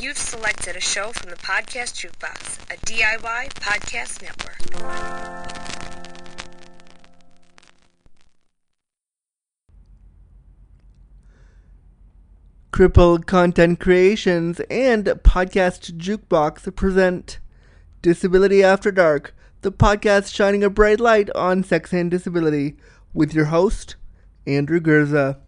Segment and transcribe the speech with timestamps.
[0.00, 4.58] You've selected a show from the Podcast Jukebox, a DIY podcast network.
[12.72, 17.38] Crippled Content Creations and Podcast Jukebox present
[18.02, 19.32] Disability After Dark,
[19.62, 22.76] the podcast shining a bright light on sex and disability,
[23.14, 23.94] with your host,
[24.44, 25.38] Andrew Gurza.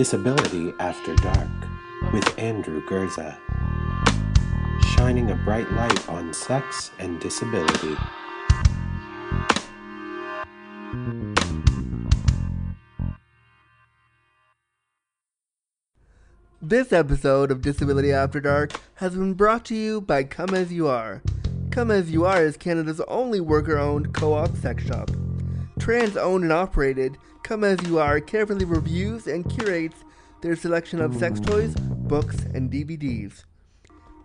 [0.00, 1.50] Disability After Dark
[2.14, 3.36] with Andrew Gurza.
[4.96, 7.98] Shining a bright light on sex and disability.
[16.62, 20.88] This episode of Disability After Dark has been brought to you by Come As You
[20.88, 21.20] Are.
[21.70, 25.10] Come As You Are is Canada's only worker owned co op sex shop.
[25.80, 30.04] Trans owned and operated, Come As You Are carefully reviews and curates
[30.42, 33.44] their selection of sex toys, books, and DVDs.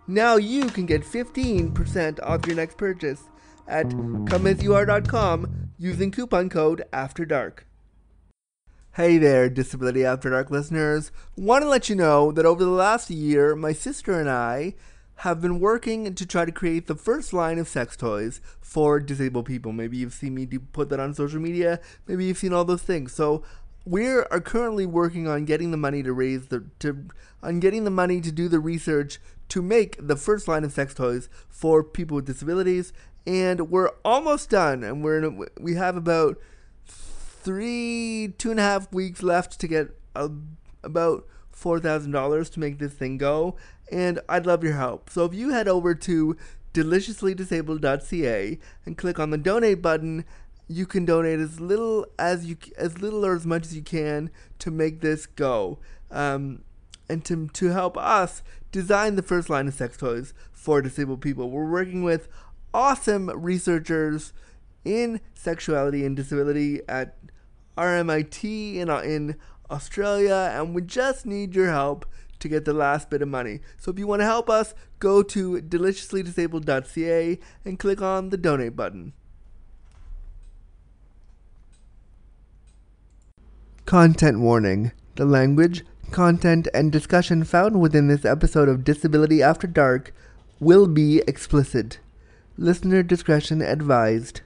[0.06, 3.22] Now you can get 15% off your next purchase
[3.66, 7.66] at comeasyouare.com using coupon code After Dark.
[8.94, 11.10] Hey there, Disability After Dark listeners.
[11.36, 14.74] Want to let you know that over the last year, my sister and I
[15.20, 19.46] have been working to try to create the first line of sex toys for disabled
[19.46, 19.72] people.
[19.72, 21.80] Maybe you've seen me put that on social media.
[22.06, 23.12] Maybe you've seen all those things.
[23.14, 23.42] So
[23.86, 27.06] we are currently working on getting the money to raise the to
[27.42, 30.92] on getting the money to do the research to make the first line of sex
[30.92, 32.92] toys for people with disabilities.
[33.26, 34.84] And we're almost done.
[34.84, 36.38] And we're a, we have about
[36.86, 40.30] three, two and a half weeks left to get a,
[40.82, 43.56] about $4,000 to make this thing go.
[43.90, 45.10] And I'd love your help.
[45.10, 46.36] So if you head over to
[46.74, 50.24] deliciouslydisabled.ca and click on the donate button,
[50.68, 54.30] you can donate as little as you as little or as much as you can
[54.58, 55.78] to make this go.
[56.10, 56.62] Um,
[57.08, 61.50] and to, to help us design the first line of sex toys for disabled people.
[61.50, 62.28] We're working with
[62.74, 64.32] awesome researchers
[64.84, 67.16] in sexuality and disability at
[67.76, 69.36] RMIT in, in
[69.70, 72.06] Australia, and we just need your help
[72.40, 73.60] to get the last bit of money.
[73.78, 78.76] So if you want to help us, go to deliciouslydisabled.ca and click on the donate
[78.76, 79.12] button.
[83.84, 84.92] Content warning.
[85.14, 90.12] The language, content, and discussion found within this episode of Disability After Dark
[90.60, 92.00] will be explicit.
[92.58, 94.40] Listener discretion advised.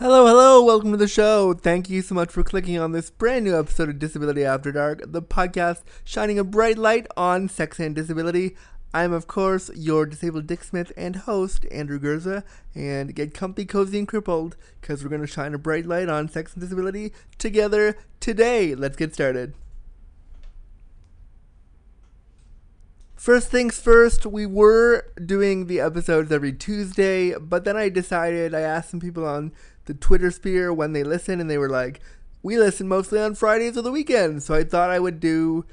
[0.00, 1.54] Hello, hello, welcome to the show.
[1.54, 5.00] Thank you so much for clicking on this brand new episode of Disability After Dark,
[5.04, 8.54] the podcast shining a bright light on sex and disability.
[8.94, 12.44] I'm, of course, your disabled Dick Smith and host, Andrew Gurza,
[12.76, 16.28] and get comfy, cozy, and crippled because we're going to shine a bright light on
[16.28, 18.76] sex and disability together today.
[18.76, 19.52] Let's get started.
[23.16, 28.60] First things first, we were doing the episodes every Tuesday, but then I decided, I
[28.60, 29.50] asked some people on
[29.88, 32.00] the Twitter sphere when they listen, and they were like,
[32.42, 34.44] we listen mostly on Fridays or the weekends.
[34.44, 35.64] So I thought I would do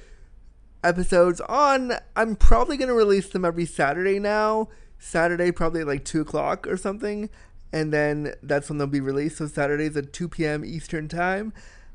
[0.83, 1.93] episodes on.
[2.15, 4.69] I'm probably to release them every Saturday now.
[4.97, 7.29] Saturday, probably like 2 o'clock or something.
[7.71, 9.37] And then that's when they'll be released.
[9.37, 10.65] So Saturdays at 2 p.m.
[10.65, 11.53] Eastern Time.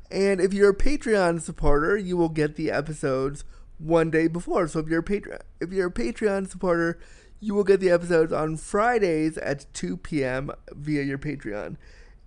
[0.09, 3.43] And if you're a Patreon supporter, you will get the episodes
[3.77, 4.67] one day before.
[4.67, 6.99] So if you're a if you're a Patreon supporter,
[7.39, 10.51] you will get the episodes on Fridays at 2 p.m.
[10.71, 11.77] via your Patreon.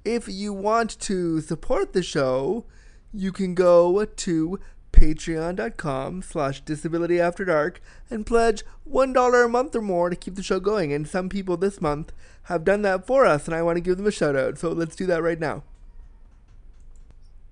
[0.05, 2.67] If you want to support the show,
[3.13, 4.61] you can go to
[4.93, 10.43] patreon.com slash disability after dark and pledge $1 a month or more to keep the
[10.43, 10.93] show going.
[10.93, 12.13] And some people this month
[12.45, 14.59] have done that for us, and I want to give them a shout out.
[14.59, 15.65] So let's do that right now.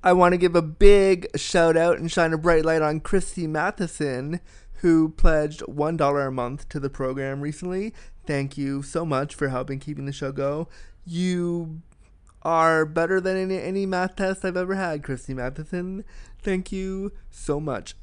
[0.05, 3.47] I want to give a big shout out and shine a bright light on Christy
[3.47, 4.41] Matheson,
[4.81, 7.95] who pledged $1 a month to the program recently.
[8.27, 10.69] Thank you so much for helping keeping the show go.
[11.05, 11.83] You
[12.43, 16.05] are better than any, any math test I've ever had, Christy Matheson.
[16.43, 17.95] Thank you so much.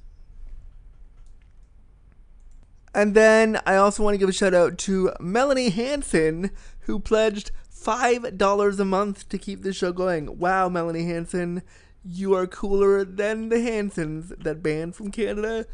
[2.94, 6.51] And then I also want to give a shout out to Melanie Hanson,
[6.81, 10.39] who pledged $5 a month to keep the show going.
[10.39, 11.62] Wow, Melanie Hanson,
[12.03, 15.65] you are cooler than the Hansons, that band from Canada.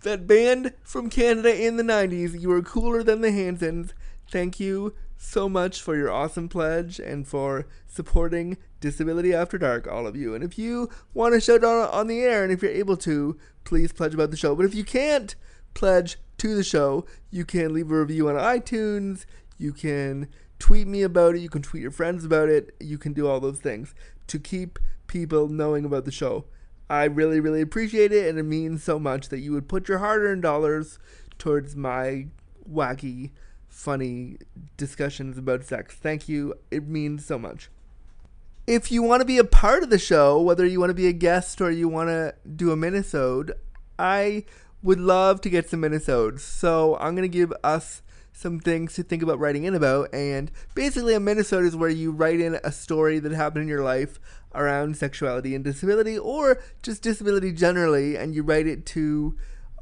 [0.01, 2.39] that band from Canada in the 90s.
[2.39, 3.93] You are cooler than the Hansons.
[4.31, 10.05] Thank you so much for your awesome pledge and for supporting Disability After Dark, all
[10.05, 10.35] of you.
[10.35, 13.37] And if you want to shout out on the air and if you're able to,
[13.63, 14.55] please pledge about the show.
[14.55, 15.35] But if you can't
[15.73, 19.25] pledge to the show, you can leave a review on iTunes,
[19.57, 20.27] you can
[20.63, 21.41] tweet me about it.
[21.41, 22.73] You can tweet your friends about it.
[22.79, 23.93] You can do all those things
[24.27, 26.45] to keep people knowing about the show.
[26.89, 29.97] I really, really appreciate it, and it means so much that you would put your
[29.97, 30.99] hard earned dollars
[31.37, 32.27] towards my
[32.69, 33.31] wacky,
[33.73, 34.37] funny
[34.77, 35.95] discussions about sex.
[35.95, 36.53] Thank you.
[36.69, 37.69] It means so much.
[38.65, 41.07] If you want to be a part of the show, whether you want to be
[41.07, 43.51] a guest or you want to do a minisode,
[43.99, 44.45] I
[44.81, 46.41] would love to get some minisodes.
[46.41, 50.13] So I'm going to give us some things to think about writing in about.
[50.13, 53.83] And basically, a minisode is where you write in a story that happened in your
[53.83, 54.19] life
[54.55, 59.35] around sexuality and disability, or just disability generally, and you write it to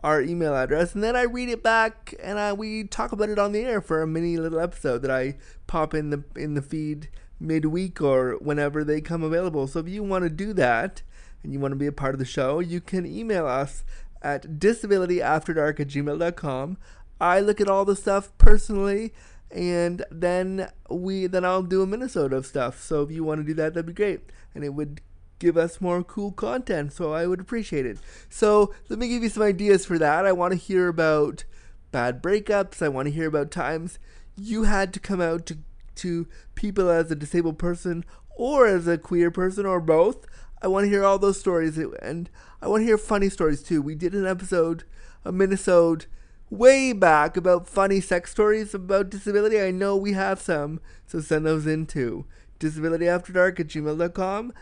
[0.03, 3.39] our email address, and then I read it back, and I, we talk about it
[3.39, 5.37] on the air for a mini little episode that I
[5.67, 7.09] pop in the in the feed
[7.39, 9.67] midweek or whenever they come available.
[9.67, 11.01] So if you want to do that
[11.43, 13.83] and you want to be a part of the show, you can email us
[14.21, 16.77] at disabilityafterdark at gmail.com.
[17.19, 19.13] I look at all the stuff personally
[19.49, 22.81] and then we then I'll do a minisode of stuff.
[22.81, 24.21] So if you want to do that, that'd be great.
[24.55, 25.01] And it would
[25.41, 27.97] give us more cool content, so I would appreciate it.
[28.29, 30.25] So let me give you some ideas for that.
[30.25, 31.43] I want to hear about
[31.91, 32.81] bad breakups.
[32.81, 33.97] I want to hear about times
[34.37, 35.57] you had to come out to
[35.93, 38.05] to people as a disabled person
[38.35, 40.25] or as a queer person or both.
[40.61, 42.29] I want to hear all those stories and
[42.61, 43.81] I want to hear funny stories too.
[43.81, 44.83] We did an episode,
[45.25, 46.05] a minisode
[46.49, 49.59] way back about funny sex stories about disability.
[49.59, 52.25] I know we have some, so send those in too.
[52.59, 54.53] Disabilityafterdark at gmail.com.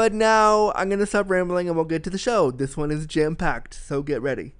[0.00, 2.50] But now I'm going to stop rambling and we'll get to the show.
[2.50, 4.54] This one is jam packed, so get ready.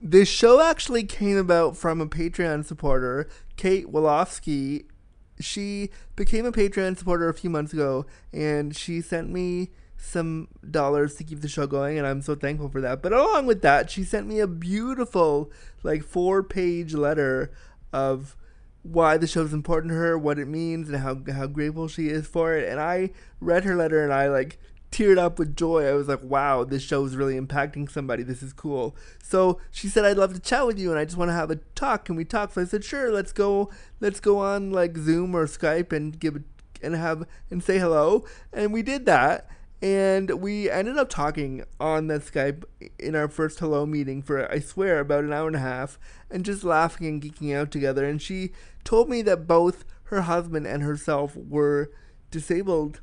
[0.00, 3.28] This show actually came about from a Patreon supporter,
[3.58, 4.86] Kate Wolofsky.
[5.38, 9.68] She became a Patreon supporter a few months ago, and she sent me
[9.98, 13.02] some dollars to keep the show going, and I'm so thankful for that.
[13.02, 15.52] But along with that, she sent me a beautiful,
[15.82, 17.52] like, four page letter
[17.92, 18.34] of
[18.82, 22.26] why the show's important to her, what it means, and how how grateful she is
[22.26, 22.68] for it.
[22.68, 24.58] And I read her letter, and I like
[24.92, 25.88] teared up with joy.
[25.88, 28.22] I was like, wow, this show is really impacting somebody.
[28.22, 28.94] This is cool.
[29.22, 31.50] So she said, I'd love to chat with you and I just want to have
[31.50, 32.04] a talk.
[32.04, 32.52] Can we talk?
[32.52, 33.70] So I said, sure, let's go,
[34.00, 36.44] let's go on like Zoom or Skype and give
[36.82, 38.24] and have and say hello.
[38.52, 39.48] And we did that.
[39.82, 42.62] And we ended up talking on that Skype
[43.00, 45.98] in our first hello meeting for, I swear, about an hour and a half
[46.30, 48.04] and just laughing and geeking out together.
[48.04, 48.52] And she
[48.84, 51.90] told me that both her husband and herself were
[52.30, 53.00] disabled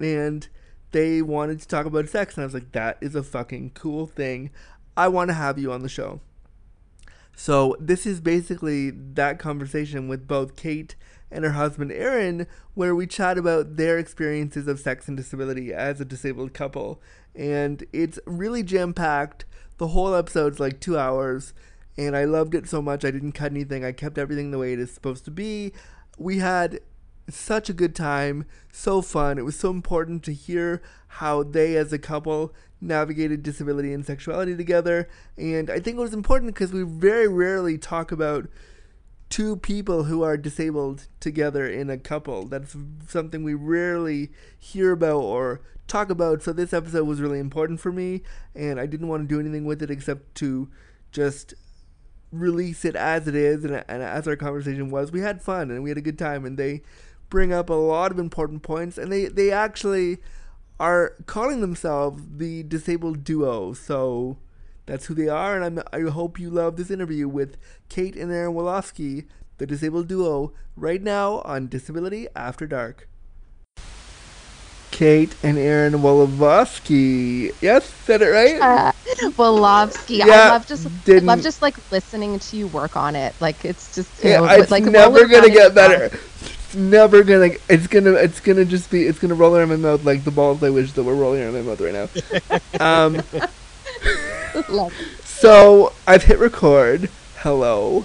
[0.00, 0.48] and
[0.92, 2.36] they wanted to talk about sex.
[2.36, 4.50] And I was like, that is a fucking cool thing.
[4.96, 6.22] I want to have you on the show.
[7.36, 10.94] So this is basically that conversation with both Kate
[11.30, 16.00] and her husband Aaron, where we chat about their experiences of sex and disability as
[16.00, 17.00] a disabled couple.
[17.34, 19.44] And it's really jam packed.
[19.78, 21.52] The whole episode's like two hours,
[21.98, 23.04] and I loved it so much.
[23.04, 25.72] I didn't cut anything, I kept everything the way it is supposed to be.
[26.16, 26.80] We had
[27.28, 29.38] such a good time, so fun.
[29.38, 34.56] It was so important to hear how they, as a couple, navigated disability and sexuality
[34.56, 35.08] together.
[35.36, 38.48] And I think it was important because we very rarely talk about
[39.30, 42.46] two people who are disabled together in a couple.
[42.46, 42.76] That's
[43.08, 46.42] something we rarely hear about or talk about.
[46.42, 48.22] So this episode was really important for me,
[48.54, 50.68] and I didn't want to do anything with it except to
[51.10, 51.54] just
[52.32, 55.12] release it as it is and, and as our conversation was.
[55.12, 56.82] We had fun and we had a good time, and they
[57.30, 60.18] bring up a lot of important points, and they they actually
[60.80, 63.72] are calling themselves the disabled duo.
[63.72, 64.38] So
[64.86, 67.56] that's who they are, and I'm, I hope you love this interview with
[67.88, 69.26] Kate and Aaron Wolofsky,
[69.58, 73.08] the disabled duo, right now on Disability After Dark.
[74.90, 77.52] Kate and Aaron Wolofsky.
[77.60, 78.60] Yes, said it right.
[78.60, 78.92] Uh,
[79.32, 80.18] Wolofsky.
[80.18, 83.34] Yeah, I love just didn't- I love just like listening to you work on it.
[83.40, 86.04] Like it's just you Yeah, know, it's like never gonna get better.
[86.14, 86.40] mouth.
[86.66, 87.50] It's never gonna.
[87.68, 88.12] It's gonna.
[88.12, 89.04] It's gonna just be.
[89.06, 91.54] It's gonna roll around my mouth like the balls I wish that were rolling around
[91.54, 93.04] my mouth right now.
[93.10, 93.22] um.
[94.68, 95.24] Love it.
[95.24, 97.10] So I've hit record.
[97.38, 98.04] Hello.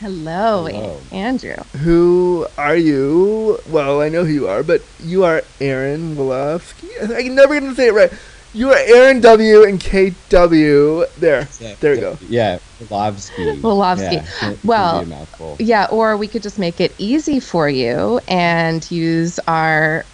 [0.00, 1.00] Hello, Hello.
[1.10, 1.56] Andrew.
[1.82, 3.58] Who are you?
[3.68, 6.88] Well, I know who you are, but you are Aaron Wolofsky.
[7.02, 8.12] I'm never gonna say it right.
[8.54, 11.04] You are Aaron W and KW.
[11.16, 11.48] There.
[11.60, 12.18] Yeah, There you go.
[12.28, 13.60] Yeah, Wolovsky.
[13.60, 14.12] Wolovsky.
[14.12, 15.56] Yeah, can- can Well, be a mouthful.
[15.58, 20.04] Yeah, or we could just make it easy for you and use our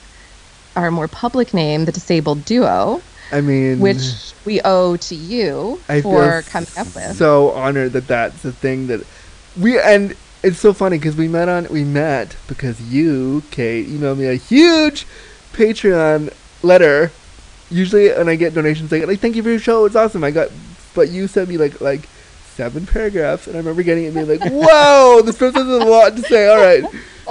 [0.77, 3.01] our more public name, the Disabled Duo,
[3.35, 7.17] I mean, which we owe to you I for coming up with.
[7.17, 9.05] so honored that that's the thing that
[9.61, 10.15] we and
[10.45, 14.35] it's so funny because we met on we met because you Kate emailed me a
[14.35, 15.07] huge
[15.53, 17.11] Patreon letter.
[17.71, 20.23] Usually, when I get donations, like like thank you for your show, it's awesome.
[20.23, 20.51] I got,
[20.95, 22.09] but you sent me like like
[22.55, 25.85] seven paragraphs, and I remember getting it and being like, "Whoa, this person has a
[25.85, 26.85] lot to say." All right,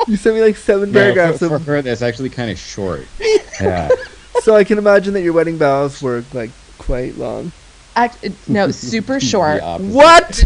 [0.08, 2.58] you sent me like seven No, paragraphs, for, for of, her, that's actually kind of
[2.58, 3.06] short.
[3.62, 3.90] Yeah.
[4.42, 7.52] So I can imagine that your wedding vows were like quite long.
[7.96, 8.18] Act,
[8.50, 9.62] no, super short.
[9.62, 9.78] The.
[9.90, 10.44] What?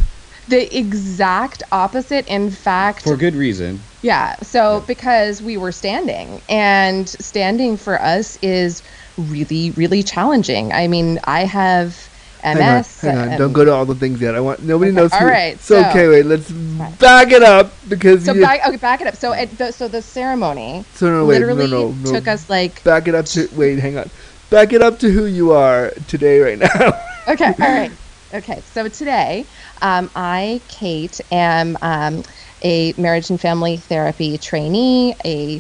[0.50, 2.28] The exact opposite.
[2.28, 3.80] In fact, For good reason.
[4.02, 4.36] Yeah.
[4.44, 8.82] So because we were standing, and standing for us is
[9.18, 10.72] really, really challenging.
[10.72, 12.10] I mean, I have
[12.44, 13.02] MS.
[13.02, 13.38] Hang on, hang on.
[13.40, 14.36] Don't go to all the things yet.
[14.36, 15.14] I want nobody Okay, knows.
[15.14, 16.26] all who, right, So, so- okay, wait.
[16.26, 18.42] Let's back it up because So you.
[18.42, 19.16] back, okay, back it up.
[19.16, 22.12] So it, the, so the ceremony so no, wait, no, literally no, no.
[22.12, 23.80] took us like Back it up to wait.
[23.80, 24.10] Hang on.
[24.50, 27.02] Back it up to who you are today, right now.
[27.28, 27.92] okay, all right,
[28.34, 28.62] okay.
[28.72, 29.46] So today,
[29.82, 32.24] um, I, Kate, am um,
[32.64, 35.60] a marriage and family therapy trainee, a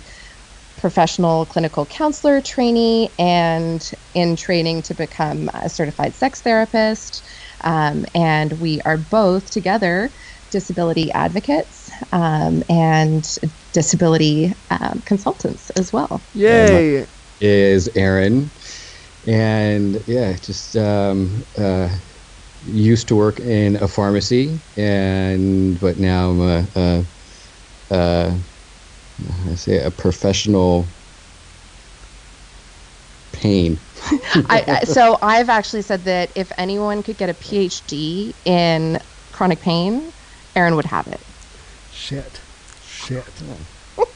[0.77, 7.25] professional clinical counselor trainee, and in training to become a certified sex therapist.
[7.61, 10.13] Um, and we are both together
[10.49, 13.23] disability advocates um, and
[13.73, 16.25] disability um, consultants as well.
[16.33, 17.07] Yay!
[17.39, 18.51] is Aaron,
[19.25, 21.89] and yeah, just um, uh,
[22.63, 27.05] used to work in a pharmacy, and but now I'm a, a,
[27.91, 28.39] a
[29.49, 30.85] I say a professional
[33.31, 33.79] pain.
[34.49, 38.99] I, I, so I've actually said that if anyone could get a PhD in
[39.31, 40.11] chronic pain,
[40.55, 41.19] Aaron would have it.
[41.91, 42.41] Shit.
[42.85, 43.25] Shit.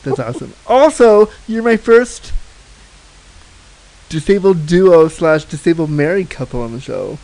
[0.03, 0.53] That's awesome.
[0.67, 2.33] Also, you're my first
[4.09, 7.17] disabled duo slash disabled married couple on the show.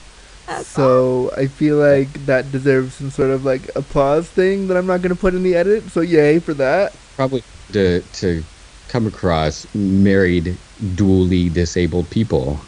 [0.64, 5.02] so I feel like that deserves some sort of like applause thing that I'm not
[5.02, 5.90] gonna put in the edit.
[5.90, 6.96] So yay for that.
[7.16, 7.44] Probably
[7.74, 8.44] to to
[8.90, 12.60] come across married, dually disabled people.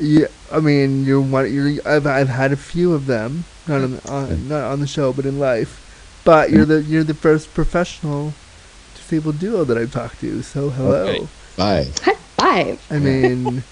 [0.00, 1.52] Yeah, I mean you're one.
[1.52, 4.86] You're I've I've had a few of them, not on the, on, not on the
[4.86, 5.78] show, but in life.
[6.24, 8.32] But you're the you're the first professional
[8.94, 10.42] disabled duo that I've talked to.
[10.42, 11.04] So hello.
[11.06, 11.28] Okay.
[11.56, 11.90] Bye.
[12.02, 12.86] High five.
[12.90, 13.62] I mean,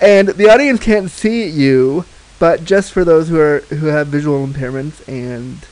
[0.00, 2.04] and the audience can't see you,
[2.38, 5.66] but just for those who are who have visual impairments and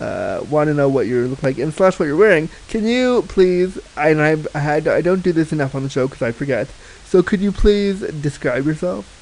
[0.00, 3.22] uh, want to know what you look like and slash what you're wearing, can you
[3.28, 3.78] please?
[3.96, 6.68] And I I had I don't do this enough on the show because I forget.
[7.04, 9.14] So could you please describe yourself?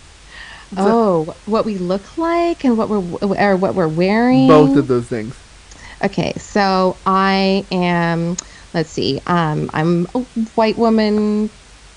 [0.77, 4.49] Oh, what we look like and what we're or what we're wearing.
[4.49, 5.35] Both of those things.
[6.03, 8.37] Okay, so I am.
[8.75, 9.23] Let's see.
[9.27, 10.21] Um, I'm a
[10.55, 11.49] white woman,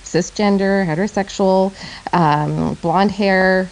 [0.03, 1.73] cisgender, heterosexual,
[2.13, 3.69] um, blonde hair,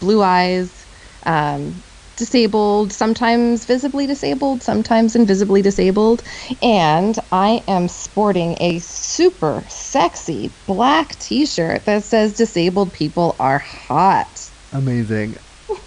[0.00, 0.86] blue eyes,
[1.24, 1.82] um,
[2.16, 6.22] disabled, sometimes visibly disabled, sometimes invisibly disabled,
[6.62, 14.50] and I am sporting a super sexy black T-shirt that says "Disabled people are hot."
[14.72, 15.36] Amazing.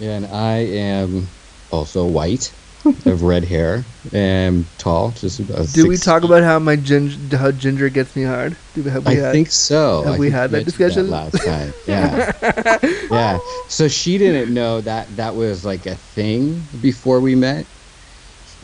[0.00, 1.30] And I am
[1.70, 2.54] also white,
[3.04, 5.10] have red hair, and tall.
[5.12, 6.28] Just about Do we talk feet.
[6.30, 8.56] about how my ginger how ginger gets me hard?
[8.74, 9.32] Do we have we I had?
[9.32, 10.02] think so.
[10.04, 11.10] have I we had that mentioned discussion?
[11.10, 11.72] last time?
[11.86, 12.32] Yeah,
[13.10, 13.38] yeah.
[13.68, 17.66] So she didn't know that that was like a thing before we met.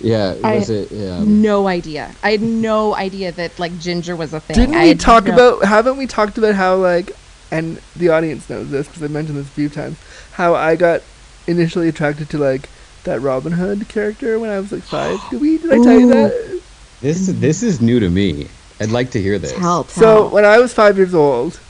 [0.03, 0.91] Yeah, I- was it?
[1.11, 2.15] Um, No idea.
[2.23, 4.55] I had no idea that like ginger was a thing.
[4.57, 5.65] Didn't I we had talk no- about?
[5.67, 7.13] Haven't we talked about how like,
[7.51, 9.99] and the audience knows this because I mentioned this a few times.
[10.33, 11.03] How I got
[11.47, 12.69] initially attracted to like
[13.05, 15.19] that Robin Hood character when I was like five.
[15.31, 15.59] Did we?
[15.59, 16.61] Did I tell you that?
[17.01, 18.49] this this is new to me.
[18.81, 19.53] I'd like to hear this.
[19.53, 21.61] Tell, So when I was five years old,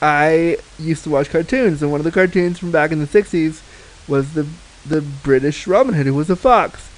[0.00, 3.60] I used to watch cartoons, and one of the cartoons from back in the '60s
[4.08, 4.46] was the
[4.86, 6.88] the British Robin Hood, who was a fox,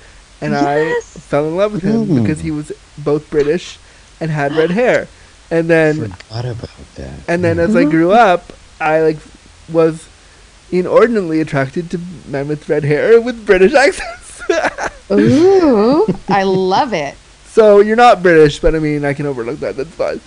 [0.40, 2.22] and I fell in love with him Mm.
[2.22, 3.78] because he was both British
[4.20, 5.08] and had red hair.
[5.50, 7.12] And then Forgot about that.
[7.28, 9.18] And then as I grew up, I like
[9.70, 10.06] was
[10.72, 14.40] inordinately attracted to men with red hair with British accents.
[15.10, 17.14] Ooh, I love it.
[17.44, 19.76] so you're not British, but I mean, I can overlook that.
[19.76, 20.20] That's fine.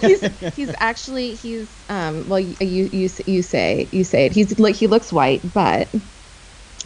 [0.00, 0.20] He's
[0.56, 4.32] he's actually he's um well you you you, you say you say it.
[4.32, 5.86] He's like he looks white, but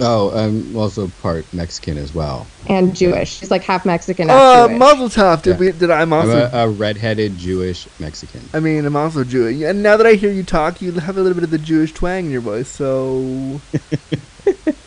[0.01, 2.47] Oh, um, I'm also part Mexican as well.
[2.69, 3.39] and Jewish.
[3.39, 4.79] She's like half Mexican, Oh, half uh, Jewish.
[4.79, 5.43] Mazel Tov.
[5.43, 5.57] Did Yeah.
[5.59, 5.73] we?
[5.73, 8.43] Did I'm I'm a, a redheaded Jewish Mexican.
[8.53, 9.63] I mean, I'm also Jewish.
[9.63, 11.93] And now that I hear you talk, you have a little bit of the Jewish
[11.93, 12.69] twang in your voice.
[12.69, 13.61] So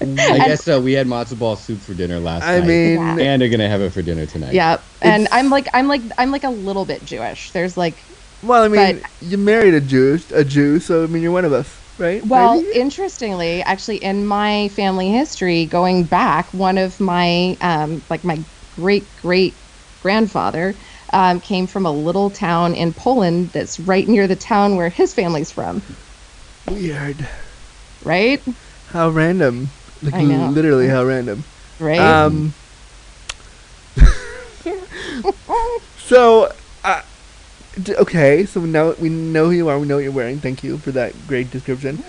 [0.02, 0.80] I guess so.
[0.82, 2.64] We had matzo ball soup for dinner last I night.
[2.64, 3.18] I mean, Yeah.
[3.20, 4.54] and they're gonna have it for dinner tonight.
[4.54, 4.84] Yep.
[5.02, 7.52] And It's- I'm like I'm like I'm like a little bit Jewish.
[7.52, 7.96] There's like
[8.42, 10.80] well, I mean, But- you married a Jew, a Jew.
[10.80, 11.68] So I mean, you're one of us,
[12.00, 12.26] right?
[12.26, 12.80] Well, Maybe?
[12.80, 19.16] interestingly, actually, in my family history, going back, one of my um, like my great
[19.18, 19.60] great
[20.00, 20.76] grandfather
[21.14, 25.14] um, came from a little town in Poland that's right near the town where his
[25.14, 25.84] family's from.
[26.70, 27.28] weird.
[28.02, 28.44] Right?
[28.86, 29.72] How random.
[30.02, 30.52] Like I know.
[30.52, 31.46] literally how random.
[31.80, 32.00] Right?
[32.00, 32.54] Um
[35.96, 36.50] So
[36.84, 37.02] uh,
[37.88, 40.40] okay, so now we know who you are, we know what you're wearing.
[40.40, 42.04] Thank you for that great description.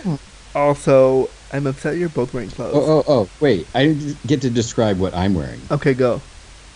[0.55, 2.75] Also, I'm upset you're both wearing clothes.
[2.75, 3.67] Oh, oh, oh, wait.
[3.75, 5.61] I didn't get to describe what I'm wearing.
[5.71, 6.21] Okay, go.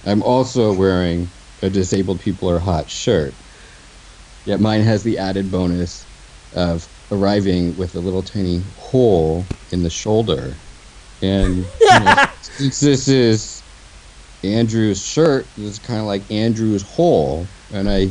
[0.06, 1.28] I'm also wearing
[1.62, 3.34] a disabled people are hot shirt.
[4.44, 6.04] Yet mine has the added bonus
[6.54, 10.54] of arriving with a little tiny hole in the shoulder.
[11.22, 13.62] And you know, since this is
[14.42, 18.10] Andrew's shirt, it's kind of like Andrew's hole, and I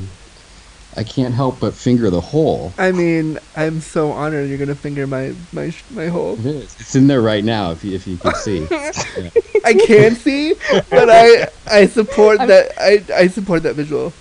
[0.96, 2.74] I can't help but finger the hole.
[2.78, 6.34] I mean, I'm so honored you're gonna finger my my my hole.
[6.40, 6.76] It is.
[6.80, 8.68] It's in there right now if you, if you can see.
[8.70, 9.30] Yeah.
[9.66, 10.54] I can't see,
[10.90, 14.14] but I I support that I I support that visual.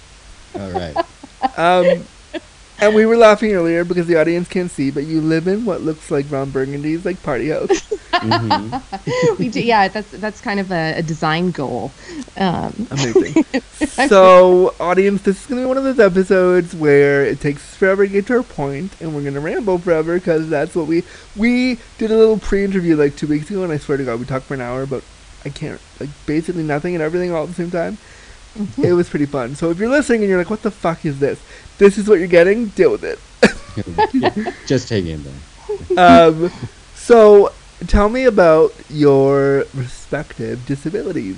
[0.59, 0.97] All right.
[1.57, 2.05] Um,
[2.83, 5.83] and we were laughing earlier because the audience can't see, but you live in what
[5.83, 7.81] looks like Ron Burgundy's like party house.
[8.13, 8.75] hmm
[9.39, 11.93] we do, yeah, that's that's kind of a, a design goal.
[12.37, 13.45] Um, Amazing.
[14.09, 18.05] so, audience, this is gonna be one of those episodes where it takes us forever
[18.05, 21.05] to get to our point, and we're gonna ramble forever because that's what we
[21.37, 24.27] we did a little pre-interview like two weeks ago, and I swear to God, we
[24.27, 25.05] talked for an hour but
[25.45, 27.99] I can't like basically nothing and everything all at the same time.
[28.83, 29.55] It was pretty fun.
[29.55, 31.41] So if you're listening and you're like, "What the fuck is this?"
[31.79, 32.67] This is what you're getting.
[32.69, 33.19] Deal with it.
[34.15, 35.99] Yeah, Just hang in there.
[35.99, 36.51] um,
[36.95, 37.53] so
[37.87, 41.37] tell me about your respective disabilities.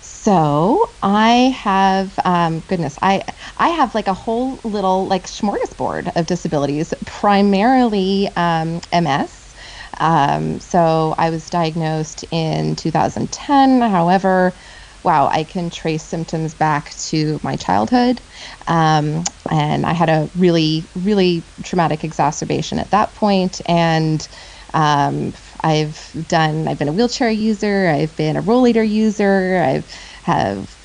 [0.00, 3.22] So I have, um, goodness, I
[3.56, 9.54] I have like a whole little like smorgasbord of disabilities, primarily um, MS.
[10.00, 13.80] Um, so I was diagnosed in 2010.
[13.80, 14.52] However,
[15.02, 18.20] wow, I can trace symptoms back to my childhood,
[18.66, 24.26] um, and I had a really really traumatic exacerbation at that point, and
[24.74, 26.68] um, I've done.
[26.68, 27.88] I've been a wheelchair user.
[27.88, 29.62] I've been a rollator user.
[29.64, 29.90] I've
[30.22, 30.76] have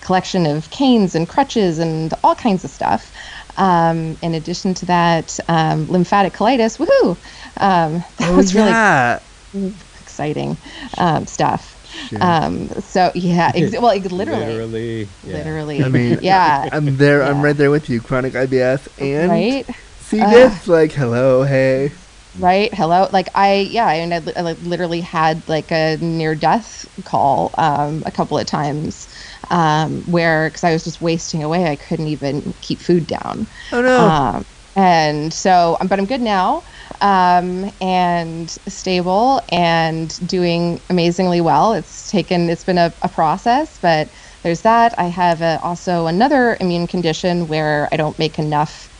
[0.00, 3.12] collection of canes and crutches and all kinds of stuff.
[3.56, 6.78] Um, in addition to that, um, lymphatic colitis.
[6.78, 7.18] Woohoo!
[7.58, 9.66] Um, that was really
[10.00, 10.58] exciting
[10.98, 11.75] um, stuff.
[11.96, 12.20] Shit.
[12.20, 15.14] Um, so yeah, ex- well, like, literally, Literally.
[15.22, 15.38] yeah.
[15.38, 15.82] literally.
[15.82, 17.22] I mean, yeah, I'm there.
[17.22, 18.00] I'm right there with you.
[18.00, 19.66] Chronic IBS and right.
[19.96, 20.20] C.
[20.20, 20.30] Ugh.
[20.30, 20.68] diff.
[20.68, 21.92] Like, hello, hey.
[22.38, 26.34] right hello like i yeah and i, li- I like, literally had like a near
[26.34, 29.08] death call um, a couple of times
[29.50, 33.80] um, where because i was just wasting away i couldn't even keep food down Oh
[33.80, 33.98] no.
[33.98, 36.62] um, and so um, but i'm good now
[37.00, 41.72] um, and stable and doing amazingly well.
[41.72, 44.10] It's taken it's been a, a process but
[44.42, 44.94] there's that.
[44.98, 48.90] I have a, also another immune condition where i don't make enough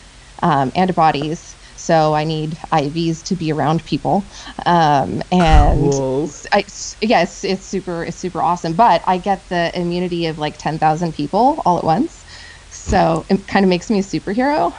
[0.42, 1.56] um, antibodies.
[1.76, 4.30] So i need ivs to be around people.
[4.66, 6.32] Um, and Cool.
[6.52, 6.64] I,
[7.02, 8.74] yes it's super it's super awesome.
[8.74, 12.24] But i get the immunity of like 10000 people all at once.
[12.68, 14.74] So it kind of makes me a superhero.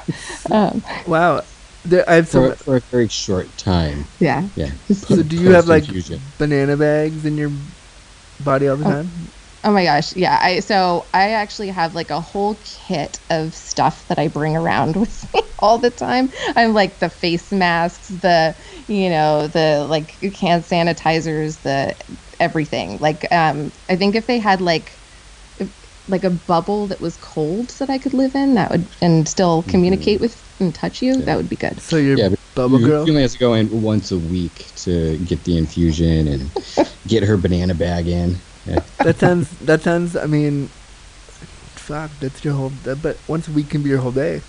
[0.52, 1.48] Um, wow.
[1.90, 2.58] There, I have For, some.
[2.66, 4.10] for a very short time.
[4.20, 4.72] yeah Yeah.
[4.92, 6.34] So do you have like Post-infusion.
[6.38, 7.52] banana bags in your
[8.40, 8.92] body all the Oh.
[8.92, 9.32] time?
[9.64, 10.40] Oh my gosh, yeah.
[10.42, 14.96] I so I actually have like a whole kit of stuff that I bring around
[15.02, 16.32] with me all the time.
[16.56, 18.56] I'm like the face masks, the
[18.88, 21.98] you know, the like hand sanitizers, the
[22.40, 23.00] everything.
[23.00, 25.02] Like um I think if they had like
[26.08, 29.64] like a bubble that was cold that I could live in, that would and still
[29.64, 31.80] communicate with and touch you, that would be good.
[31.82, 33.06] So you're Yeah, but bubble you- girl.
[33.06, 36.50] She only has to go in once a week to get the infusion and
[37.08, 38.38] get her banana bag in.
[38.66, 38.82] Yeah.
[39.04, 39.50] that sounds.
[39.60, 40.16] That sounds.
[40.16, 40.68] I mean,
[41.76, 42.12] fuck.
[42.20, 42.70] That's your whole.
[42.84, 44.42] That, but once a week can be your whole day.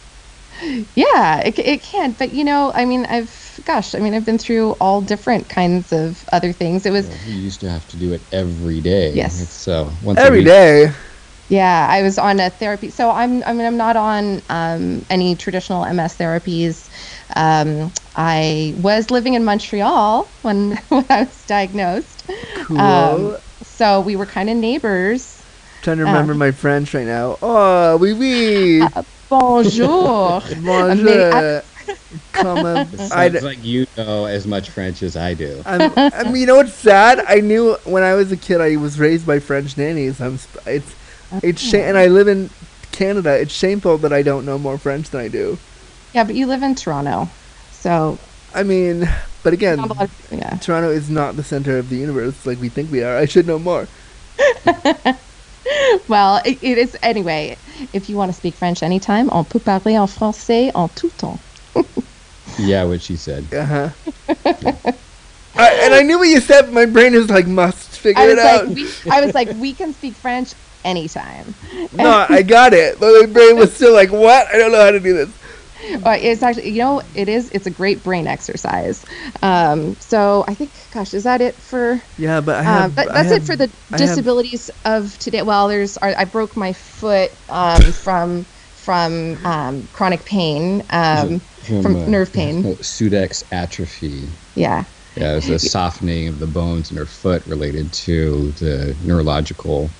[0.96, 2.12] Yeah, it, it can.
[2.18, 5.92] But, you know, I mean, I've, gosh, I mean, I've been through all different kinds
[5.92, 6.84] of other things.
[6.84, 9.12] It was, Yeah, we used to have to do it every day.
[9.12, 9.48] Yes.
[9.52, 10.46] So once a week.
[10.46, 10.90] day.
[11.48, 12.90] Yeah, I was on a therapy.
[12.90, 16.88] So I'm, I mean, I'm not on um, any traditional MS therapies.
[17.34, 22.30] Um, I was living in Montreal when, when I was diagnosed.
[22.64, 22.78] Cool.
[22.78, 25.42] Um, so we were kind of neighbors.
[25.82, 27.38] Trying to remember um, my French right now.
[27.40, 28.88] Oh, oui, oui.
[29.28, 30.42] Bonjour.
[30.64, 31.62] Bonjour.
[32.32, 32.76] Come on.
[32.76, 35.62] It I, sounds like you know as much French as I do.
[35.64, 37.24] I'm, I mean, you know what's sad?
[37.26, 40.20] I knew when I was a kid, I was raised by French nannies.
[40.20, 40.94] I'm, it's,
[41.42, 42.50] it's, sha- and I live in
[42.92, 43.38] Canada.
[43.38, 45.58] It's shameful that I don't know more French than I do.
[46.14, 47.28] yeah, but you live in Toronto.
[47.72, 48.18] So,
[48.54, 49.08] I mean,
[49.42, 50.56] but again, not a lot of, yeah.
[50.56, 53.16] Toronto is not the center of the universe like we think we are.
[53.16, 53.86] I should know more.
[56.08, 57.58] Well, it, it is anyway.
[57.92, 61.38] If you want to speak French anytime, on peut parler en français en tout temps.
[62.58, 63.44] Yeah, what she said.
[63.52, 63.88] Uh huh.
[65.54, 68.36] I, and I knew what you said, but my brain is like must figure it
[68.36, 68.66] was out.
[68.68, 71.54] like, we, I was like, we can speak French anytime.
[71.92, 74.46] no, I got it, but my brain was still like, what?
[74.48, 75.28] I don't know how to do this.
[76.04, 77.50] Uh, it's actually, you know, it is.
[77.50, 79.04] It's a great brain exercise.
[79.42, 82.02] Um, so I think, gosh, is that it for?
[82.18, 82.94] Yeah, but I Um, have.
[82.96, 85.42] but I that's have- it for the I have- disabilities of today.
[85.42, 91.94] Well, there's I, I broke my foot um, from from um, chronic pain, um, from
[91.96, 92.64] uh, nerve pain.
[92.76, 94.26] Sudeck's atrophy.
[94.56, 98.96] Yeah, Yeah, it was a softening of the bones in her foot related to the
[99.04, 99.90] neurological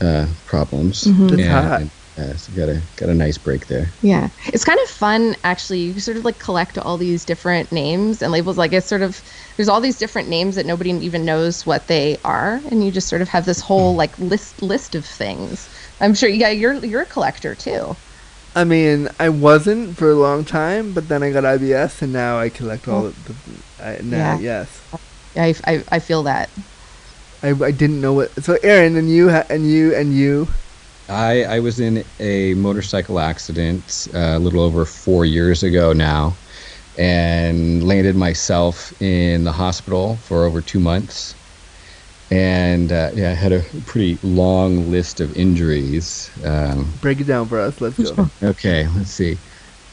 [0.00, 1.04] uh, problems.
[1.04, 1.26] Mm-hmm.
[1.28, 1.82] That's and, hot.
[2.18, 3.90] uh, so got a got a nice break there.
[4.02, 4.28] yeah.
[4.46, 5.80] It's kind of fun actually.
[5.80, 8.56] You sort of like collect all these different names and labels.
[8.58, 9.20] Like it's sort of
[9.56, 13.08] there's all these different names that nobody even knows what they are, and you just
[13.08, 13.98] sort of have this whole Hmm.
[13.98, 15.68] like list list of things.
[16.00, 16.28] I'm sure.
[16.28, 17.96] Yeah, you're you're a collector too.
[18.54, 22.38] I mean, I wasn't for a long time, but then I got IBS, and now
[22.38, 23.34] I collect all of the.
[23.84, 24.64] I, now, Yeah.
[24.66, 24.80] yes,
[25.36, 26.48] I, I, I feel that.
[27.42, 28.32] I, I didn't know what.
[28.44, 30.48] So, Aaron, and you, ha- and you, and you.
[31.08, 36.34] I, I was in a motorcycle accident uh, a little over four years ago now
[36.98, 41.34] and landed myself in the hospital for over two months.
[42.30, 46.28] And uh, yeah, I had a pretty long list of injuries.
[46.44, 47.80] Um, Break it down for us.
[47.80, 48.28] Let's go.
[48.42, 49.38] okay, let's see.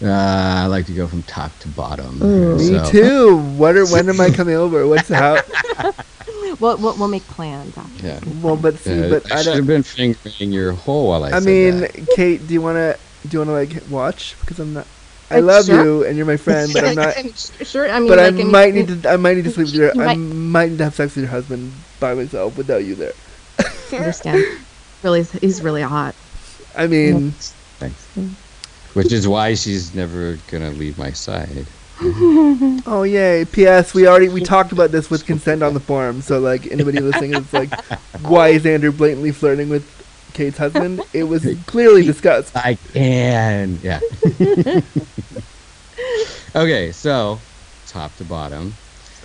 [0.01, 2.17] Uh, I like to go from top to bottom.
[2.57, 3.37] Me So- too.
[3.37, 3.85] What are?
[3.85, 4.87] When am I coming over?
[4.87, 5.37] What's how?
[6.59, 7.77] We'll, we'll, we'll make plans.
[7.77, 8.07] After.
[8.07, 8.19] Yeah.
[8.41, 11.27] Well, but see, Uh, but I I should have been fingering your hole while I,
[11.27, 12.07] I said mean, that.
[12.15, 12.95] Kate, do you wanna?
[13.27, 14.35] Do you wanna like watch?
[14.41, 14.87] Because I'm not.
[15.31, 15.83] I Uh, love sure.
[15.83, 17.15] you, and you're my friend, but I'm not.
[17.63, 17.89] Sure.
[17.89, 19.09] I mean, But I might need to.
[19.09, 19.93] I might need to sleep with your.
[19.95, 22.95] You I might- might need to have sex with your husband by myself without you
[22.95, 23.13] there.
[23.91, 24.43] understand.
[25.03, 26.15] Really, he's really hot.
[26.75, 27.31] I mean,
[27.79, 28.05] Thanks.
[28.93, 31.65] Which is why she's never gonna leave my side.
[32.01, 33.45] Oh yay!
[33.45, 33.93] P.S.
[33.93, 36.21] We already we talked about this with consent on the forum.
[36.21, 37.73] So like anybody listening is like,
[38.21, 39.85] why is Andrew blatantly flirting with
[40.33, 41.01] Kate's husband?
[41.13, 42.55] It was clearly discussed.
[42.55, 43.79] I can.
[43.83, 43.99] Yeah.
[46.55, 47.39] okay, so
[47.87, 48.73] top to bottom,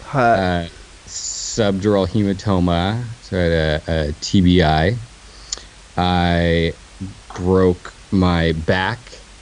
[0.04, 0.38] Hot.
[0.38, 0.68] uh,
[1.06, 4.96] subdural hematoma, so I had a, a TBI.
[5.96, 6.72] I
[7.36, 8.98] broke my back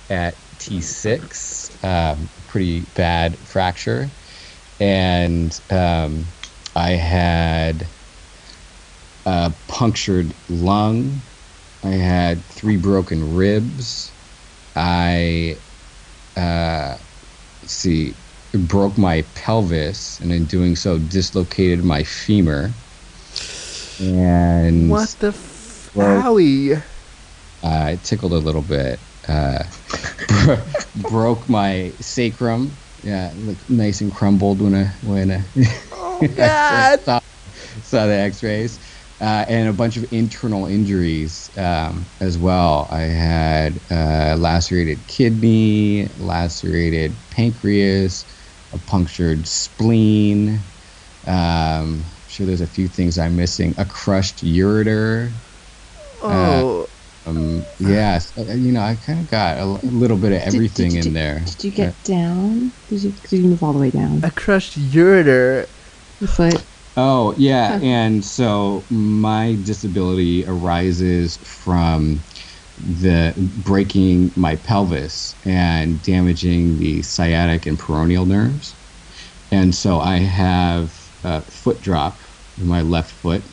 [0.09, 4.09] at T6, um, pretty bad fracture,
[4.81, 6.25] and um,
[6.75, 7.87] I had
[9.27, 11.21] a punctured lung.
[11.85, 14.11] I had three broken ribs.
[14.75, 15.57] I
[16.39, 16.97] uh,
[17.67, 18.15] see
[18.55, 22.73] broke my pelvis, and in doing so, dislocated my femur.
[23.99, 26.83] And what the f- owie?
[27.63, 29.06] uh, it tickled a little bit.
[29.29, 29.65] Uh,
[30.95, 32.79] broke my sacrum.
[33.03, 35.45] Yeah, looked nice and crumbled when I when I
[35.93, 37.01] Oh God!
[37.05, 37.21] saw,
[37.83, 38.79] saw the X-rays,
[39.21, 42.89] uh, and a bunch of internal injuries um, as well.
[42.91, 48.27] I had uh, lacerated kidney, lacerated pancreas,
[48.73, 50.65] a punctured spleen.
[51.27, 53.75] Um, I'm sure there's a few things I'm missing.
[53.79, 55.41] A crushed ureter.
[56.23, 56.87] Oh,
[57.27, 60.47] Um, yeah, so, uh, you know, I kind of got a little bit of Did-
[60.47, 61.41] everything did, in there.
[61.45, 62.73] Did you get down?
[62.89, 64.21] Did you, did you move all the way down?
[64.23, 65.67] a crushed ureter.
[66.21, 66.65] The foot.
[66.97, 67.85] Oh, yeah, Huh.
[67.85, 72.25] and so my disability arises from
[72.79, 78.77] the breaking my pelvis and damaging the sciatic and peroneal nerves,
[79.51, 82.23] and so I have a foot drop
[82.57, 83.45] in my left foot,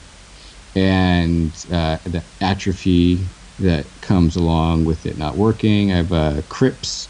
[0.75, 5.91] and uh, the atrophy that comes along with it not working.
[5.91, 7.09] I have uh, CRIPS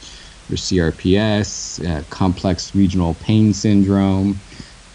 [0.49, 4.41] or CRPS, uh, complex regional pain syndrome,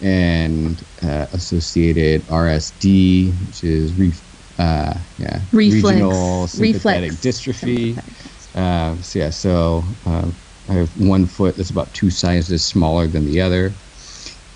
[0.01, 4.13] and uh, associated RSD, which is re-
[4.59, 5.85] uh, yeah, Reflex.
[5.85, 7.39] regional sympathetic Reflex.
[7.39, 7.99] dystrophy.
[8.55, 13.25] Uh, so yeah, so um, I have one foot that's about two sizes smaller than
[13.25, 13.81] the other,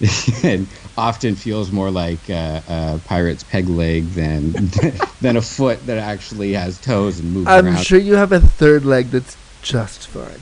[0.43, 4.53] and often feels more like uh, a pirate's peg leg than
[5.21, 7.79] than a foot that actually has toes and moves I'm around.
[7.85, 10.41] sure you have a third leg that's just fine.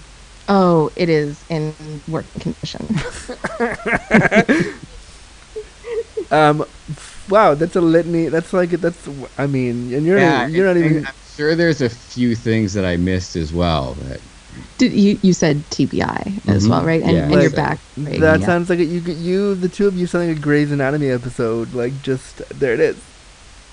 [0.48, 1.72] Oh, it is in
[2.08, 2.86] working condition.
[6.30, 6.64] Um,
[7.28, 8.28] wow, that's a litany.
[8.28, 9.08] That's like that's.
[9.36, 10.96] I mean, and you're yeah, you're not and- even.
[10.98, 13.96] and I'm sure there's a few things that I missed as well.
[14.06, 14.20] But
[14.78, 16.70] Did you you said TBI as Mhm.
[16.70, 17.02] well, right?
[17.02, 17.24] And, Yeah.
[17.24, 17.80] and your Like, back.
[17.96, 18.18] Right?
[18.20, 18.46] That yeah.
[18.46, 18.88] sounds like it.
[18.88, 21.74] You you the two of you sound like a Grey's Anatomy episode.
[21.74, 23.10] Like just there it is.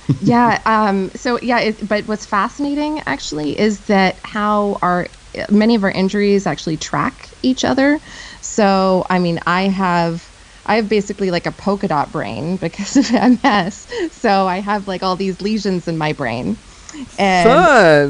[0.21, 5.07] yeah um so yeah it, but what's fascinating actually is that how our
[5.49, 7.99] many of our injuries actually track each other
[8.41, 10.31] so i mean i have
[10.69, 13.87] I have basically like a polka dot brain because of MS.
[14.11, 16.61] So I have like all these lesions in my brain.
[17.17, 17.69] And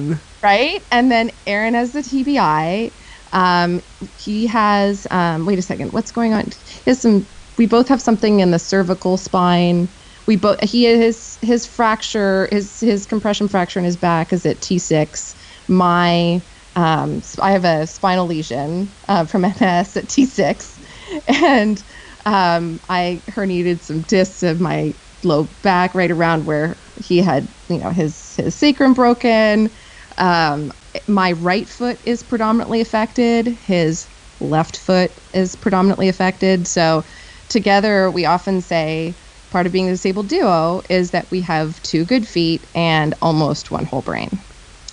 [0.10, 0.22] Fun.
[0.44, 0.86] Right?
[0.92, 2.94] And then Aaron has the TBI.
[3.34, 3.82] Um,
[4.16, 5.08] he has.
[5.12, 5.92] Um, wait a second.
[5.92, 6.46] What's going on?
[6.66, 7.28] He has some.
[7.58, 9.94] We both have something in the cervical spine.
[10.28, 10.64] We both.
[10.64, 12.48] He his his fracture.
[12.52, 15.36] His his compression fracture in his back is at T6.
[15.68, 16.42] My.
[16.76, 20.80] Um, I have a spinal lesion uh, from MS at T6,
[21.28, 21.84] and
[22.26, 27.80] um, I herniated some discs of my low back right around where he had, you
[27.80, 29.72] know, his his sacrum broken.
[30.18, 30.74] Um,
[31.08, 33.48] my right foot is predominantly affected.
[33.48, 34.08] His
[34.40, 36.68] left foot is predominantly affected.
[36.68, 37.04] So
[37.50, 39.14] together, we often say
[39.52, 43.72] part of being a disabled duo is that we have two good feet and almost
[43.72, 44.30] one whole brain.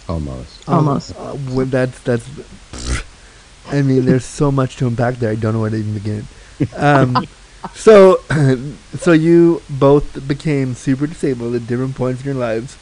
[0.08, 0.68] Almost.
[0.68, 1.16] Almost.
[1.16, 2.28] Uh, well, that's that's.
[3.68, 5.30] I mean, there's so much to unpack there.
[5.30, 6.26] I don't know where to even begin.
[6.76, 7.26] Um,
[7.74, 8.20] so,
[8.98, 12.76] so you both became super disabled at different points in your lives.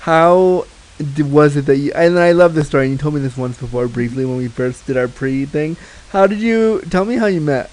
[0.00, 0.73] How d-
[1.18, 1.92] was it that you?
[1.94, 2.84] And I love this story.
[2.84, 5.76] And you told me this once before, briefly, when we first did our pre thing.
[6.10, 7.70] How did you tell me how you met?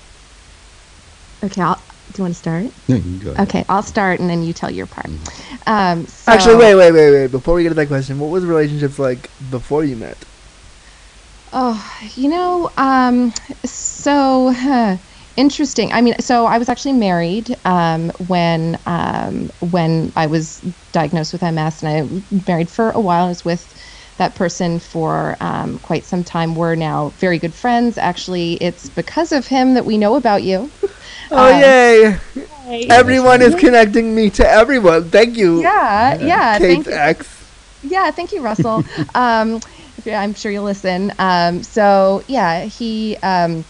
[1.43, 2.65] Okay, I'll, do you want to start?
[2.87, 3.47] No, you can go ahead.
[3.47, 5.09] Okay, I'll start and then you tell your part.
[5.67, 7.31] Um, so- Actually, wait, wait, wait, wait.
[7.31, 10.17] Before we get to that question, what was relationships like before you met?
[11.53, 11.83] Oh,
[12.15, 13.33] you know, um,
[13.65, 14.97] so huh,
[15.35, 15.91] interesting.
[15.91, 21.41] I mean, so I was actually married um, when um, when I was diagnosed with
[21.41, 23.25] MS, and I married for a while.
[23.25, 23.73] I was with
[24.17, 26.53] that person for um, quite some time.
[26.55, 27.97] We're now very good friends.
[27.97, 30.71] Actually, it's because of him that we know about you.
[31.31, 32.19] Oh, Um, yay!
[32.89, 35.09] Everyone is connecting me to everyone.
[35.09, 35.61] Thank you.
[35.61, 36.57] Yeah, yeah.
[36.57, 36.93] Kate thank you.
[36.93, 37.51] X.
[37.81, 38.83] Yeah, thank you, Russell.
[39.15, 39.59] um,
[40.03, 41.13] yeah, I'm sure you'll listen.
[41.19, 43.65] Um, so yeah, he um,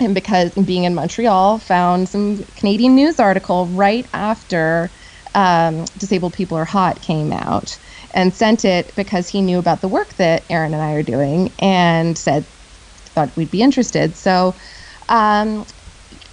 [0.00, 4.92] and because being in Montreal, found some Canadian news article right after
[5.34, 7.78] um, "Disabled People Are Hot" came out,
[8.12, 11.54] and sent it because he knew about the work that Aaron and I are doing,
[11.58, 12.46] and said
[13.14, 14.16] thought we'd be interested.
[14.16, 14.56] So.
[15.08, 15.66] Um,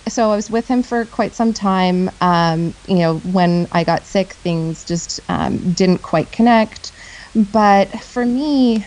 [0.08, 2.10] so I was with him for quite some time.
[2.22, 6.92] Um, you know, when I got sick, things just um, didn't quite connect.
[7.36, 8.86] But for me,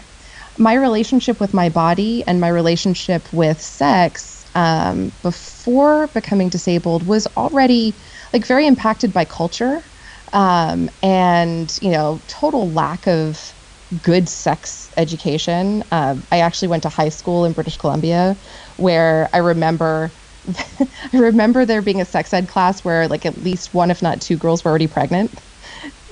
[0.58, 7.26] my relationship with my body and my relationship with sex um, before becoming disabled was
[7.36, 7.98] already
[8.32, 9.90] like very impacted by culture
[10.32, 13.54] um, and you know total lack of
[14.00, 15.84] good sex education.
[15.92, 18.38] Uh, I actually went to high school in British Columbia,
[18.76, 20.16] where I remember.
[20.58, 24.20] I remember there being a sex ed class where like at least one, if not
[24.20, 25.42] two, girls were already pregnant,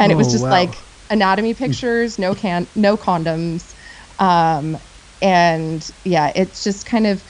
[0.01, 0.51] and it was Oh, just wow.
[0.51, 3.75] like anatomy pictures, no can, no condoms,
[4.19, 4.79] um,
[5.21, 7.25] and yeah, it's just kind of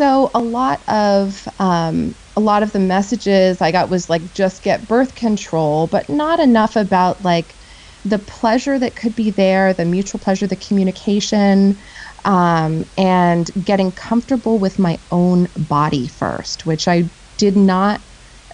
[0.00, 4.62] so a lot of um, a lot of the messages I got was like just
[4.62, 7.58] get birth control, but not enough about like
[8.02, 11.78] the pleasure that could be there, the mutual pleasure, the communication,
[12.24, 18.02] um, and getting comfortable with my own body first, which I did not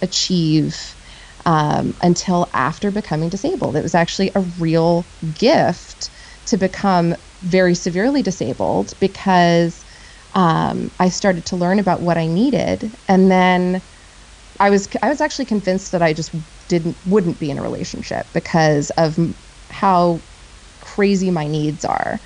[0.01, 0.97] achieve
[1.45, 3.77] um, until after becoming disabled.
[3.77, 6.09] It was actually a real gift
[6.47, 9.85] to become very severely disabled because
[10.37, 13.81] um, I started to learn about what I needed, and then
[14.59, 16.31] I was I was actually convinced that I just
[16.67, 19.17] didn't wouldn't be in a relationship because of
[19.71, 20.23] how
[20.81, 22.21] crazy my needs are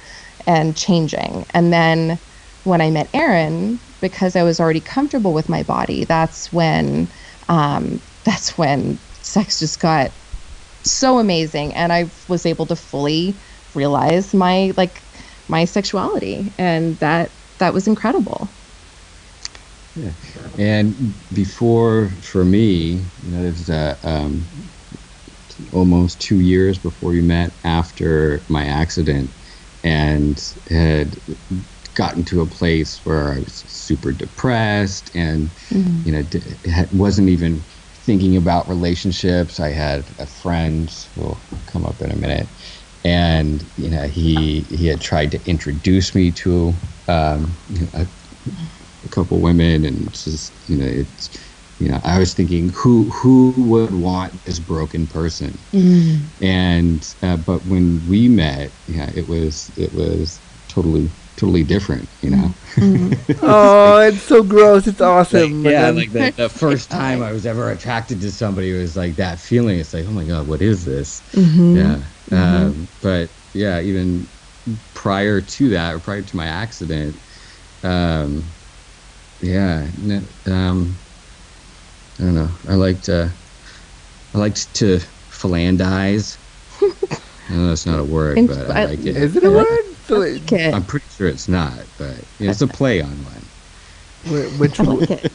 [0.45, 1.45] and changing.
[1.51, 2.19] And then
[2.63, 7.11] when I met Aaron, because I was already comfortable with my body, that's when
[7.49, 10.17] um, that's when sex just got
[10.85, 13.39] so amazing, and I was able to fully
[13.73, 15.05] realize my like
[15.47, 18.49] my sexuality, and that that was incredible.
[19.95, 20.11] Yeah.
[20.57, 24.47] And before, for me, you know, it was uh, um,
[25.71, 29.29] almost two years before we met after my accident
[29.83, 31.21] and had
[31.93, 35.51] gotten to a place where I was super depressed and,
[36.05, 36.23] you know,
[36.93, 39.59] wasn't even thinking about relationships.
[39.59, 42.47] I had a friend who will come up in a minute.
[43.03, 48.07] And you know he he had tried to introduce me to um, you know, a,
[49.03, 51.29] a couple women and just you know it's
[51.79, 55.65] you know i was thinking who who would want this broken person?
[56.41, 62.29] And uh, but when we met yeah it was it was totally totally different you
[62.29, 62.53] know
[63.41, 64.87] Oh, it's so gross.
[64.87, 65.63] It's awesome.
[65.63, 68.95] But yeah like the, the first time i was ever attracted to somebody it was
[68.95, 71.21] like that feeling it's like oh my god what is this
[71.77, 74.29] yeah um, but yeah even
[74.93, 77.15] prior to that or prior to my accident
[77.83, 78.43] um,
[79.41, 80.95] yeah n- um,
[82.19, 82.49] I don't know.
[82.69, 83.29] I liked uh,
[84.33, 84.99] I liked to
[85.31, 86.37] philandize.
[87.49, 89.17] I know that's not a word, but I I- like it.
[89.17, 89.90] Is it a word?
[90.11, 90.69] So, Okay.
[90.73, 94.59] I'm pretty sure it's not, but it's a play on one.
[94.59, 95.31] which I like it.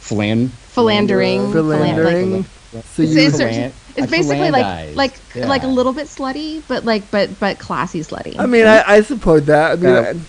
[0.00, 1.52] Philandering.
[1.52, 2.44] philandering?
[2.72, 5.46] So It's, you it's, Philan- it's basically like like Yeah.
[5.46, 8.36] like a little bit slutty, but like but but classy slutty.
[8.40, 9.72] I mean, I, I support that.
[9.72, 10.12] I mean, Yeah.
[10.16, 10.20] I-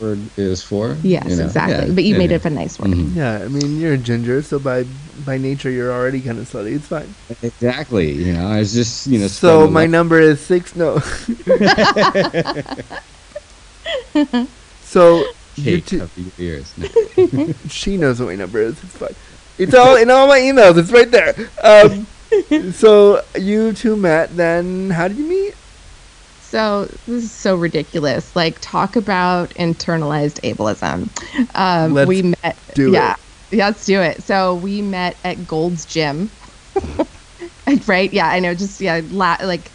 [0.00, 0.96] word is for.
[1.02, 1.44] yes, you know?
[1.44, 1.88] exactly.
[1.88, 2.36] Yeah, but you yeah, made yeah.
[2.36, 2.90] it a nice word.
[2.90, 3.14] Mhm.
[3.14, 4.84] yeah, I mean, you're a ginger, so by
[5.24, 6.76] by nature, you're already kind of slutty.
[6.76, 7.14] It's fine.
[7.42, 8.12] Exactly.
[8.12, 9.28] You know, I was just you know.
[9.28, 10.76] So my the number is six.
[10.76, 10.98] No.
[14.82, 15.26] so love
[15.56, 16.72] you cake two, up your ears.
[16.76, 16.88] No.
[17.68, 18.82] she knows what my number is.
[18.82, 19.14] It's fine.
[19.58, 20.78] It's all in all my emails.
[20.78, 21.34] It's right there.
[21.62, 22.06] Um,
[22.72, 24.36] so you two met.
[24.36, 25.54] Then how did you meet?
[26.54, 28.36] So this is so ridiculous.
[28.36, 31.08] Like talk about internalized ableism.
[31.52, 32.56] Um, Let's we met.
[32.76, 33.16] do yeah,
[33.50, 34.22] yeah, let's do it.
[34.22, 36.30] So we met at Gold's Gym.
[37.88, 38.12] right?
[38.12, 38.54] Yeah, I know.
[38.54, 39.68] Just yeah, la- like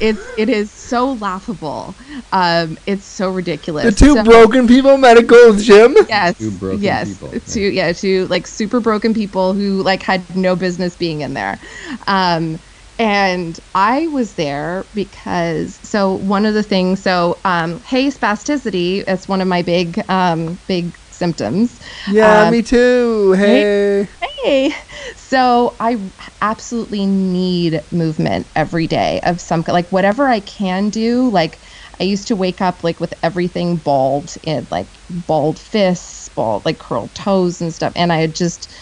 [0.00, 1.94] it's it is so laughable.
[2.32, 3.84] Um, it's so ridiculous.
[3.84, 5.94] The two So- broken people met at Gold's Gym.
[6.08, 6.38] Yes.
[6.38, 7.12] Two broken yes.
[7.18, 11.34] people, Two yeah, two like super broken people who like had no business being in
[11.34, 11.58] there.
[12.06, 12.58] Um
[12.98, 19.28] and I was there because so one of the things so um hey spasticity it's
[19.28, 21.78] one of my big um big symptoms.
[22.10, 23.32] Yeah, Um, me too.
[23.32, 24.08] Hey.
[24.42, 24.72] Hey.
[25.16, 25.96] So I
[26.40, 31.30] absolutely need movement every day of some like whatever I can do.
[31.30, 31.60] Like
[32.00, 36.78] I used to wake up like with everything balled and like balled fists, balled like
[36.78, 37.92] curled toes and stuff.
[37.96, 38.72] And I just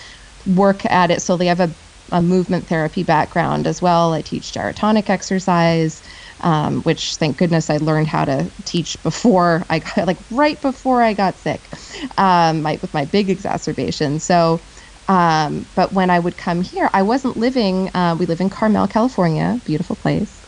[0.44, 1.22] work at it.
[1.22, 1.74] So they have a,
[2.14, 4.14] a movement therapy background as well.
[4.14, 6.00] I teach gyrotonic exercise.
[6.40, 11.02] Um, which thank goodness I learned how to teach before I got like right before
[11.02, 11.72] I got sick,
[12.18, 14.20] um, my, with my big exacerbation.
[14.20, 14.64] So,
[15.08, 17.90] um, but when I would come here, I wasn't living.
[17.94, 20.44] Uh, we live in Carmel, California, beautiful place,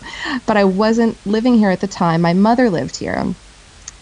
[0.47, 2.21] but I wasn't living here at the time.
[2.23, 3.35] My mother lived here,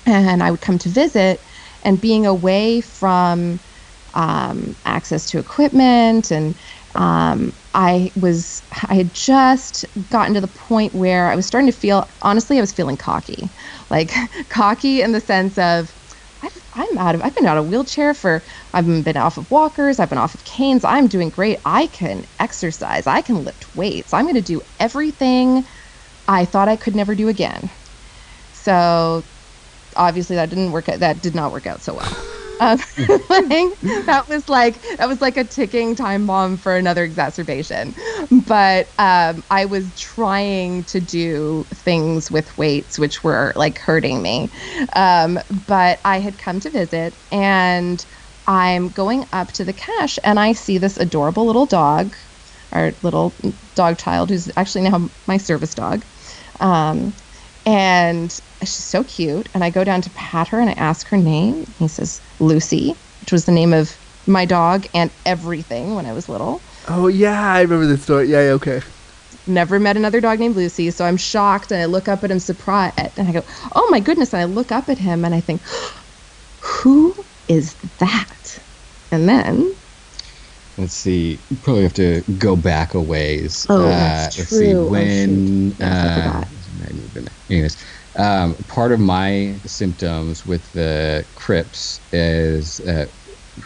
[0.07, 1.45] and I would come to visit,
[1.83, 3.61] and being away from
[4.15, 6.59] um, access to equipment and
[6.95, 11.77] um, I was I had just gotten to the point where I was starting to
[11.77, 13.53] feel honestly I was feeling cocky,
[13.91, 14.13] like
[14.49, 15.95] cocky in the sense of
[16.43, 19.99] I've, I'm out of I've been out of wheelchair for I've been off of walkers
[19.99, 24.13] I've been off of canes I'm doing great I can exercise I can lift weights
[24.13, 25.65] I'm going to do everything
[26.29, 27.71] I thought I could never do again.
[28.53, 29.29] So
[29.97, 32.19] obviously that didn't work out that did not work out so well.
[32.61, 32.79] Um,
[33.29, 33.69] like,
[34.07, 37.95] that was like that was like a ticking time bomb for another exacerbation.
[38.31, 44.51] But um, I was trying to do things with weights which were like hurting me.
[44.95, 48.05] Um, but I had come to visit and
[48.47, 52.17] I'm going up to the cache and I see this adorable little dog,
[52.73, 53.39] our little
[53.75, 56.05] dog child who's actually now my service dog.
[56.61, 57.17] Um,
[57.67, 59.49] and she's so cute.
[59.55, 61.67] And I go down to pat her and I ask her name.
[61.79, 63.97] He says Lucy, which was the name of
[64.27, 66.61] my dog and everything when I was little.
[66.89, 68.29] Oh yeah, I remember this story.
[68.29, 68.81] Yeah, yeah, okay.
[69.47, 72.39] Never met another dog named Lucy, so I'm shocked and I look up at him
[72.39, 75.41] surprised and I go, "Oh my goodness!" And I look up at him and I
[75.41, 75.61] think,
[76.61, 77.15] "Who
[77.49, 78.59] is that?"
[79.13, 79.75] And then
[80.77, 81.39] Let's see.
[81.63, 83.67] Probably have to go back a ways.
[83.69, 84.73] Oh, uh, that's let's see.
[84.73, 84.81] true.
[84.81, 85.73] Oh, When.
[85.81, 86.45] Uh,
[86.85, 87.05] I forgot.
[87.05, 87.77] I even- anyways,
[88.17, 93.07] um, part of my symptoms with the Crips is uh,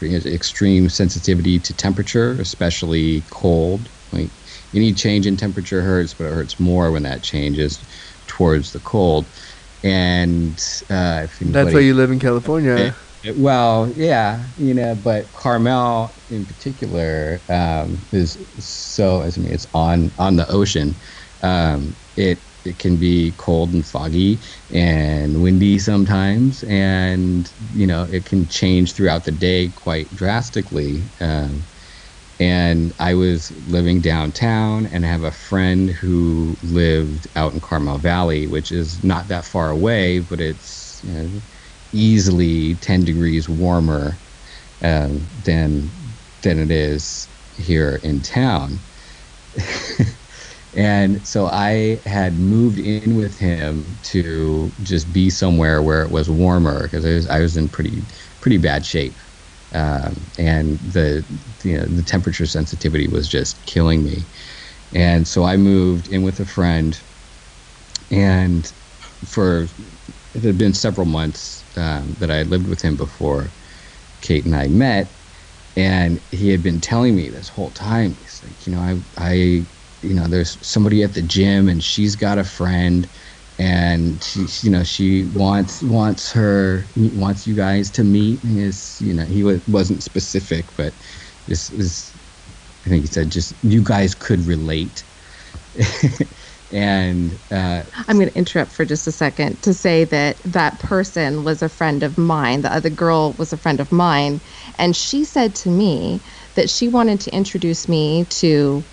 [0.02, 3.90] extreme sensitivity to temperature, especially cold.
[4.12, 4.32] Like
[4.74, 7.84] any change in temperature hurts, but it hurts more when that changes
[8.26, 9.30] towards the cold.
[9.84, 10.58] And
[10.90, 12.74] uh, if That's why you live in California.
[12.76, 19.22] it- it- well, yeah, you know, but Carmel in particular um, is so.
[19.22, 21.00] I mean, it's on on the ocean.
[21.42, 28.24] Um, it it can be cold and foggy and windy sometimes, and you know, it
[28.26, 31.10] can change throughout the day quite drastically.
[31.20, 31.66] Um,
[32.40, 37.98] and I was living downtown, and I have a friend who lived out in Carmel
[37.98, 41.42] Valley, which is not that far away, but it's you know,
[41.92, 44.20] easily 10 degrees warmer
[44.82, 48.84] um, than than it is here in town.
[50.74, 56.30] and so I had moved in with him to just be somewhere where it was
[56.30, 58.06] warmer because I was, I was in pretty
[58.40, 59.18] pretty bad shape.
[59.72, 61.26] Um, and the
[61.64, 64.28] you know the temperature sensitivity was just killing me,
[64.92, 67.02] and so I moved in with a friend,
[68.10, 68.72] and
[69.26, 69.68] for
[70.34, 73.54] it had been several months um, that I had lived with him before
[74.22, 75.18] Kate and I met,
[75.76, 78.16] and he had been telling me this whole time.
[78.16, 79.66] He's like, you know, I, I,
[80.02, 83.08] you know, there's somebody at the gym, and she's got a friend,
[83.58, 88.44] and she, you know, she wants wants her wants you guys to meet.
[88.44, 90.94] His, you know, he was, wasn't specific, but
[91.46, 92.16] this is,
[92.86, 95.04] I think he said, just you guys could relate.
[96.70, 101.44] and uh, I'm going to interrupt for just a second to say that that person
[101.44, 102.62] was a friend of mine.
[102.62, 104.40] The other girl was a friend of mine,
[104.76, 106.22] and she said to me
[106.54, 108.84] that she wanted to introduce me to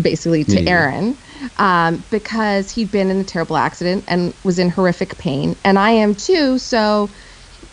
[0.00, 0.66] basically to Me.
[0.66, 1.16] Aaron
[1.58, 5.90] um, because he'd been in a terrible accident and was in horrific pain, and I
[5.90, 6.58] am too.
[6.58, 7.10] So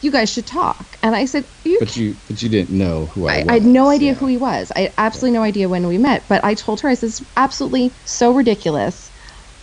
[0.01, 0.85] you guys should talk.
[1.01, 3.47] And I said, you but you but you didn't know who I, I, was.
[3.49, 4.17] I had no idea yeah.
[4.17, 4.71] who he was.
[4.75, 6.23] I had absolutely no idea when we met.
[6.27, 9.09] But I told her, I said, it's absolutely so ridiculous.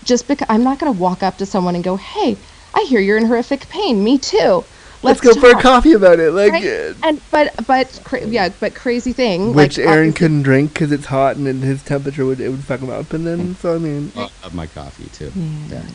[0.03, 2.37] Just because I'm not going to walk up to someone and go, hey,
[2.75, 4.03] I hear you're in horrific pain.
[4.03, 4.65] Me too.
[5.03, 6.33] Let's, go for a coffee about it.
[6.33, 6.95] Like, Right?
[7.03, 9.55] And but but cra- yeah, but crazy thing.
[9.55, 12.65] which like, Aaron couldn't drink because it's hot and then his temperature would it would
[12.65, 13.13] fuck him up.
[13.13, 15.33] And then so I mean, I love my coffee too.
[15.35, 15.89] Yeah.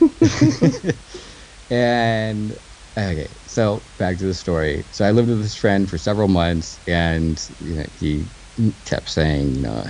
[0.00, 0.92] Yeah.
[1.70, 2.58] and
[2.98, 4.86] okay, so back to the story.
[4.90, 8.30] So I lived with this friend for several months, and you know, he
[8.86, 9.84] kept saying, you know,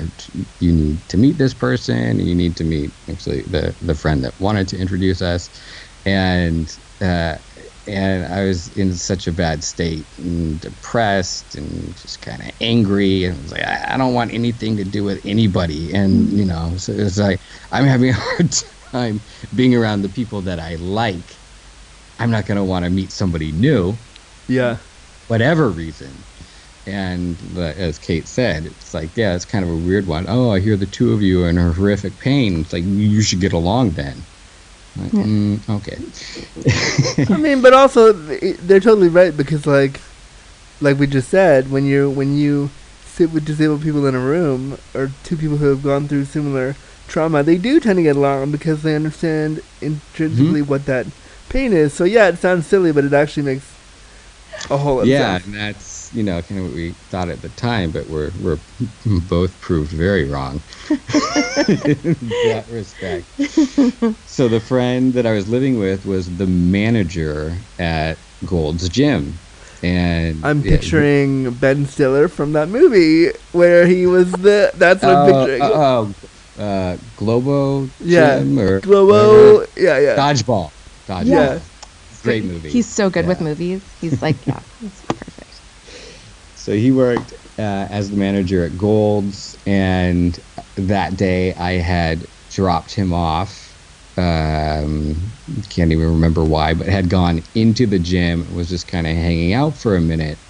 [0.59, 2.19] you need to meet this person.
[2.19, 5.51] You need to meet actually the the friend that wanted to introduce us,
[6.05, 6.77] and.
[6.99, 7.37] Uh,
[7.89, 13.25] and I was in such a bad state and depressed and just kind of angry
[13.25, 15.93] and I was like I, I don't want anything to do with anybody.
[15.93, 17.41] And you know so it's like
[17.73, 18.55] I'm having a hard
[18.93, 19.23] time
[19.55, 21.41] being around the people that I like.
[22.19, 23.99] I'm not going to want to meet somebody new.
[24.49, 24.79] Yeah,
[25.27, 26.27] whatever reason.
[26.87, 30.27] And uh, as Kate said it's like yeah it's kind of a weird one.
[30.29, 32.61] Oh I hear the two of you are in horrific pain.
[32.63, 34.27] It's like you should get along then
[34.97, 35.99] like, mm, okay
[37.31, 40.01] I mean, but also they're totally right because like,
[40.81, 42.71] like we just said, when you when you
[43.05, 46.77] sit with disabled people in a room or two people who have gone through similar
[47.09, 50.63] trauma, they do tend to get along because they understand intrinsically Mm-hmm.
[50.63, 51.07] what that
[51.49, 51.93] pain is.
[51.95, 53.75] So yeah, it sounds silly, but it actually makes
[54.71, 55.43] a whole lot yeah, of sense.
[55.45, 58.59] and that's you know kind of what we thought at the time, but we're we're
[59.29, 60.61] both proved very wrong
[61.69, 63.27] in that respect.
[64.29, 69.35] so the friend that I was living with was the manager at Gold's Gym,
[69.83, 74.71] and I'm yeah, he- picturing Ben Stiller from that movie where he was the.
[74.75, 75.63] That's what I'm Oh, picturing.
[75.63, 76.15] oh,
[76.59, 79.59] oh, uh, Globo Yeah, or Globo.
[79.59, 79.67] whatever.
[79.77, 80.17] Yeah, yeah.
[80.17, 80.71] Dodgeball.
[81.07, 81.27] Dodgeball.
[81.27, 81.61] Yeah.
[82.23, 82.71] Great movie.
[82.71, 83.83] He's so good with movies.
[84.01, 85.06] He's like, yeah, it's perfect.
[86.67, 90.37] So he worked uh, as the manager at Gold's, and
[90.75, 93.79] that day I had dropped him off.
[94.17, 95.33] Um,
[95.71, 99.53] can't even remember why, but had gone into the gym, was just kind of hanging
[99.53, 100.41] out for a minute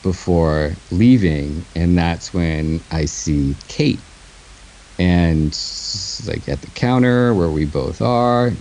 [0.00, 4.06] before leaving, and that's when I see Kate,
[4.98, 5.52] and
[6.24, 8.52] like at the counter where we both are,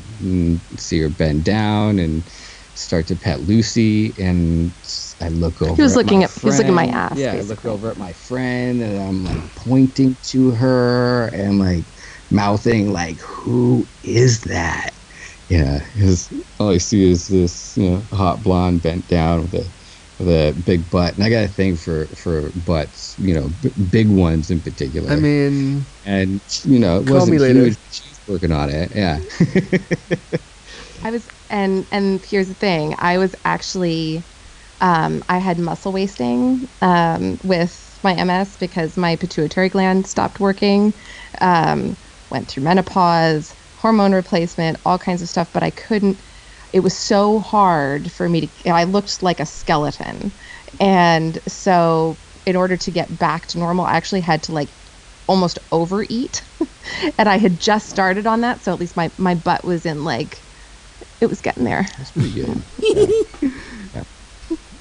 [0.77, 2.29] see her bend down and
[2.73, 4.75] start to pet Lucy, and
[5.21, 5.75] I look over.
[5.75, 7.65] He was at looking my at- he was looking at my ass, Yeah, I look
[7.65, 11.87] over at my friend, and I'm like pointing to her and like
[12.29, 14.91] mouthing like, "Who is that?"
[15.49, 19.73] Yeah, because all I see is this, you know, hot blonde bent down with a
[20.19, 23.69] with a big butt, and I got a thing for for butts, you know, b-
[23.89, 25.09] big ones in particular.
[25.11, 27.59] I mean, and you know, it Call wasn't me later.
[27.65, 27.77] huge.
[27.89, 28.91] She's working on it.
[28.93, 29.19] Yeah.
[31.03, 32.95] I was, and and here's the thing.
[32.99, 34.23] I was actually,
[34.81, 40.93] um, I had muscle wasting um, with my MS because my pituitary gland stopped working.
[41.41, 41.97] Um,
[42.29, 46.21] went through menopause, hormone replacement, all kinds of stuff, but I couldn't.
[46.73, 48.69] It was so hard for me to.
[48.69, 50.33] I looked like a skeleton,
[50.79, 54.73] and so in order to get back to normal, I actually had to like
[55.27, 56.45] almost overeat,
[57.17, 60.03] and I had just started on that, so at least my my butt was in
[60.03, 60.43] like
[61.21, 61.85] it was getting there.
[61.97, 62.63] That's pretty good.
[63.41, 63.49] Yeah.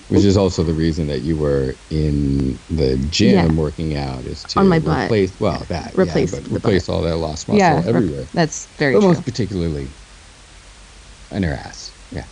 [0.09, 0.19] Yeah.
[0.19, 3.53] Which is also the reason that you were in the gym Yeah.
[3.55, 5.07] working out is to On my butt.
[5.07, 8.29] replace well that Replace yeah, but the replace all that lost muscle yeah, everywhere.
[8.33, 9.09] that's very but true.
[9.09, 9.97] most particularly
[11.33, 11.93] in her ass.
[12.11, 12.27] Yeah.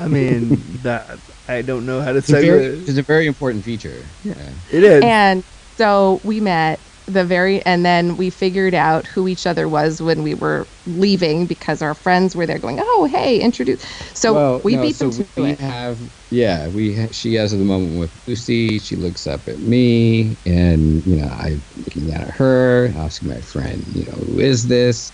[0.00, 2.88] I mean that I don't know how to It's a, very, segue.
[2.88, 4.14] it's a very important feature.
[4.22, 4.54] Yeah.
[4.72, 5.02] It is.
[5.04, 5.44] And
[5.76, 10.22] so we met the very, and then we figured out who each other was when
[10.22, 13.82] we were leaving because our friends were there going, "Oh, hey, introduce."
[14.14, 15.60] So well, we no, beat so them to we it.
[15.60, 16.00] have
[16.30, 18.78] yeah we ha- she has the moment with Lucy.
[18.78, 23.84] She looks up at me, and you know I'm looking at her, asking my friend,
[23.88, 25.12] you know, who is this?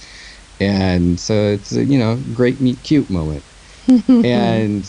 [0.61, 3.47] And so it's a you know great meet cute moment.
[4.23, 4.85] and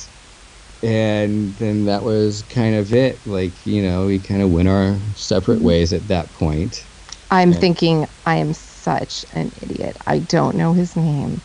[0.84, 3.26] and then that was kind of it.
[3.26, 5.64] Like you know, we kind of went our separate Mm-hmm.
[5.64, 6.90] ways at that point.
[7.32, 9.98] I'm thinking I am such an idiot.
[10.06, 11.42] I don't know his name.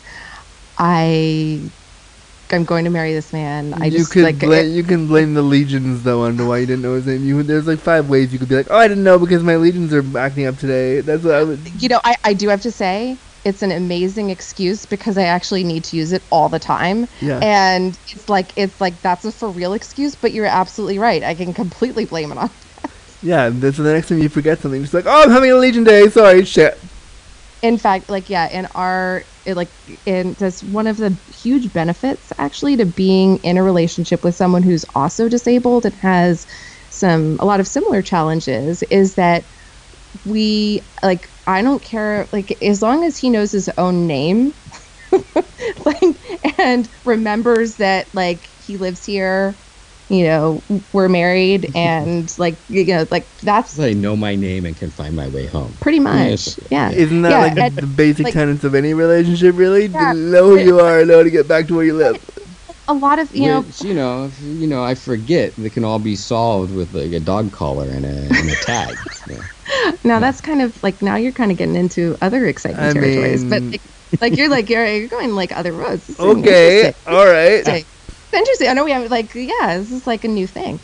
[0.77, 1.71] I
[2.51, 3.73] I'm going to marry this man.
[3.81, 6.65] I you just could like bla- you can blame the lesions though on why you
[6.65, 7.23] didn't know his name.
[7.23, 9.57] You there's like five ways you could be like, oh, I didn't know because my
[9.57, 11.01] lesions are acting up today.
[11.01, 11.67] That's what I would.
[11.81, 15.63] you know, I, I do have to say it's an amazing excuse because I actually
[15.63, 17.07] need to use it all the time.
[17.21, 17.39] Yeah.
[17.41, 21.23] And it's like it's like that's a for real excuse, but you're absolutely right.
[21.23, 22.53] I can completely blame it on
[23.21, 25.83] Yeah, then- the next time you forget something, just like, oh, I'm having a Lesion
[25.83, 26.07] Day.
[26.09, 26.81] Sorry, shit.
[27.61, 29.71] in fact like yeah in our it, like
[30.05, 34.61] in that's one of the huge benefits actually to being in a relationship with someone
[34.61, 36.45] who's also disabled and has
[36.89, 39.45] some a lot of similar challenges is that
[40.23, 44.53] we like i don't care like as long as he knows his own name
[45.85, 46.03] like
[46.59, 49.57] and remembers that like he lives here
[50.09, 50.61] you know
[50.93, 54.89] we're married and like you know like that's So I know my name and can
[54.89, 55.73] find my way home.
[55.81, 56.59] pretty much Yes.
[56.71, 59.87] yeah Isn't that Yeah, like and- the basic like- tenets of any relationship, really?
[59.87, 60.13] Yeah.
[60.13, 62.17] To know who you are, know to get back to where you live.
[62.87, 65.99] a lot of you know you know, if, you know, I forget they can all
[65.99, 68.95] be solved with like a dog collar and a, and a tag.
[69.29, 69.91] Yeah.
[70.05, 73.43] Now that's kind of like now you're kind of getting into other exciting I territories,
[73.43, 73.81] but like,
[74.21, 76.07] like you're like you're, you're going like other roads.
[76.07, 77.13] This Okay, interesting.
[77.13, 77.85] all right.
[78.37, 78.67] Interesting.
[78.69, 80.81] I know we have like yeah, this is like a new thing.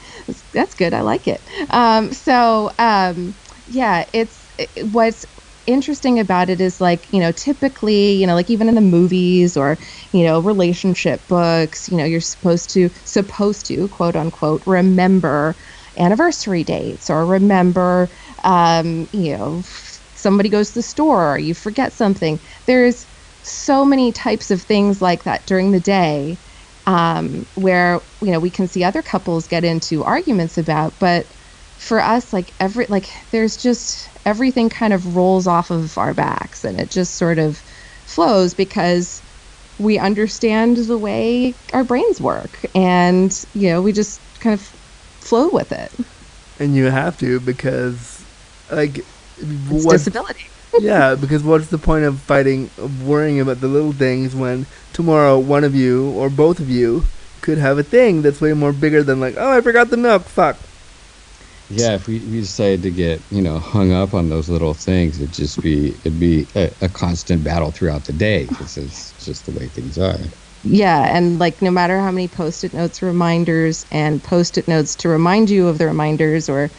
[0.53, 0.93] That's good.
[0.93, 1.47] I like it.
[1.69, 3.35] Um, so um,
[3.67, 5.25] yeah, it's it, what's
[5.67, 9.55] interesting about it is like you know typically you know like even in the movies
[9.55, 9.77] or
[10.11, 15.55] you know relationship books you know you're supposed to supposed to quote unquote remember
[15.97, 19.63] anniversary dates or remember um, you know
[20.15, 23.07] somebody goes to the store or you forget something there's
[23.43, 26.39] so many types of things like that during the day
[26.85, 31.33] um, where you know we can see other couples get into arguments about but
[31.77, 36.63] for us like every like there's just everything kind of rolls off of our backs
[36.63, 37.63] and it just sort of
[38.05, 39.23] flows because
[39.79, 44.75] we understand the way our brains work and you know we just kind of
[45.21, 45.93] flow with it
[46.57, 48.27] And you have to because,
[48.69, 49.07] like,
[49.37, 49.85] it's what?
[49.85, 54.65] disability yeah, because what's the point of fighting, of worrying about the little things when
[54.93, 57.03] tomorrow one of you or both of you
[57.41, 60.23] could have a thing that's way more bigger than like, oh, I forgot the milk.
[60.23, 60.57] Fuck.
[61.69, 65.19] Yeah, if we, we decided to get you know hung up on those little things,
[65.19, 69.45] it'd just be it'd be a, a constant battle throughout the day because it's just
[69.45, 70.17] the way things are.
[70.63, 75.49] Yeah, and like no matter how many post-it notes, reminders, and post-it notes to remind
[75.49, 76.69] you of the reminders, or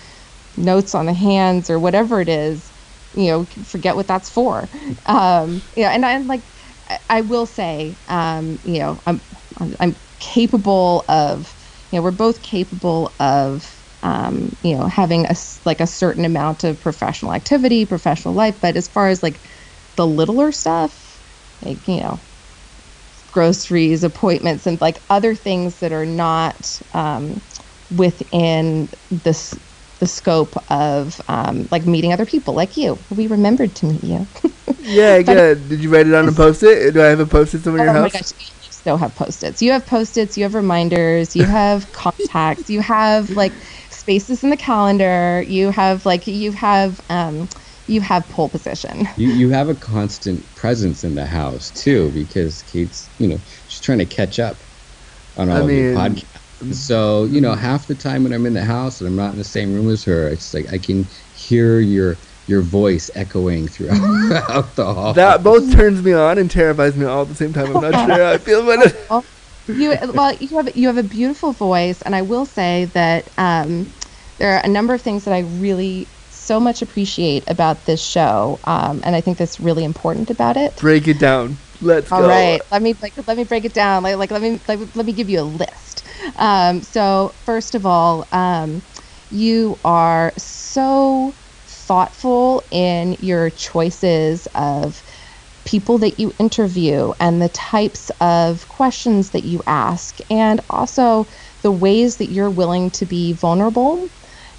[0.56, 2.70] notes on the hands, or whatever it is,
[3.16, 4.70] you know, forget what that's for.
[5.06, 6.44] Um, yeah, and i'm like,
[7.08, 9.22] I, will say, um, you know, I'm,
[9.58, 11.56] I'm I'm capable of,
[11.90, 15.34] you know, we're both capable of, um, you know, having a
[15.64, 19.46] like a certain amount of professional activity, professional life, but as far as like
[19.96, 21.22] the littler stuff,
[21.62, 22.20] like you know
[23.28, 27.42] groceries, appointments, and like other things that are not um,
[27.90, 29.58] within this
[29.98, 33.04] the scope of um, like meeting other people like you.
[33.10, 34.28] We remembered to meet you.
[34.86, 35.68] Yeah, good.
[35.68, 36.92] Did you write it on a post-it?
[36.92, 38.12] Do I have a post-it somewhere in oh your my house?
[38.12, 39.62] gosh, you still have post-its.
[39.62, 40.36] You have post-its.
[40.36, 41.34] You have reminders.
[41.34, 42.68] You have contacts.
[42.68, 43.52] You have like
[43.88, 45.42] spaces in the calendar.
[45.48, 47.48] You have like you have um,
[47.86, 49.08] you have pole position.
[49.16, 53.80] You you have a constant presence in the house too because Kate's you know she's
[53.80, 54.64] trying to catch up
[55.36, 56.33] on all I of your mean- podcasts.
[56.72, 59.38] So you know half the time when I'm in the house and I'm not in
[59.38, 63.96] the same room as her, it's like I can hear your your voice echoing throughout
[64.76, 65.12] the hall.
[65.14, 67.74] That both turns me on and terrifies me all at the same time.
[67.74, 68.96] I'm not sure how I feel about it.
[69.66, 73.90] you well you have you have a beautiful voice and i will say that um,
[74.38, 78.58] there are a number of things that i really so much appreciate about this show
[78.64, 81.56] um, and i think that's really important about it Break it down.
[81.80, 82.28] Let's all go.
[82.28, 85.06] right let me like let me break it down like, like let me like, let
[85.06, 86.03] me give you a list
[86.36, 88.82] um, so first of all um,
[89.30, 95.02] you are so thoughtful in your choices of
[95.64, 101.26] people that you interview and the types of questions that you ask, and also
[101.62, 104.10] the ways that you're willing to be vulnerable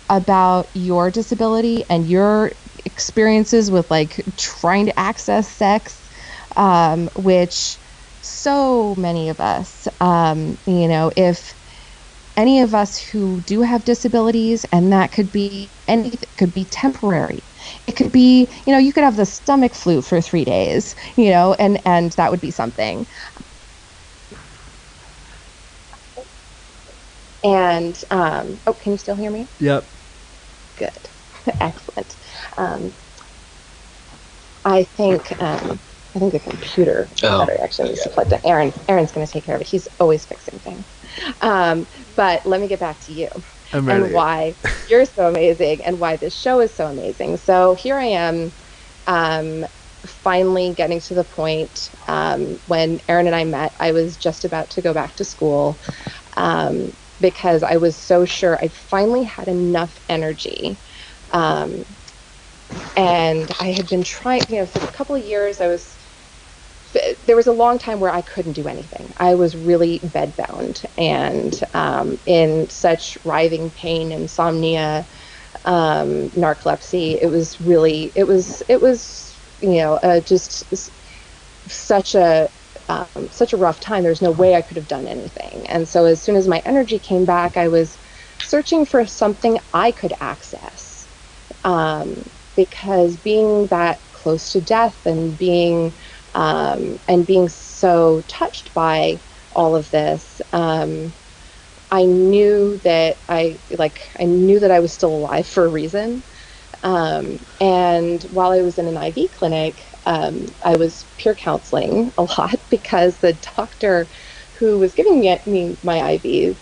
[0.09, 2.53] about your disability and your
[2.85, 6.09] experiences with like trying to access sex,
[6.55, 7.79] um, which
[8.21, 11.54] so many of us, um, you know, if
[12.37, 17.45] any of us who do have disabilities, and that could be anything, could be temporary.
[17.87, 21.31] It could be, you know, you could have the stomach flu for three days, you
[21.31, 23.07] know, and and that would be something.
[27.43, 29.49] and um, oh, can you still hear me?
[29.59, 29.91] Yep.
[30.77, 31.09] Good,
[31.61, 32.17] excellent.
[32.57, 32.95] Um,
[34.65, 35.81] I think um,
[36.15, 38.15] I think the computer Oh, battery actually needs to okay.
[38.15, 38.41] plug in.
[38.45, 39.67] Aaron, Aaron's going to take care of it.
[39.67, 40.85] He's always fixing things.
[41.41, 43.29] Um, but let me get back to you
[43.87, 44.55] and why
[44.87, 47.37] you're so amazing and why this show is so amazing.
[47.37, 48.53] So here I am,
[49.07, 49.65] um,
[50.05, 53.75] finally getting to the point um, when Aaron and I met.
[53.79, 55.81] I was just about to go back to school
[56.37, 60.81] um, because I was so sure I finally had enough energy.
[61.31, 61.85] Um,
[62.95, 65.94] and I had been trying, you know, for a couple of years, I was
[67.25, 69.13] there was a long time where I couldn't do anything.
[69.17, 75.07] I was really bedbound and um, in such writhing pain, insomnia,
[75.65, 77.19] um, narcolepsy.
[77.21, 80.91] It was really, it was, it was, you know, uh, just
[81.67, 82.49] such a,
[82.89, 84.03] um, such a rough time.
[84.03, 85.67] There's no way I could have done anything.
[85.67, 87.99] And so as soon as my energy came back, I was
[88.41, 91.09] searching for something I could access.
[91.63, 95.97] Um, because being that close to death and being
[96.35, 99.21] um, and being so touched by
[99.51, 101.15] all of this, um,
[101.91, 106.23] I knew that I like I knew that I was still alive for a reason.
[106.83, 112.23] Um, and while I was in an IV clinic, um, I was peer counseling a
[112.23, 114.09] lot because the doctor
[114.59, 116.59] who was giving me, my IVs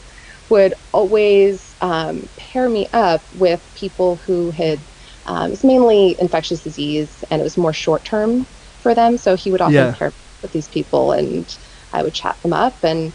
[0.49, 4.85] would always um, pair me up with people who had
[5.25, 8.47] um, it's mainly infectious disease and it was more short term
[8.83, 9.17] for them.
[9.17, 9.93] So he would often Yeah.
[9.93, 10.13] pair
[10.43, 11.57] with these people and
[11.93, 13.13] I would chat them up and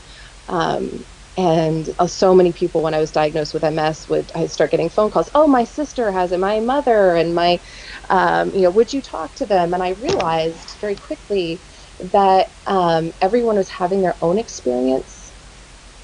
[0.48, 1.06] um,
[1.36, 4.90] and uh, so many people when I was diagnosed with MS would I start getting
[4.90, 5.30] phone calls.
[5.34, 7.60] Oh, my sister has it, my mother, and my,
[8.10, 9.74] um, you know, would you talk to them?
[9.74, 11.62] And I realized very quickly
[12.00, 15.32] that um, everyone was having their own experience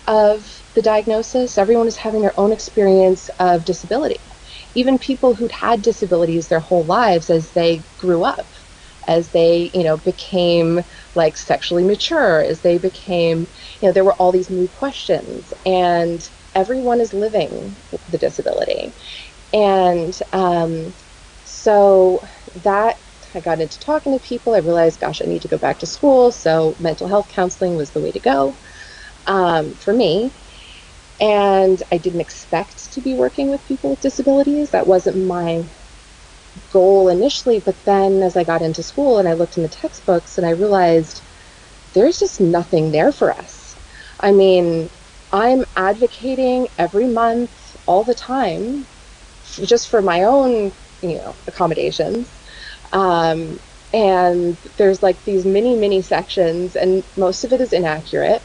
[0.08, 1.58] of the diagnosis.
[1.58, 4.20] Everyone was having their own experience of disability.
[4.74, 8.53] Even people who'd had disabilities their whole lives as they grew up,
[9.06, 10.82] as they, you know, became
[11.14, 13.48] like sexually mature, as they became,
[13.80, 17.76] you know, there were all these new questions, and everyone is living
[18.08, 18.92] the disability.
[19.52, 20.94] And um,
[21.44, 22.22] so
[22.56, 22.98] that
[23.34, 24.54] I got into talking to people.
[24.54, 26.30] I realized, gosh, I need to go back to school.
[26.30, 28.56] So mental health counseling was the way to go
[29.26, 30.32] um, for me.
[31.20, 34.70] And I didn't expect to be working with people with disabilities.
[34.70, 35.64] That wasn't my
[36.72, 37.60] goal initially.
[37.60, 40.50] But then as I got into school and I looked in the textbooks and I
[40.50, 41.22] realized
[41.94, 43.76] there's just nothing there for us.
[44.20, 44.88] I mean,
[45.32, 47.50] I'm advocating every month,
[47.86, 48.86] all the time,
[49.62, 52.28] just for my own, you know, accommodations.
[52.92, 53.58] Um,
[53.92, 58.42] and there's like these mini, mini sections, and most of it is inaccurate.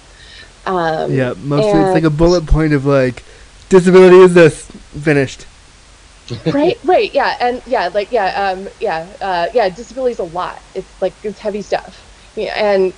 [0.66, 3.24] Um, Yeah, mostly it's like a bullet point of like,
[3.70, 4.66] disability is this
[5.02, 5.46] finished.
[6.54, 10.62] Right right yeah and yeah like yeah um yeah uh yeah disability is a lot
[10.74, 12.94] it's like it's heavy stuff yeah and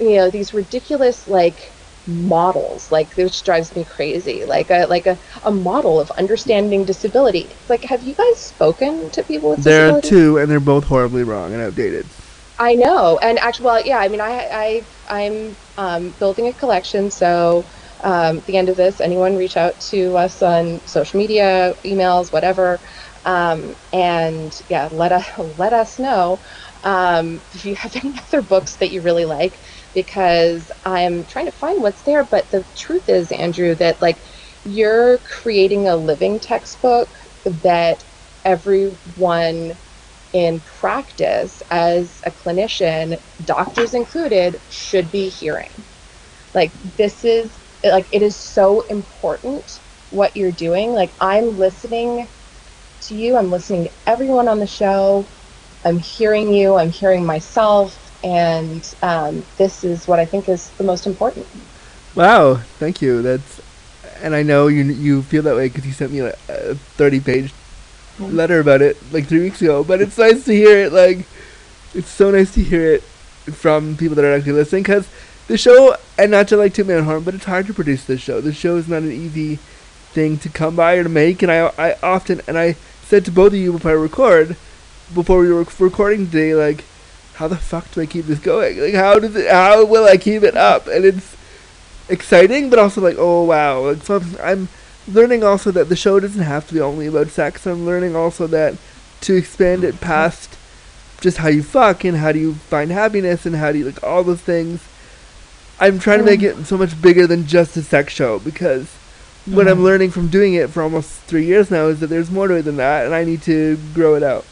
[0.00, 1.72] you know these ridiculous like
[2.06, 7.48] models like which drives me crazy like a like a, a model of understanding disability
[7.60, 10.84] it's like have you guys spoken to people with There are two, and they're both
[10.84, 12.10] horribly wrong and outdated.
[12.58, 13.98] I know, and actually, well, yeah.
[13.98, 17.10] I mean, I, I, I'm um, building a collection.
[17.10, 17.68] So,
[18.02, 22.80] um, the end of this, anyone reach out to us on social media, emails, whatever,
[23.24, 26.40] um, and yeah, let us let us know
[26.84, 29.60] um, if you have any other books that you really like,
[29.94, 32.24] because I'm trying to find what's there.
[32.24, 34.22] But the truth is, Andrew, that like
[34.64, 37.10] you're creating a living textbook
[37.44, 38.04] that
[38.44, 39.78] everyone
[40.32, 45.84] in practice as a clinician, doctors included, should be hearing.
[46.54, 49.80] Like, this is, like, it is so important
[50.10, 50.92] what you're doing.
[50.92, 52.28] Like, I'm listening
[53.02, 55.24] to you, I'm listening to everyone on the show,
[55.84, 60.84] I'm hearing you, I'm hearing myself, and um, this is what I think is the
[60.84, 61.46] most important.
[62.14, 63.22] Wow, thank you.
[63.22, 63.60] That's,
[64.22, 67.20] and I know you you feel that way because you sent me a, a thirty
[67.20, 67.52] page
[68.18, 69.84] letter about it like three weeks ago.
[69.84, 70.92] But it's nice to hear it.
[70.92, 71.26] Like,
[71.94, 75.06] it's so nice to hear it from people that are actually listening because
[75.46, 78.20] the show, and not to like toot own horn, but it's hard to produce this
[78.20, 78.40] show.
[78.40, 79.56] The show is not an easy
[80.12, 82.72] thing to come by or to make, and I I often and I
[83.04, 84.56] said to both of you before I record,
[85.14, 86.84] before we were recording today, like,
[87.34, 88.80] how the fuck do I keep this going?
[88.80, 89.50] Like, how does it?
[89.50, 90.86] How will I keep it up?
[90.86, 91.36] And it's
[92.08, 94.68] exciting, but also like, oh wow, like so I'm
[95.08, 97.66] learning also that the show doesn't have to be only about sex.
[97.66, 98.76] I'm learning also that
[99.22, 100.56] to expand it past
[101.20, 104.02] just how you fuck and how do you find happiness and how do you like
[104.02, 104.86] all those things.
[105.78, 108.86] I'm trying to make it so much bigger than just a sex show because
[109.46, 112.48] what I'm learning from doing it for almost three years now is that there's more
[112.48, 114.44] to it than that, and I need to grow it out.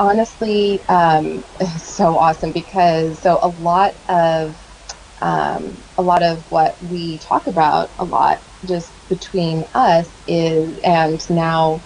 [0.00, 4.56] honestly um, it's so awesome because so a lot of
[5.20, 11.30] um, a lot of what we talk about a lot just between us is and
[11.30, 11.80] now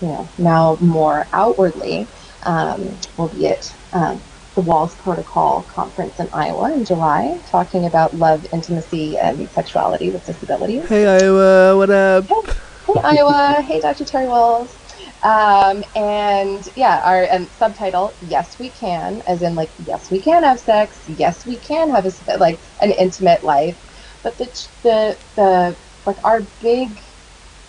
[0.00, 2.06] you know now more outwardly
[2.44, 4.20] um, albeit um,
[4.54, 10.24] the Wahls protocol conference in iowa in july talking about love intimacy and sexuality with
[10.24, 12.28] disabilities Hey Iowa, what up?
[12.28, 13.62] Hey Iowa.
[13.62, 14.04] Hey Dr.
[14.04, 14.76] Terry Wahls.
[15.22, 20.42] Um, and yeah, our and subtitle, yes we can, as in like yes we can
[20.42, 23.78] have sex, yes we can have a like an intimate life,
[24.22, 24.46] but the
[24.82, 27.00] the the like our big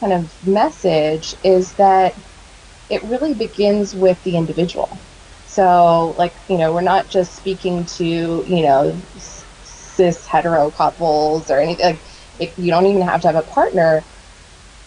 [0.02, 2.14] kind of message is that
[2.90, 5.00] it really begins with the individual.
[5.56, 9.02] So like you know we're not just speaking to you know
[9.64, 12.02] cis hetero couples or anything like
[12.40, 14.04] if you don't even have to have a partner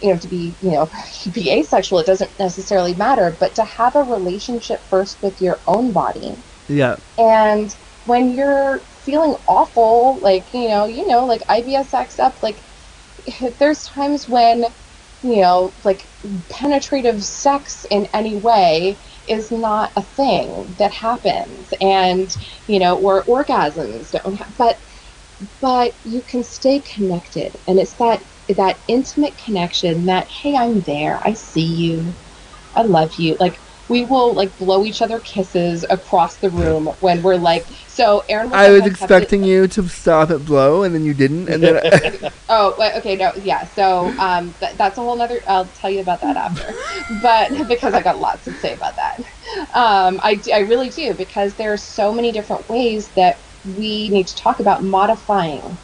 [0.00, 0.90] you know to be you know
[1.32, 5.92] be asexual it doesn't necessarily matter but to have a relationship first with your own
[5.92, 6.36] body
[6.68, 6.96] Yeah.
[7.16, 12.62] and when you're feeling awful like you know you know like ibs acts up like
[13.58, 14.66] there's times when
[15.22, 16.08] you know like
[16.50, 18.98] penetrative sex in any way
[19.30, 21.72] is not a thing that happens.
[21.80, 22.34] And
[22.66, 24.80] you know or orgasms don't ha- but
[25.60, 27.58] but you can stay connected.
[27.66, 28.24] And it's that
[28.56, 31.20] that intimate connection that hey i'm there.
[31.26, 32.14] I see you.
[32.74, 33.36] I love you.
[33.40, 38.22] Like we will like blow each other kisses across the room when we're like so
[38.28, 42.32] aaron I was expecting you to stop at blow, and then you didn't, and then
[42.50, 43.64] Oh, okay, no, yeah.
[43.64, 45.42] So um, th- that's a whole other.
[45.46, 46.74] I'll tell you about that after,
[47.10, 49.18] but because I got lots to say about that.
[49.74, 54.26] Um, I I really do because there are so many different ways that we need
[54.28, 55.78] to talk about modifying,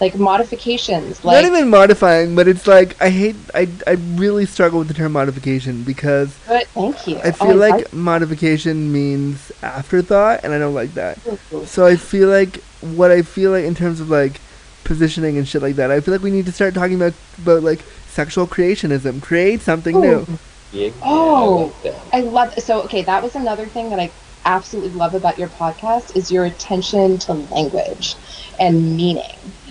[0.00, 3.36] like modifications, like not even modifying, but it's like I hate.
[3.54, 7.16] I I really struggle with the term modification because But thank you.
[7.18, 11.18] I Oh, feel like like- modification means afterthought, and I don't like that.
[11.24, 11.66] Mhm.
[11.66, 14.40] So I feel like what I feel like in terms of like
[14.84, 17.62] positioning and shit like that, I feel like we need to start talking about about
[17.62, 19.20] like sexual creationism.
[19.20, 20.00] Create something Ooh.
[20.00, 20.26] new.
[20.72, 21.58] Yeah, Oh.
[21.58, 21.94] I like that.
[22.12, 24.10] I love so okay, that was another thing that I
[24.44, 28.14] absolutely love about your podcast is your attention to language
[28.60, 29.24] and meaning.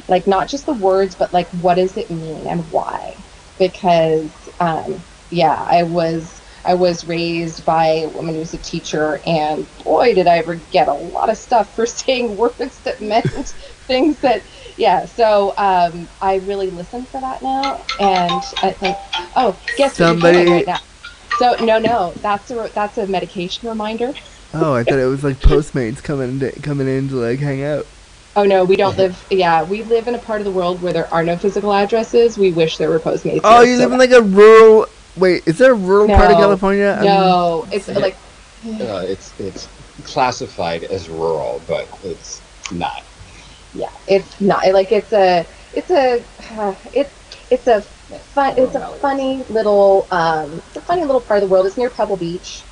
[0.08, 3.16] Like not just the words, but like what does it mean and why?
[3.60, 4.30] Because
[4.60, 9.66] um, yeah, I was I was raised by a woman who was a teacher and
[9.84, 13.26] boy did I ever get a lot of stuff for saying words that meant
[13.88, 14.42] things that
[14.78, 18.98] yeah, so um, I really listen for that now and I think
[19.36, 20.80] oh, guess what Somebody- doing right now.
[21.40, 24.14] So no, no, that's a that's a medication reminder.
[24.54, 27.86] Oh, I thought it was like Postmates coming to, coming in to like hang out.
[28.38, 29.26] Oh no, we don't live.
[29.32, 32.38] Yeah, we live in a part of the world where there are no physical addresses.
[32.38, 33.42] We wish there were Postmates.
[33.44, 34.86] Oh, here, you so live in like a rural.
[35.16, 36.86] Wait, is there a rural part of California?
[36.86, 37.98] I'm- no, it's Yeah.
[37.98, 38.18] like
[38.64, 39.68] Uh, it's it's
[40.04, 43.04] classified as rural, but it's not.
[43.74, 46.24] yeah, it's not like it's a it's a
[46.60, 47.12] uh, it's
[47.50, 47.82] it's a
[48.36, 51.66] fun it's a funny little um it's a funny little part of the world.
[51.66, 52.64] It's near Pebble Beach.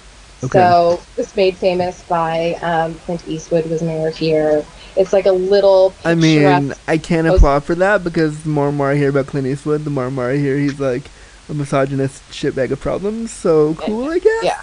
[0.44, 0.60] Okay.
[0.60, 4.64] So it's made famous by um, Clint Eastwood was mayor here.
[4.96, 5.94] It's like a little.
[6.04, 9.10] I mean, I can't Post- applaud for that because the more and more I hear
[9.10, 11.04] about Clint Eastwood, the more and more I hear he's like
[11.50, 13.32] a misogynist shitbag of problems.
[13.32, 14.44] So cool, I guess.
[14.44, 14.62] Yeah.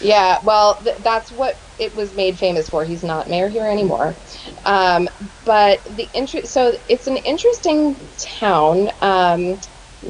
[0.00, 2.84] Yeah, well, th- that's what it was made famous for.
[2.84, 4.14] He's not mayor here anymore.
[4.64, 5.08] Um,
[5.44, 8.90] but the interest, so it's an interesting town.
[9.00, 9.58] Um,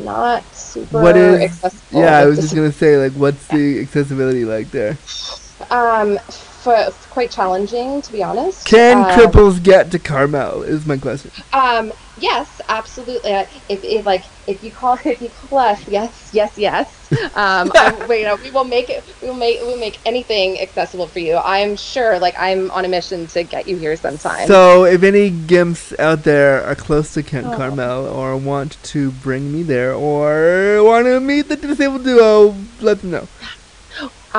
[0.04, 1.40] not super What is?
[1.40, 2.00] accessible.
[2.02, 4.98] Yeah, I was just gonna say like, what's the accessibility like there?
[5.70, 6.18] um,
[6.66, 8.66] f- quite challenging to be honest.
[8.66, 10.62] Can Um, cripples get to Carmel?
[10.62, 11.30] Is my question.
[11.52, 13.30] Um, yes, absolutely.
[13.68, 16.88] If, if like if you call if you call us, yes, yes, yes.
[17.34, 19.02] Um, I, we, you know, we will make it.
[19.22, 21.36] We will make we will make anything accessible for you.
[21.36, 22.18] I'm sure.
[22.18, 24.46] Like I'm on a mission to get you here sometime.
[24.46, 27.56] So, if any gimps out there are close to Kent Oh.
[27.56, 33.00] Carmel or want to bring me there or want to meet the disabled duo, let
[33.00, 33.28] them know.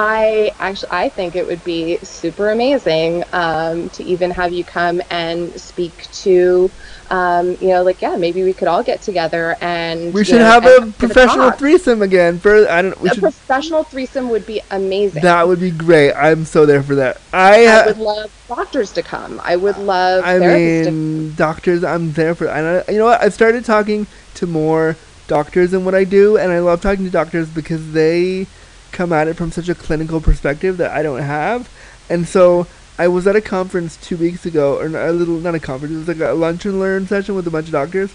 [0.02, 5.02] I actually I think it would be super amazing um, to even have you come
[5.10, 6.72] and speak to.
[7.10, 10.46] Um, you know, like yeah, maybe we could all get together and We should know,
[10.46, 12.40] have a professional threesome again.
[12.40, 12.98] For I don't.
[13.02, 13.24] We a should.
[13.24, 15.22] professional threesome would be amazing.
[15.22, 16.14] That would be great.
[16.14, 17.20] I'm so there for that.
[17.34, 17.66] I.
[17.68, 19.42] I would love doctors to come.
[19.44, 21.84] I would love I mean, doctors.
[21.84, 22.48] I'm there for.
[22.48, 23.22] And I, you know what?
[23.22, 24.96] I've started talking to more
[25.28, 28.48] doctors than what I do, and I love talking to doctors because they
[28.92, 31.70] come at it from such a clinical perspective that I don't have.
[32.10, 32.68] And so
[32.98, 35.94] I was at a conference two weeks ago, or a little, not a conference.
[35.94, 38.12] It was like a lunch and learn session with a bunch of doctors,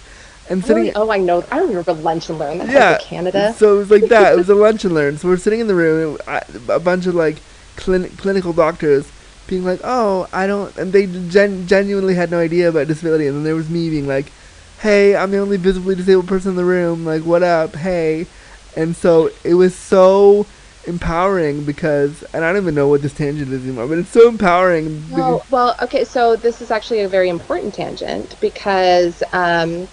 [0.51, 0.83] and oh, sitting.
[0.85, 0.95] Really?
[0.95, 1.45] Oh, I know.
[1.51, 2.59] I remember Lunch and Learn.
[2.59, 3.55] That's yeah, like Canada.
[3.57, 4.35] So it was like that.
[4.35, 5.17] It was a lunch and learn.
[5.17, 7.37] So we're sitting in the room, I- a bunch of like
[7.77, 9.11] clin- clinical doctors
[9.47, 13.27] being like, "Oh, I don't," and they gen- genuinely had no idea about disability.
[13.27, 14.33] And then there was me being like,
[14.81, 17.07] "Hey, I'm the only visibly disabled person in the room.
[17.07, 17.75] Like, what up?
[17.77, 18.27] Hey."
[18.77, 20.47] And so it was so
[20.87, 24.29] empowering because, and I don't even know what this tangent is anymore, but it's so
[24.29, 25.11] empowering.
[25.11, 26.05] Well, well, okay.
[26.05, 29.89] So this is actually a very important tangent because um,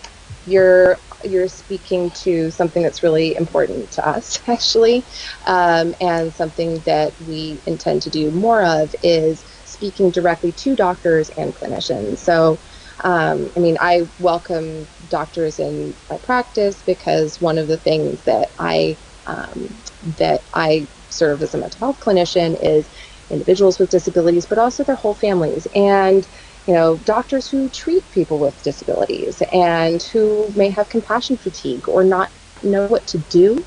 [0.47, 5.03] you're you're speaking to something that's really important to us, actually,
[5.45, 11.29] um, and something that we intend to do more of is speaking directly to doctors
[11.31, 12.17] and clinicians.
[12.17, 12.57] So.
[13.03, 18.51] Um, I mean, I welcome doctors in my practice because one of the things that
[18.59, 19.83] I um,
[20.17, 22.89] that I serve as a mental health clinician is
[23.29, 26.27] individuals with disabilities, but also their whole families, and
[26.67, 32.03] you know, doctors who treat people with disabilities and who may have compassion fatigue or
[32.03, 32.31] not
[32.63, 33.57] know what to do,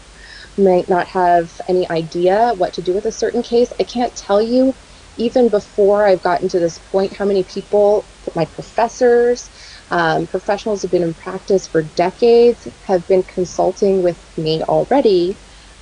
[0.56, 3.72] might not have any idea what to do with a certain case.
[3.80, 4.74] I can't tell you,
[5.16, 9.50] even before I've gotten to this point, how many people, my professors,
[9.90, 15.36] um, professionals who've been in practice for decades, have been consulting with me already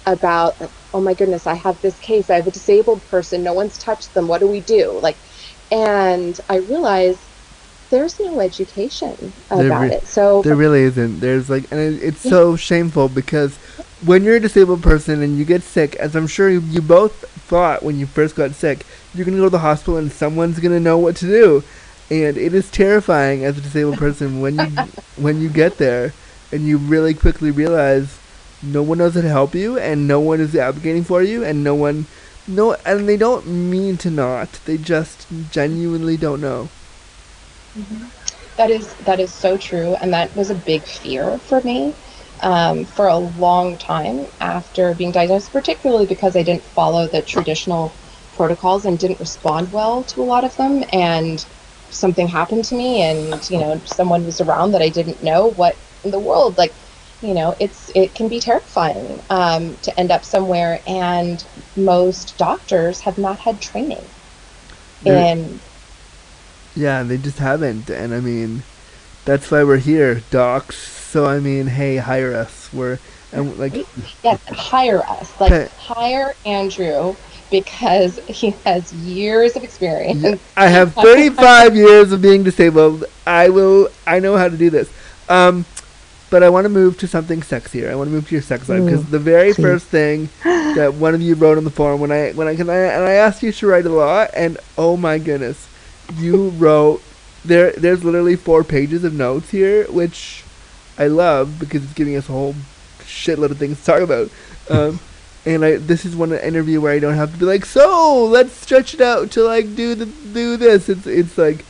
[0.07, 0.57] about,
[0.93, 4.13] oh my goodness, I have this case, I have a disabled person, no one's touched
[4.15, 4.99] them, what do we do?
[5.01, 5.17] Like,
[5.71, 7.21] and I realized
[7.91, 10.07] there's no education about re- it.
[10.07, 11.21] So There really isn't.
[11.21, 13.57] There's like, and it, it's so shameful because
[14.05, 17.13] when you're a disabled person and you get sick, as I'm sure you, you both
[17.43, 20.81] thought when you first got sick, you're gonna go to the hospital and someone's gonna
[20.81, 21.63] know what to do,
[22.13, 24.67] and it is terrifying as a disabled person when you
[25.17, 26.13] when you get there
[26.53, 28.19] and you really quickly realize
[28.63, 31.65] no one knows how to help you and no one is advocating for you and
[31.65, 32.07] no one
[32.47, 34.61] no and they don't mean to not.
[34.67, 36.69] They just genuinely don't know.
[38.57, 41.95] That is that is so true, and that was a big fear for me
[42.43, 47.93] um, for a long time after being diagnosed, particularly because I didn't follow the traditional
[48.37, 51.45] protocols and didn't respond well to a lot of them, and
[51.93, 55.77] something happened to me, and you know someone was around that I didn't know what
[56.05, 56.73] in the world like.
[57.23, 61.45] You know, it's it can be terrifying um, to end up somewhere, and
[61.77, 64.05] most doctors have not had training
[65.05, 65.61] in
[66.75, 68.63] Yeah, they just haven't, and I mean,
[69.25, 70.77] that's why we're here, docs.
[70.79, 72.73] So I mean, hey, hire us.
[72.73, 72.99] We're
[73.33, 73.75] and like,
[74.23, 75.41] Yes, hire us.
[75.41, 77.15] Like hire Andrew
[77.53, 80.41] because he has years of experience.
[80.57, 83.05] I have 35 years of being disabled.
[83.25, 83.91] I will.
[84.05, 84.91] I know how to do this.
[85.29, 85.65] Um,
[86.31, 87.91] but I want to move to something sexier.
[87.91, 89.63] I want to move to your sex life because the very please.
[89.63, 92.55] first thing that one of you wrote on the forum when I when I, I
[92.55, 95.69] and I asked you to write a lot, and oh my goodness,
[96.15, 97.03] you wrote
[97.45, 97.73] there.
[97.73, 100.43] There's literally four pages of notes here, which
[100.99, 102.55] I love because it's giving us a whole
[103.01, 104.31] shitload of things to talk about.
[104.71, 105.01] Um,
[105.45, 108.53] and I this is one interview where I don't have to be like, so let's
[108.53, 110.89] stretch it out to like do the do this.
[110.89, 111.65] It's it's like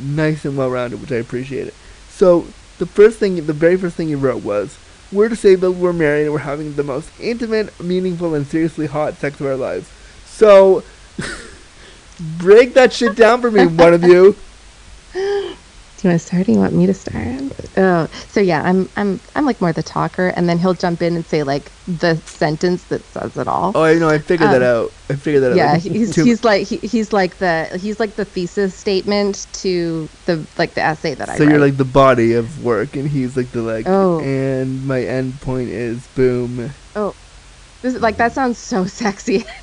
[0.00, 1.74] nice and well rounded, which I appreciate it.
[2.08, 2.46] So
[2.78, 4.78] the first thing, the very first thing you wrote was,
[5.12, 9.40] "We're disabled, we're married, and we're having the most intimate, meaningful, and seriously hot sex
[9.40, 9.88] of our lives."
[10.24, 10.82] So
[12.38, 14.36] break that shit down for me, one of you.
[15.96, 16.46] Do you want to start?
[16.48, 17.40] Or you want me to start?
[17.78, 21.14] Oh, so yeah, I'm I'm I'm like more the talker, and then he'll jump in
[21.16, 23.72] and say like the sentence that says it all.
[23.74, 24.08] Oh, I know.
[24.10, 24.94] I figured that Um, out.
[25.08, 25.56] I figured that out.
[25.56, 29.46] yeah, Like, he's too- he's like he, he's like the he's like the thesis statement
[29.54, 33.08] to the like the essay that I so you're like the body of work, and
[33.08, 33.86] he's like the like.
[33.88, 34.20] Oh.
[34.20, 36.74] And my end point is boom.
[37.86, 39.44] This like that sounds so sexy.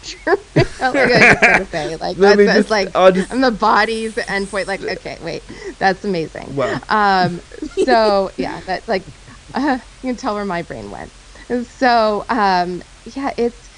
[0.79, 4.67] Like I just gotta say, like Let that's, that's like just- I'm the body's endpoint.
[4.67, 5.43] Like okay, wait,
[5.79, 6.55] that's amazing.
[6.55, 6.79] Wow.
[6.89, 9.05] Um, so yeah, that's like
[9.53, 11.13] uh, you can tell where my brain went.
[11.67, 13.69] So um, yeah, it's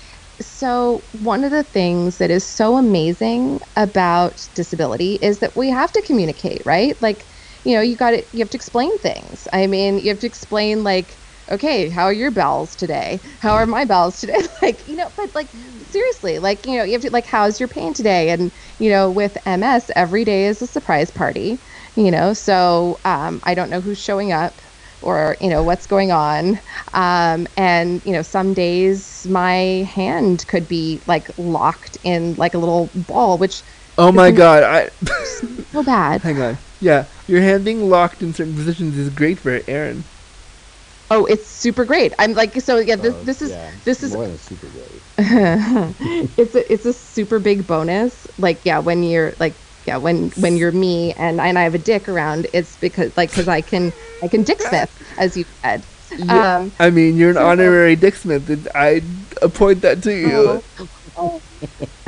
[0.42, 5.92] so one of the things that is so amazing about disability is that we have
[5.94, 7.02] to communicate, right?
[7.02, 7.28] Like,
[7.64, 9.48] you know, you got to you have to explain things.
[9.54, 11.20] I mean, you have to explain like,
[11.52, 13.22] okay, how are your bowels today?
[13.40, 14.42] How are my bowels today?
[14.62, 15.50] like, you know, but like
[15.88, 18.30] seriously, like, you know, you have to like, how's your pain today?
[18.30, 21.62] And you know, with MS, every day is a surprise party.
[21.96, 24.62] You know, so um, I don't know who's showing up
[25.02, 26.60] or you know what's going on
[26.94, 32.58] um, and you know some days my hand could be like locked in like a
[32.58, 33.62] little ball which
[33.98, 34.64] Oh my god!
[34.64, 34.90] I
[35.72, 36.60] so bad hang on.
[36.80, 40.10] Yeah, your hand being locked in certain positions is great for Aaron.
[41.12, 44.14] Oh it's super great i'm like so yeah this, Oh, this is yeah, this is
[44.14, 45.02] more than super great.
[46.38, 49.54] it's a it's a super big bonus like yeah when you're like
[49.86, 53.30] yeah when when you're me and and I have a dick around it's because like
[53.30, 53.94] because I can
[54.24, 55.84] I can Dick Smith, as you said.
[56.30, 58.50] Um, I mean, you're an honorary Dick Smith.
[58.50, 59.02] and I
[59.42, 60.64] appoint that to you.
[61.18, 61.42] oh.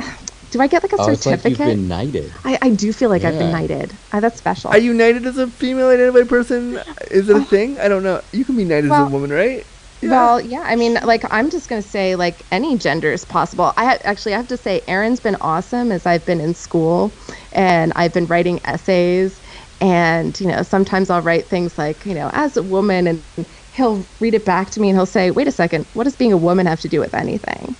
[0.50, 1.58] Do I get like a Oh, it's like certificate?
[1.58, 2.32] you've been knighted.
[2.44, 3.98] I, I do feel like I've been knighted.
[4.12, 4.70] Uh, that's special.
[4.70, 6.80] Are you knighted as a female identified person?
[7.10, 7.78] Is it a thing?
[7.78, 8.22] I don't know.
[8.32, 9.66] You can be knighted as a woman, right?
[10.00, 10.10] Yeah.
[10.10, 10.62] Well, yeah.
[10.64, 13.72] I mean, like, I'm just gonna say, like, any gender is possible.
[13.76, 17.12] I ha- actually I have to say, Aaron's been awesome as I've been in school,
[17.52, 19.40] and I've been writing essays,
[19.80, 23.24] and you know, sometimes I'll write things like, you know, as a woman, and
[23.72, 26.32] he'll read it back to me, and he'll say, "Wait a second, what does being
[26.32, 27.74] a woman have to do with anything?"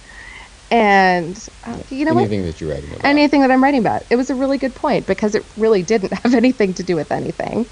[0.70, 2.22] And uh, you know what?
[2.24, 3.04] Anything that you're writing about.
[3.04, 4.04] anything that I'm writing about.
[4.10, 7.10] It was a really good point because it really didn't have anything to do with
[7.10, 7.66] anything.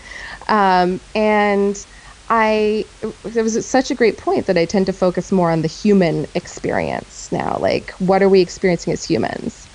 [0.49, 1.85] Um, and
[2.29, 5.69] I, it was such a great point that I tend to focus more on the
[5.69, 7.59] human experience now.
[7.61, 9.69] Like, what are we experiencing as humans?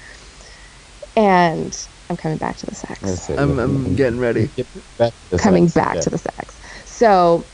[1.15, 1.77] And
[2.09, 4.51] I'm coming back to the sex I'm, I'm getting ready.
[4.97, 6.01] Back coming sex, back yeah.
[6.01, 6.59] to the sex.
[6.85, 7.45] So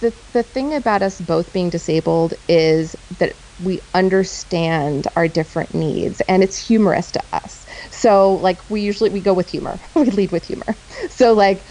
[0.00, 6.20] the the thing about us both being disabled is that we understand our different needs
[6.22, 7.64] and it's humorous to us.
[7.90, 9.80] So like we usually we go with humor.
[9.94, 10.78] we lead with humor.
[11.10, 11.66] So like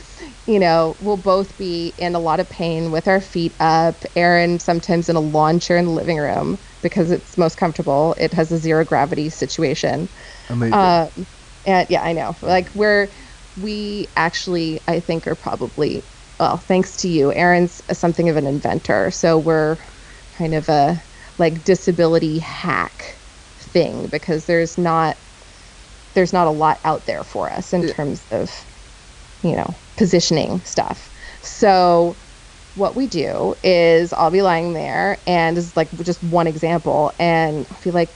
[0.45, 4.05] you know, we'll both be in a lot of pain with our feet up.
[4.15, 8.15] Aaron sometimes in a lawn chair in the living room because it's most comfortable.
[8.17, 10.09] It has a zero gravity situation.
[10.49, 10.73] Amazing.
[10.73, 11.27] Um,
[11.65, 12.35] and yeah, I know.
[12.41, 13.11] Like we're
[13.55, 16.05] we actually I think are probably
[16.39, 19.11] well, thanks to you, Aaron's something of an inventor.
[19.11, 19.77] So we're
[20.31, 21.03] kind of a
[21.37, 23.21] like disability hack
[23.59, 25.19] thing because there's not
[26.13, 28.67] there's not a lot out there for us in terms of
[29.43, 31.11] you know positioning stuff.
[31.41, 32.19] So
[32.75, 37.13] what we do is I'll be lying there and this is like just one example
[37.19, 38.09] and I'll be like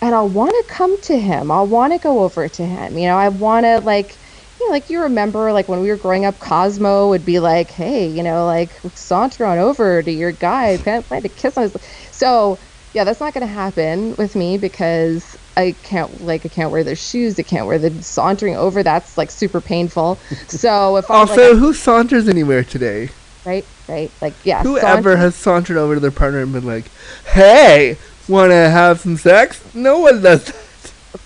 [0.00, 1.50] and I'll want to come to him.
[1.50, 2.96] I'll want to go over to him.
[2.98, 4.18] You know, I want to like,
[4.58, 7.70] you know, like you remember, like when we were growing up, Cosmo would be like,
[7.70, 11.64] "Hey, you know, like saunter on over to your guy, plan plan to kiss on
[11.64, 11.76] his."
[12.10, 12.58] So
[12.94, 16.84] yeah, that's not going to happen with me because I can't like I can't wear
[16.84, 17.38] the shoes.
[17.38, 18.82] I can't wear the sauntering over.
[18.82, 20.16] That's like super painful.
[20.48, 23.10] So if also, like, who saunters anywhere today?
[23.44, 26.90] right, right, like yeah, Whoever has sauntered over to their partner and been like,
[27.26, 27.96] "Hey,
[28.28, 30.67] want to have some sex?" No one does that.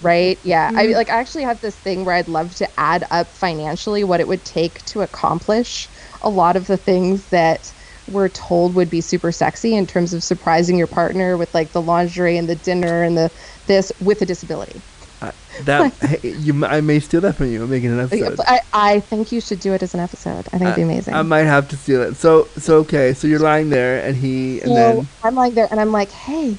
[0.01, 0.95] Right yeah i mm-hmm.
[0.95, 4.29] like I actually have this thing where i'd love to add up financially what it
[4.29, 7.73] would take to accomplish a lot of the things that
[8.07, 11.83] we're told would be super sexy in terms of surprising your partner with like the
[11.83, 13.31] lingerie and the dinner and the
[13.67, 14.83] this with a disability
[15.21, 15.31] uh,
[15.67, 17.63] That hey, you, m- I may steal that from you.
[17.63, 18.41] I'm making an episode.
[18.45, 21.15] I, I think you should do it as an episode i think it'd be amazing
[21.15, 22.17] I might have to steal it.
[22.17, 23.15] So, so okay.
[23.15, 26.11] So you're lying there, and he, and so then i'm like there and i'm like
[26.11, 26.59] hey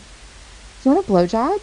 [0.83, 1.59] you want a blowjob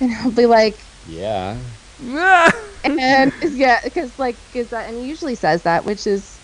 [0.00, 1.62] and he'll be like Yeah.
[2.02, 2.52] Ah!
[2.84, 6.40] and yeah because like is that and he usually says that which is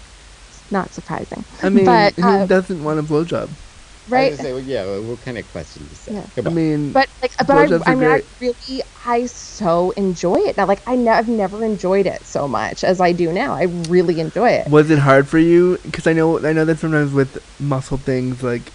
[0.71, 3.55] not surprising I mean, but who uh, doesn't want a blowjob?
[3.55, 4.85] I right was say, well, yeah.
[4.85, 6.31] well, What kind of question is that?
[6.37, 6.45] Yeah.
[6.45, 10.35] I mean, but like but I, Blowjobs I are mean I really I so enjoy
[10.37, 13.55] it now like I ne- I've never enjoyed it so much as I do now
[13.55, 15.79] I really enjoy it was it hard for you?
[15.83, 18.73] Because I know, I know that sometimes with muscle things like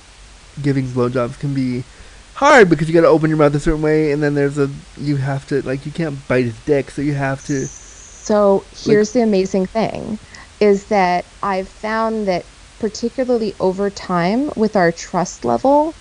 [0.62, 1.86] giving blowjobs can be
[2.38, 4.70] hard because you got to open your mouth a certain way, and then there's a
[5.00, 7.66] you have to like you can't bite his dick, so you have to.
[7.66, 10.20] So here's the amazing thing
[10.60, 12.44] is that I've found that
[12.80, 15.94] particularly over time with our trust level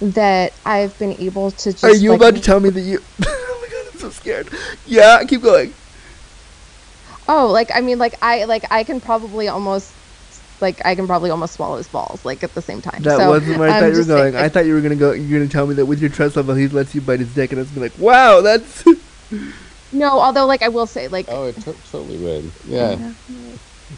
[0.00, 3.00] that I've been able to just Are you like, about to tell me that you?
[3.26, 4.48] oh my god, I'm so scared.
[4.86, 5.72] Yeah, keep going.
[7.28, 9.92] Oh, like I mean like I like I can probably almost
[10.64, 13.02] like I can probably almost swallow his balls like at the same time.
[13.02, 14.44] That so, wasn't where I I'm thought you were just saying, going.
[14.44, 15.12] I thought you were gonna go.
[15.12, 17.52] You're gonna tell me that with your trust level, he lets you bite his dick,
[17.52, 18.84] and I was gonna be like, wow, that's.
[19.92, 22.50] no, although like I will say like Oh, it to- totally would.
[22.66, 23.12] Yeah.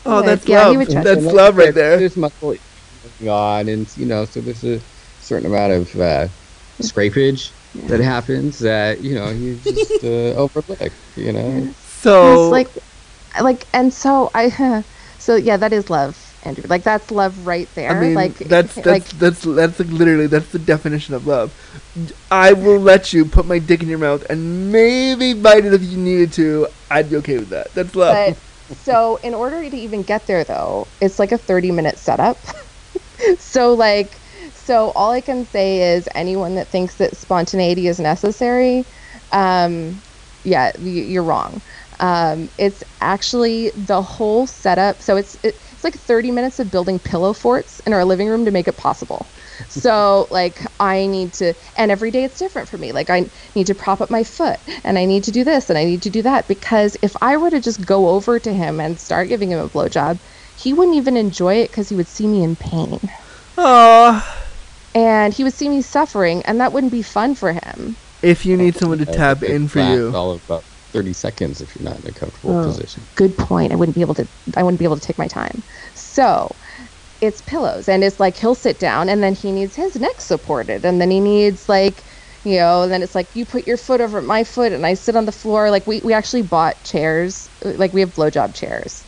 [0.05, 0.27] oh, would.
[0.27, 0.87] that's Yeah, love.
[0.89, 1.97] That's And love you right there.
[1.99, 2.57] There's muscle
[3.21, 4.81] going on, and you know, so there's a
[5.21, 6.29] certain amount of uh,
[6.81, 7.51] scrapage
[7.87, 10.93] that happens that you know you just uh, overlook.
[11.17, 11.69] You know.
[12.03, 12.85] So It's like
[13.43, 14.83] like and so I
[15.19, 16.65] so yeah, that is love, Andrew.
[16.69, 17.91] Like that's love right there.
[17.91, 21.53] I mean, like that's that's like that's that's like literally that's the definition of love.
[22.31, 25.83] I will let you put my dick in your mouth and maybe bite it if
[25.83, 26.69] you needed to.
[26.91, 27.73] I'd be okay with that.
[27.75, 28.37] That's love.
[28.69, 32.39] but so in order to even get there though, it's like a 30 minute setup.
[33.39, 34.13] so like
[34.67, 38.85] so all I can say is anyone that thinks that spontaneity is necessary,
[39.33, 40.01] um,
[40.43, 41.61] yeah, you're wrong.
[42.01, 45.01] Um, it's actually the whole setup.
[45.01, 48.45] So it's it, it's like 30 minutes of building pillow forts in our living room
[48.45, 49.25] to make it possible.
[49.69, 52.91] So like I need to, and every day it's different for me.
[52.93, 55.79] Like I need to prop up my foot, and I need to do this, and
[55.79, 58.81] I need to do that because if I were to just go over to him
[58.81, 60.19] and start giving him a blowjob,
[60.57, 62.99] he wouldn't even enjoy it because he would see me in pain
[63.59, 64.47] Aw.
[64.95, 68.57] and he would see me suffering and that wouldn't be fun for him If you
[68.57, 72.07] need someone to tap in for you, all about 30 seconds if you're not in
[72.07, 72.63] a comfortable Oh.
[72.63, 73.09] position.
[73.15, 75.63] good point i wouldn't be able to i wouldn't be able to take my time
[75.95, 76.57] so
[77.21, 80.85] it's pillows and it's like he'll sit down and then he needs his neck supported
[80.85, 82.05] and then he needs like
[82.45, 84.95] you know and then it's like you put your foot over my foot and i
[84.95, 89.07] sit on the floor like we, we actually bought chairs like we have blowjob chairs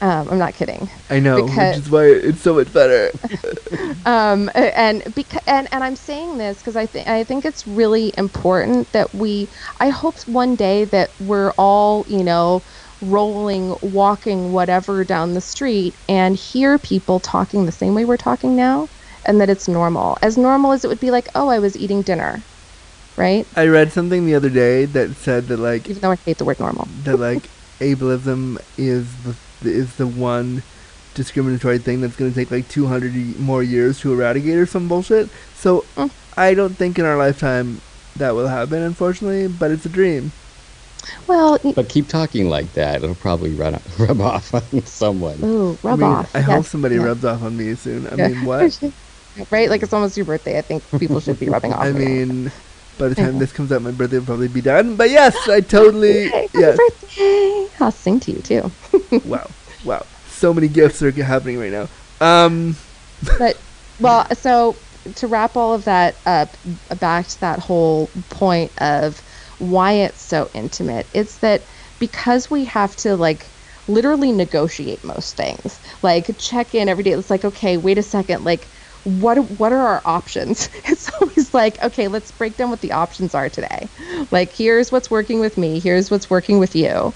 [0.00, 3.12] um, i'm not kidding I know, because- which is why it's so much better.
[4.06, 8.12] um, and because and, and I'm saying this because I think I think it's really
[8.18, 9.48] important that we.
[9.80, 12.62] I hope one day that we're all you know
[13.00, 18.56] rolling, walking, whatever down the street and hear people talking the same way we're talking
[18.56, 18.88] now,
[19.26, 22.02] and that it's normal, as normal as it would be like, oh, I was eating
[22.02, 22.42] dinner,
[23.16, 23.46] right?
[23.56, 26.44] I read something the other day that said that like Even though I hate the
[26.46, 26.88] word normal.
[27.04, 27.48] that like
[27.80, 30.62] ableism is the is the one
[31.14, 35.28] discriminatory thing that's going to take like 200 more years to eradicate or some bullshit.
[35.54, 36.10] So Mm.
[36.36, 37.80] I don't think in our lifetime
[38.16, 39.46] that will happen, unfortunately.
[39.48, 40.32] But it's a dream.
[41.26, 43.02] Well, But keep talking like that.
[43.02, 45.38] It'll probably run, rub off on someone.
[45.44, 46.34] ooh, rub I mean, off.
[46.34, 47.04] I hope somebody yeah.
[47.04, 48.06] rubs off on me soon.
[48.08, 48.28] I Yeah.
[48.28, 48.80] mean, what?
[49.50, 49.68] right?
[49.68, 50.58] Like it's almost your birthday.
[50.58, 51.82] I think people should be rubbing off.
[51.82, 52.50] I mean,
[52.98, 54.96] by the time this comes out, my birthday will probably be done.
[54.96, 56.78] But yes, I totally Yay, happy yes.
[56.78, 57.68] birthday!
[57.80, 58.72] I'll sing to you too.
[59.24, 59.46] wow,
[59.84, 60.06] wow.
[60.28, 61.88] So many gifts are happening right now.
[62.20, 62.76] Um,
[63.38, 63.58] but
[63.98, 64.76] well, so
[65.16, 66.56] to wrap all of that up,
[66.98, 69.22] back to that whole point of
[69.58, 71.62] why it's so intimate, it's that
[71.98, 73.46] because we have to like
[73.86, 77.12] literally negotiate most things, like check in every day.
[77.12, 78.68] It's like, okay, wait a second, like
[79.04, 80.68] what what are our options?
[80.86, 83.90] It's always like, okay, let's break down what the options are today.
[84.30, 87.14] Like here's what's working with me, here's what's working with you.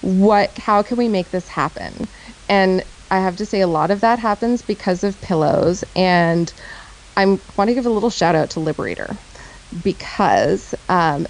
[0.00, 2.08] What how can we make this happen?
[2.48, 6.52] And I have to say a lot of that happens because of pillows and
[7.16, 9.18] I want to give a little shout out to Liberator
[9.82, 11.26] because um,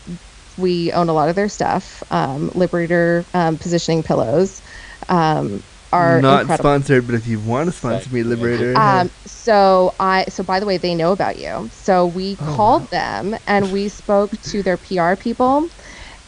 [0.57, 2.03] we own a lot of their stuff.
[2.11, 4.63] Um, Liberator um, positioning pillows
[5.09, 5.63] um,
[5.95, 6.71] are not incredible.
[6.71, 8.75] sponsored, but if you want to sponsor me, Liberator.
[8.77, 11.69] Um, so I so by the way, they know about you.
[11.73, 12.89] So we Oh, called wow.
[12.91, 15.69] them and we spoke to their PR people.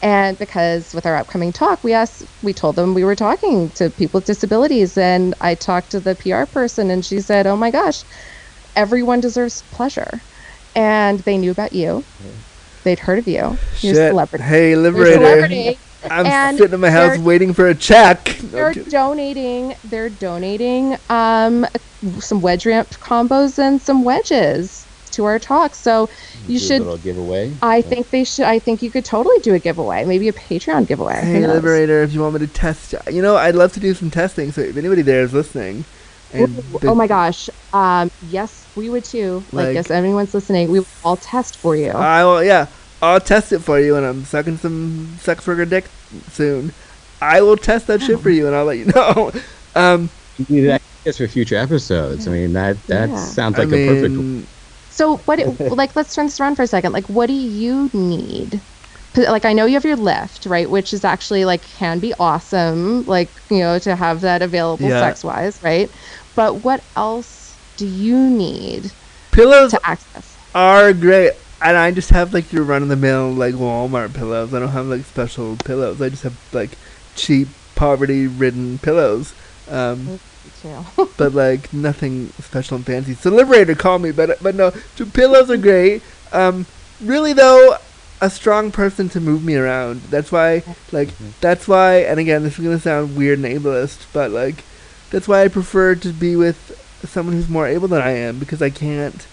[0.02, 3.90] And because with our upcoming talk, we asked, we told them we were talking to
[3.90, 7.70] people with disabilities, and I talked to the PR person, and she said, "Oh my
[7.70, 8.04] gosh,
[8.76, 10.22] everyone deserves pleasure,"
[10.74, 12.06] and they knew about you.
[12.84, 13.58] They'd heard of you.
[13.82, 14.10] You're a Shit.
[14.10, 14.44] celebrity.
[14.44, 15.16] Hey, You're a Liberator.
[15.16, 15.80] celebrity.
[16.10, 18.36] I'm And sitting in my house waiting for a check.
[18.42, 19.74] No, They're I'm donating.
[19.84, 21.66] They're donating um,
[22.20, 25.74] some wedge ramp combos and some wedges to our talk.
[25.74, 26.08] So
[26.46, 26.78] you Do a should.
[26.82, 27.52] little giveaway.
[27.62, 28.44] I think they should.
[28.44, 31.20] I think you could totally do a giveaway, maybe a Patreon giveaway.
[31.22, 31.46] Hey.
[31.46, 34.52] Liberator, if you want me to test, you know, I'd love to do some testing.
[34.52, 35.84] So if anybody there is listening,
[36.32, 37.48] and Ooh, the- oh my gosh.
[37.72, 39.42] Um, yes, we would too.
[39.52, 41.90] Like, Like- yes, anyone's listening, we will all test for you.
[41.90, 42.66] I will, yeah,
[43.02, 45.90] I'll test it for you, and I'm sucking some sex worker dick
[46.28, 46.72] soon.
[47.20, 49.32] I will test that shit for you, and I'll let you know.
[49.74, 52.26] Um, You need that just for future episodes.
[52.26, 53.16] I mean, that that Yeah.
[53.16, 54.16] sounds I like a perfect.
[54.16, 54.48] mean,
[54.88, 55.38] So what?
[55.40, 56.92] It, like, let's turn this around for a second.
[56.92, 58.62] Like, what do you need?
[59.16, 60.68] Like, I know you have your lift, right?
[60.70, 63.04] Which is actually like can be awesome.
[63.04, 64.98] Like, you know, to have that available Yeah.
[65.00, 65.90] sex wise, right?
[66.34, 68.92] But what else do you need
[69.32, 70.38] pillows to access?
[70.54, 71.32] are great,
[71.68, 74.54] and I just have like your run of the mill like Walmart pillows.
[74.54, 76.00] I don't have like special pillows.
[76.00, 76.70] I just have like
[77.16, 79.34] cheap poverty ridden pillows.
[79.68, 80.20] Um,
[81.16, 83.14] but like nothing special and fancy.
[83.14, 86.02] So Liberator, call me, but but no, two pillows are great.
[86.32, 86.66] Um,
[87.00, 87.78] really though,
[88.20, 90.02] a strong person to move me around.
[90.02, 90.62] That's why,
[90.92, 91.10] like,
[91.40, 91.96] that's why.
[91.98, 94.64] And again, this is gonna sound weird and ableist, but like,
[95.10, 98.62] that's why I prefer to be with someone who's more able than I am because
[98.62, 99.26] I can't.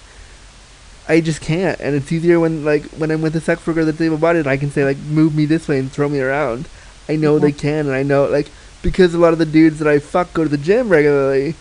[1.08, 4.00] I just can't, and it's easier when like when I'm with a sex worker that's
[4.00, 6.68] able-bodied, and I can say like, move me this way and throw me around.
[7.10, 7.60] I know they mm-hmm.
[7.60, 8.50] can, and I know like
[8.82, 11.56] because a lot of the dudes that I fuck go to the gym regularly.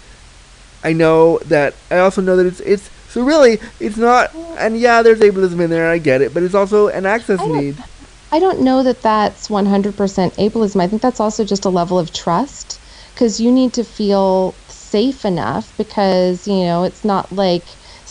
[0.84, 5.02] I know that I also know that it's it's so really it's not and yeah
[5.02, 7.76] there's ableism in there I get it but it's also an access I need
[8.32, 10.80] I don't know that that's 100% ableism.
[10.80, 12.80] I think that's also just a level of trust
[13.12, 17.62] because you need to feel safe enough because, you know, it's not like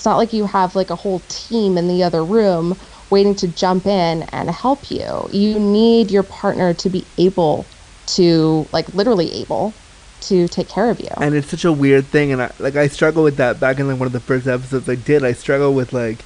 [0.02, 2.76] it's not like you have like a whole team in the other room
[3.11, 5.30] waiting to jump in and help you.
[5.32, 7.68] You need your partner to be able
[8.07, 9.76] to like literally able
[10.22, 11.10] to take care of you.
[11.18, 13.88] and it's such a weird thing and I, like I struggle with that back in
[13.88, 16.23] like one of the first episodes I did I struggle with like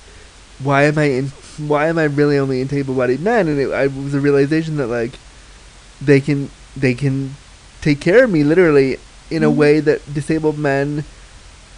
[0.63, 1.25] why am I in
[1.57, 4.87] why am I really only into able-bodied men and it, I was a realization that
[4.87, 5.19] like
[6.01, 7.35] they can they can
[7.81, 8.99] take care of me literally
[9.29, 9.59] in a mm-hmm.
[9.59, 11.03] way that disabled men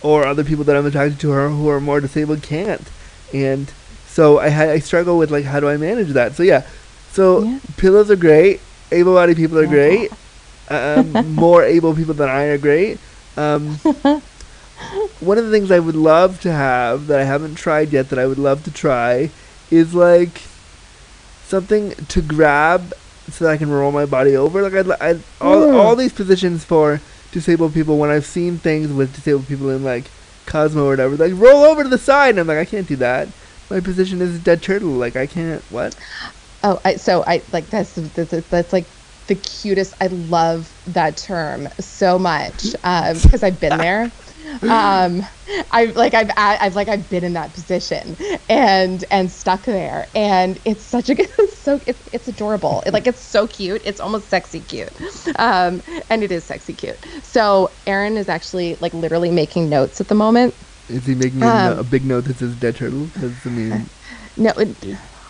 [0.02, 2.88] or other people that I'm attracted to are, who are more disabled can't.
[3.34, 3.72] And
[4.08, 6.34] so I ha- I struggle with like how do I manage that?
[6.36, 6.66] So yeah,
[7.12, 7.60] so Yeah.
[7.78, 8.60] pillows are great.
[8.92, 9.70] Able-bodied people are Yeah.
[9.70, 10.12] great.
[10.70, 13.00] Um, more able people than I are great.
[13.38, 13.76] Um,
[15.20, 18.20] one of the things I would love to have that I haven't tried yet that
[18.20, 19.30] I would love to try
[19.72, 20.42] is like
[21.48, 22.94] something to grab
[23.32, 24.62] so that I can roll my body over.
[24.62, 25.80] Like I'd, I'd all Mm.
[25.80, 27.02] all these positions for
[27.38, 27.98] disabled people.
[28.00, 30.12] When I've seen things with disabled people in like
[30.48, 32.96] Cosmo or whatever, like roll over to the side, and I'm like, I can't do
[32.98, 33.34] that.
[33.70, 34.92] My position is a dead turtle.
[34.92, 35.64] Like I can't.
[35.70, 35.96] What?
[36.64, 38.90] Oh, I, so I like that's, that's that's like
[39.28, 39.94] the cutest.
[40.02, 44.12] I love that term so much um, because I've been there.
[44.70, 45.24] Um,
[45.72, 48.18] I like I've a- I've like I've been in that position
[48.50, 52.84] and and stuck there, and it's such a good, it's so it's it's adorable.
[52.86, 53.82] It, like it's so cute.
[53.86, 54.92] It's almost sexy cute,
[55.38, 57.06] um, and it is sexy cute.
[57.24, 60.56] So Aaron is actually like literally making notes at the moment.
[60.90, 63.08] Is he making a, Um, no- a big note that says dead turtle?
[63.08, 63.90] Because I mean,
[64.38, 64.78] No, it,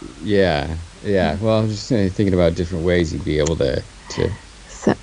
[0.02, 1.38] Yeah, yeah.
[1.38, 4.38] Well, I'm just thinking about different ways you'd be able to to
[4.68, 4.94] so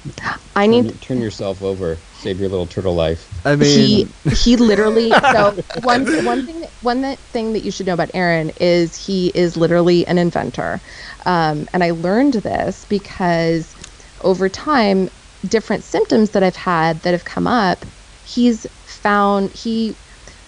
[0.54, 3.33] I turn, need turn yourself over, save your little turtle life.
[3.44, 7.86] I mean, he he literally so one one thing that, one thing that you should
[7.86, 10.82] know about Aaron is he is literally an inventor,
[11.26, 13.76] um, and I learned this because
[14.20, 15.10] over time,
[15.46, 17.84] different symptoms that I've had that have come up,
[18.22, 19.98] he's found he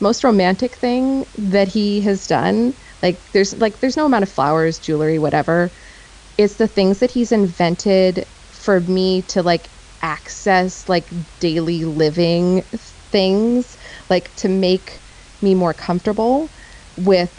[0.01, 4.79] most romantic thing that he has done like there's like there's no amount of flowers
[4.79, 5.73] jewelry whatever.
[6.39, 9.71] It's the things that he's invented for me to like
[10.07, 11.09] access like
[11.41, 12.63] daily living
[13.13, 13.77] things
[14.11, 15.03] like to make
[15.43, 16.49] me more comfortable
[16.97, 17.33] with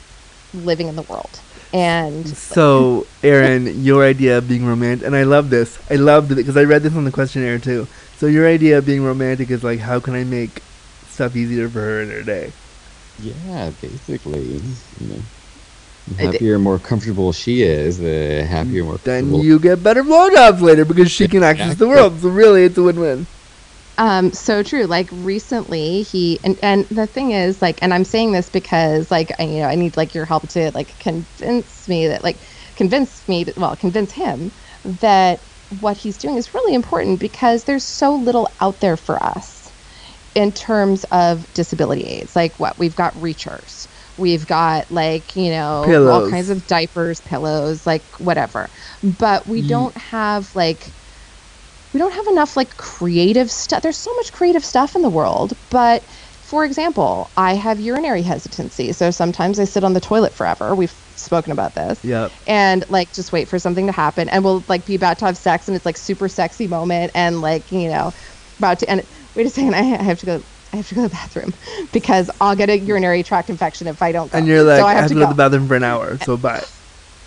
[0.53, 1.41] living in the world
[1.73, 5.79] and So, Aaron, your idea of being romantic, and I love this.
[5.89, 7.87] I loved it because I read this on the questionnaire too.
[8.15, 10.63] So, your idea of being romantic is like, how can I make
[11.07, 12.53] stuff easier for her in her day?
[13.17, 14.61] Yeah, basically,
[14.99, 15.23] you know,
[16.07, 20.03] the I di- happier, more comfortable she is, the happier, more Then you get better
[20.03, 22.21] blowjobs later because she can access the world.
[22.21, 23.27] So, really, it's a win-win.
[23.97, 24.85] Um, so true.
[24.85, 29.31] Like recently, he and and the thing is, like, and I'm saying this because, like,
[29.39, 32.43] I, you know, I need like your help to like convince me that, like,
[32.75, 34.51] convince me, that, well, convince him
[34.85, 39.73] that what he's doing is really important because there's so little out there for us
[40.35, 42.35] in terms of disability aids.
[42.35, 43.86] Like, what we've got reachers,
[44.17, 48.71] we've got like you know all kinds of diapers, pillows, like whatever,
[49.03, 50.93] but we Ye- don't have like
[51.93, 53.81] we don't have enough like creative stuff.
[53.81, 56.05] There's so much creative stuff in the world, but
[56.41, 60.75] for example, I have urinary hesitancy, so sometimes I sit on the toilet forever.
[60.75, 62.03] We've spoken about this.
[62.03, 62.31] Yep.
[62.45, 65.37] And like just wait for something to happen and we'll like be about to have
[65.37, 68.13] sex and it's like super sexy moment and like, you know,
[68.59, 71.07] about to and wait a second, I have to go I have to go to
[71.09, 71.51] the bathroom
[71.91, 74.39] because I'll get a urinary tract infection if I don't go.
[74.39, 75.67] And you're like, so I I have, have to to go go to the bathroom
[75.67, 76.17] for an hour.
[76.19, 76.65] So, bye.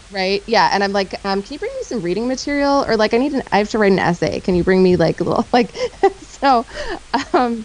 [0.09, 3.15] right yeah and i'm like um, can you bring me some reading material or like
[3.15, 5.25] i need an i have to write an essay can you bring me like a
[5.25, 5.77] little like
[6.19, 6.67] so
[7.33, 7.65] um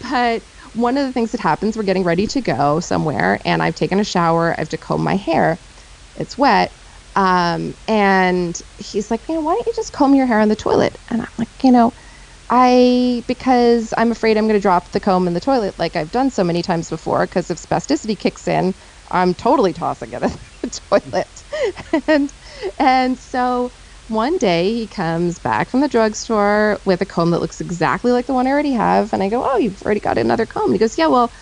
[0.00, 3.74] but one of the things that happens we're getting ready to go somewhere and i've
[3.74, 5.60] taken a shower i have to comb my hair
[6.16, 6.78] it's wet
[7.14, 10.56] um and he's like you know why don't you just comb your hair on the
[10.56, 11.92] toilet and i'm like you know
[12.54, 16.10] I because I'm afraid I'm going to drop the comb in the toilet like I've
[16.10, 18.74] done so many times before because if spasticity kicks in,
[19.10, 20.30] I'm totally tossing it in
[20.60, 21.44] the toilet.
[22.08, 22.30] and
[22.78, 23.72] and so
[24.08, 28.26] one day he comes back from the drugstore with a comb that looks exactly like
[28.26, 30.74] the one I already have and I go, "Oh, you've already got another comb." And
[30.74, 31.32] he goes, "Yeah, well,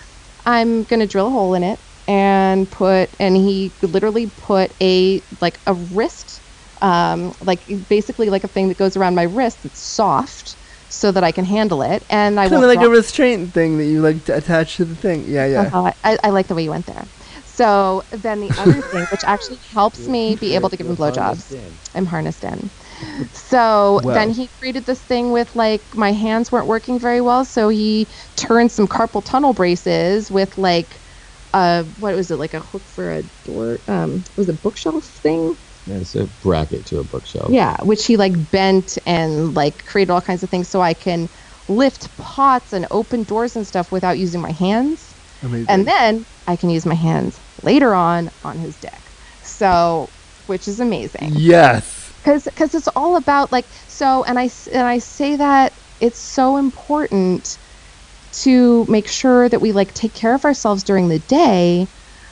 [0.47, 5.23] I'm going to drill a hole in it and put and he literally put a
[5.41, 6.43] like a wrist
[6.83, 10.57] um like basically like a thing that goes around my wrist that's soft
[10.91, 13.79] so that I can handle it and I Kind of won't like a restraint thing
[13.79, 15.27] that you like to attach to the thing.
[15.29, 15.71] Yeah, yeah.
[15.73, 15.93] uh-huh.
[16.05, 17.09] I, I like the way you went there.
[17.45, 21.57] So then the other thing, which actually helps me be able to give him blowjobs,
[21.95, 22.71] I'm harnessed in.
[23.33, 24.15] So Well.
[24.15, 28.09] then he created this thing with like my hands weren't working very well, so he
[28.37, 31.03] turned some carpal tunnel braces with like
[31.55, 35.57] uh what was it like a hook for a door um was it bookshelf thing
[35.91, 37.51] That's a bracket to a bookshelf.
[37.53, 41.29] yeah, which he like bent and like created all kinds of things so I can
[41.69, 45.15] lift pots and open doors and stuff without using my hands.
[45.43, 45.67] Amazing.
[45.69, 49.13] And then I can use my hands later on on his dick.
[49.43, 50.13] So,
[50.47, 52.13] which is amazing yes.
[52.23, 56.21] because because it's all about like so and I s- and I say that it's
[56.21, 57.59] so important
[58.33, 61.89] to make sure that we like take care of ourselves during the day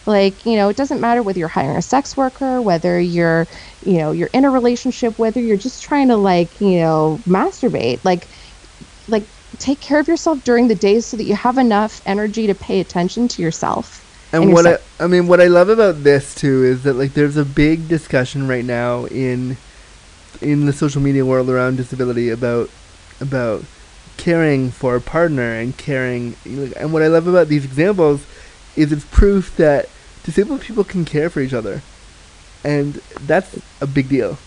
[0.06, 3.46] like you know it doesn't matter whether you're hiring a sex worker whether you're
[3.84, 8.02] you know you're in a relationship whether you're just trying to like you know masturbate
[8.04, 8.26] like
[9.08, 9.24] like
[9.58, 12.80] take care of yourself during the day so that you have enough energy to pay
[12.80, 14.04] attention to yourself.
[14.32, 14.78] And, and what I.
[15.00, 18.46] I mean, what I love about this too is that like there's a big discussion
[18.46, 19.56] right now in
[20.40, 22.68] in the social media world around disability about
[23.20, 23.64] about
[24.18, 26.36] caring for a partner and caring.
[26.44, 28.26] And what I love about these examples
[28.78, 29.86] is it's proof that
[30.22, 31.82] disabled people can care for each other,
[32.64, 34.38] and that's a big deal.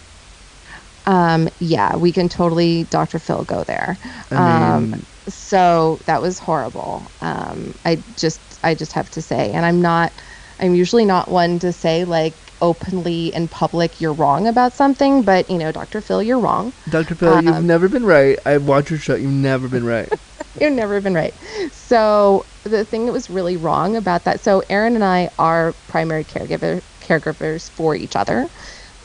[1.06, 3.20] Um, yeah, we can totally Dr.
[3.20, 3.98] Phil go there.
[4.32, 7.12] I Um, so that was horrible.
[7.22, 10.14] Um, I just, I just have to say, and I'm not,
[10.60, 15.50] I'm usually not one to say like openly in public you're wrong about something, but
[15.50, 16.02] you know, Dr.
[16.02, 16.74] Phil, you're wrong.
[16.90, 17.16] Dr.
[17.16, 18.38] Phil, you've um, never been right.
[18.46, 19.16] I've watched your show.
[19.16, 20.10] You've never been right.
[20.60, 21.36] You've never been right.
[21.72, 24.44] So the thing that was really wrong about that.
[24.44, 28.50] So Aaron and I are primary caregiver caregivers for each other.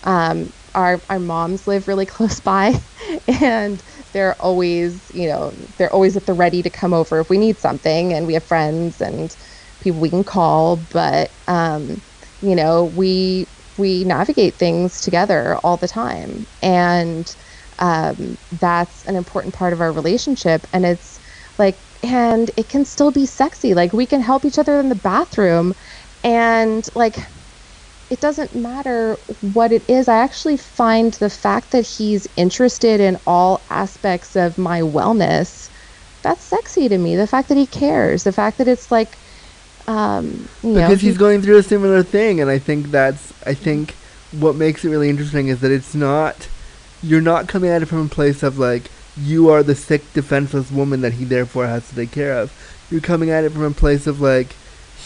[0.04, 2.74] Um, our our moms live really close by,
[3.28, 7.38] and they're always you know they're always at the ready to come over if we
[7.38, 9.36] need something, and we have friends and
[9.80, 10.76] people we can call.
[10.76, 12.02] But um,
[12.46, 17.34] you know we we navigate things together all the time, and
[17.78, 21.18] um, that's an important part of our relationship, and it's
[21.58, 23.74] like and it can still be sexy.
[23.74, 25.74] Like we can help each other in the bathroom.
[26.24, 27.16] And like
[28.10, 30.08] it doesn't matter what it is.
[30.08, 35.68] I actually find the fact that he's interested in all aspects of my wellness
[36.22, 37.16] that's sexy to me.
[37.16, 39.20] The fact that he cares the fact that it's like
[39.88, 43.32] um you know because he- he's going through a similar thing and i think that's
[43.46, 43.94] i think
[44.32, 46.48] what makes it really interesting is that it's not
[47.02, 50.70] you're not coming at it from a place of like you are the sick defenseless
[50.70, 52.52] woman that he therefore has to take care of.
[52.90, 54.48] You're coming at it from a place of like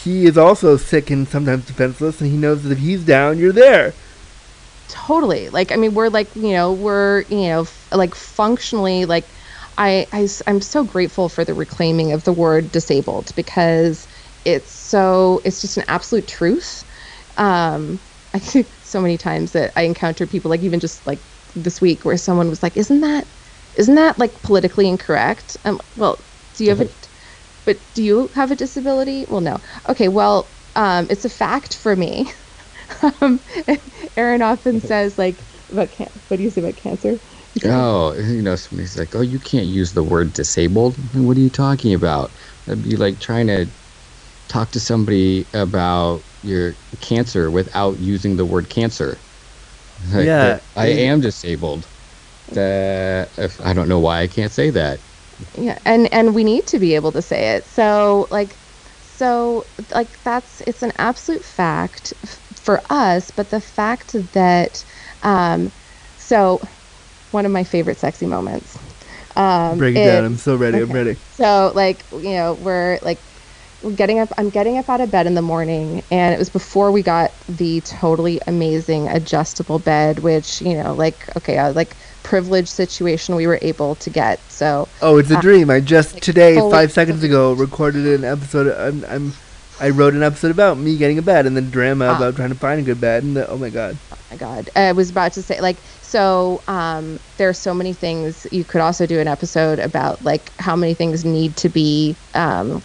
[0.03, 3.53] he is also sick and sometimes defenseless and he knows that if he's down you're
[3.53, 3.93] there.
[4.89, 5.49] Totally.
[5.49, 9.25] Like i mean we're like you know we're you know f- like functionally like
[9.77, 14.05] I, I, I am so grateful for the reclaiming of the word disabled because
[14.45, 16.83] it's so it's just an absolute truth.
[17.37, 18.01] Um
[18.33, 21.21] i think so many times that i encounter people like even just like
[21.53, 23.27] this week where someone was like isn't that
[23.73, 25.57] isn't that like politically incorrect?
[25.65, 26.89] Um well do you have a
[27.65, 29.25] but do you have a disability?
[29.27, 29.57] Well no.
[29.89, 32.31] Okay well um it's a fact for me.
[33.21, 33.39] Um,
[34.17, 37.19] Aaron often says like about can- what do you say about cancer?
[37.65, 41.49] Oh, you know, somebody's like, "Oh, you can't use the word disabled." What are you
[41.49, 42.37] talking about?
[42.65, 43.71] That'd be like trying to
[44.51, 49.23] talk to somebody about your cancer without using the word cancer.
[50.13, 51.87] Like, Yeah, I it- am disabled.
[52.47, 54.99] If, I don't know why I can't say that.
[55.57, 57.65] Yeah, and and we need to be able to say it.
[57.65, 58.57] So like,
[58.99, 63.31] so like that's it's an absolute fact f- for us.
[63.31, 64.83] But the fact that,
[65.23, 65.71] um,
[66.17, 66.61] so
[67.31, 68.77] one of my favorite sexy moments.
[69.35, 72.99] Um, break it is- down i'm so ready i'm ready So like you know we're
[73.01, 73.30] like we're
[73.95, 74.29] getting up.
[74.37, 77.31] I'm getting up out of bed in the morning, and it was before we got
[77.47, 83.47] the totally amazing adjustable bed, which you know like okay, uh, like privileged situation we
[83.47, 84.39] were able to get.
[84.51, 88.23] So oh it's a uh, dream i just like, today five seconds ago recorded an
[88.23, 89.33] episode i'm, I'm
[89.79, 92.17] i wrote an episode about me getting a bed and the drama Ah.
[92.17, 94.69] about trying to find a good bed and the, oh my god oh my god
[94.75, 98.81] i was about to say like so um there are so many things you could
[98.81, 102.81] also do an episode about like how many things need to be um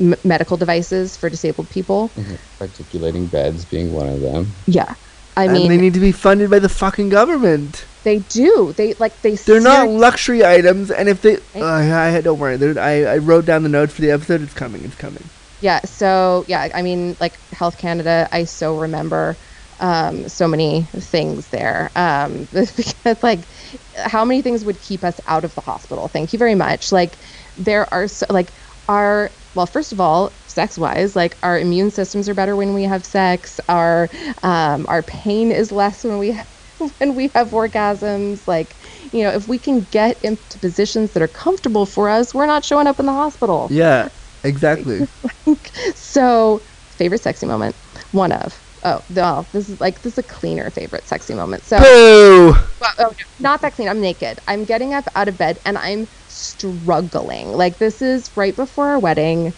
[0.00, 2.14] m- medical devices for disabled people
[2.60, 4.54] Articulating beds being one of them.
[4.66, 4.94] yeah
[5.36, 8.94] i and mean they need to be funded by the fucking government they do they
[8.98, 12.56] like they They're not luxury items, and if they, uh, I, I don't worry.
[12.56, 14.40] They're- I, I wrote down the notes for the episode.
[14.42, 14.84] It's coming.
[14.84, 15.30] It's coming.
[15.60, 19.38] yeah so yeah i mean like health canada i so remember
[19.80, 23.48] um, so many things there um, because like
[23.96, 27.18] how many things would keep us out of the hospital thank you very much like
[27.56, 28.52] there are so, like
[28.90, 32.82] our well first of all sex wise like our immune systems are better when we
[32.82, 34.10] have sex our
[34.42, 36.36] um, our pain is less when we
[36.98, 38.76] when we have orgasms like
[39.12, 42.64] you know if we can get into positions that are comfortable for us we're not
[42.64, 44.08] showing up in the hospital Yeah,
[44.42, 45.06] exactly.
[45.94, 46.64] so,
[46.96, 47.76] favorite sexy moment.
[48.10, 48.62] One of.
[48.82, 51.64] Oh, no, this is like this is a cleaner favorite sexy moment.
[51.64, 52.52] So, Boo!
[52.80, 53.88] well, oh, no, not that clean.
[53.88, 54.40] I'm naked.
[54.48, 56.08] I'm getting up out of bed and I'm
[56.40, 57.52] struggling.
[57.52, 59.54] Like this is right before our wedding.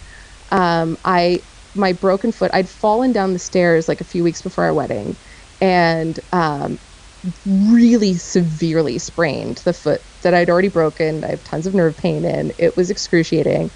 [0.51, 1.43] Um, I
[1.75, 2.51] my broken foot.
[2.53, 5.17] I'd fallen down the stairs like a few weeks before our wedding,
[5.61, 6.79] and um,
[7.45, 11.23] really severely sprained the foot that I'd already broken.
[11.23, 12.53] I have tons of nerve pain in.
[12.59, 13.71] It was excruciating,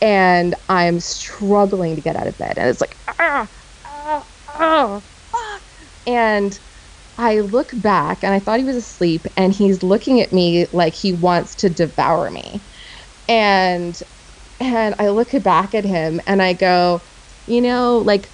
[0.00, 2.58] and I'm struggling to get out of bed.
[2.58, 3.48] And it's like ah
[3.84, 5.02] ah ah,
[5.34, 5.60] ah.
[6.06, 6.58] and
[7.18, 10.94] I look back and I thought he was asleep and he's looking at me like
[10.94, 12.64] he wants to devour me.
[13.28, 13.98] and
[14.60, 17.02] and I look back at him and I go,
[17.46, 18.32] you know, like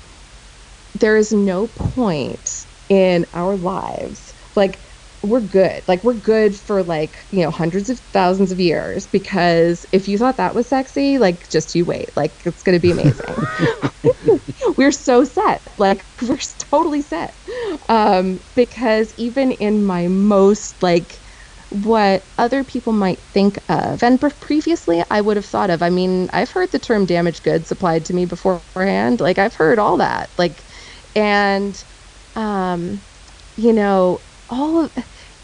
[0.94, 4.82] there is no point in our lives like
[5.22, 5.82] we're good.
[5.88, 10.16] Like we're good for like, you know, hundreds of thousands of years because if you
[10.18, 12.10] thought that was sexy, like just you wait.
[12.16, 13.24] Like it's going to be amazing.
[14.76, 15.66] we're so set.
[15.76, 16.38] Like we're
[16.70, 17.36] totally set.
[17.88, 21.20] Um because even in my most like
[21.70, 25.82] what other people might think of and previously I would have thought of.
[25.82, 29.20] I mean, I've heard the term damaged goods applied to me beforehand.
[29.20, 30.30] Like I've heard all that.
[30.38, 30.64] Like
[31.14, 31.82] and
[32.36, 33.02] um
[33.56, 34.92] you know, all of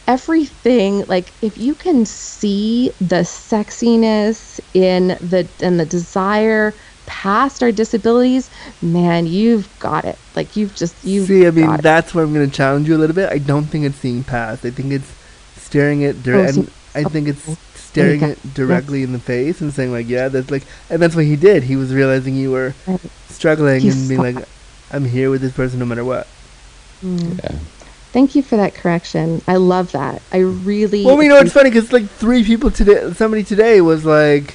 [0.06, 6.74] everything like if you can see the sexiness in the and the desire
[7.06, 8.51] past our disabilities
[8.82, 10.18] man you've got it.
[10.35, 12.98] Like you've just you see i mean that's where i'm going to challenge you a
[12.98, 13.31] little bit.
[13.31, 14.64] I don't think it's seeing past.
[14.64, 15.10] I think it's
[15.56, 19.06] staring it dire- oh, and i think it's staring it directly yes.
[19.06, 21.62] in the face and saying like yeah that's like and that's what he did.
[21.62, 22.74] He was realizing you were
[23.28, 24.48] struggling He's and being like
[24.93, 26.26] i'm here with this person no matter what.
[27.02, 27.43] Mm.
[27.43, 27.59] yeah
[28.15, 29.43] Thank you for that correction.
[29.49, 30.23] I love that.
[30.31, 31.05] I really.
[31.05, 34.55] Well, we know, it's funny because like three people today, somebody today was like,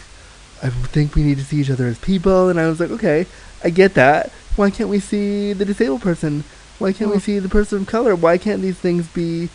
[0.64, 3.26] "I think we need to see each other as people," and I was like, "Okay,
[3.62, 4.32] I get that.
[4.56, 6.46] Why can't we see the disabled person?
[6.78, 7.22] Why can't we mm.
[7.22, 8.16] see the person of color?
[8.16, 9.50] Why can't these things be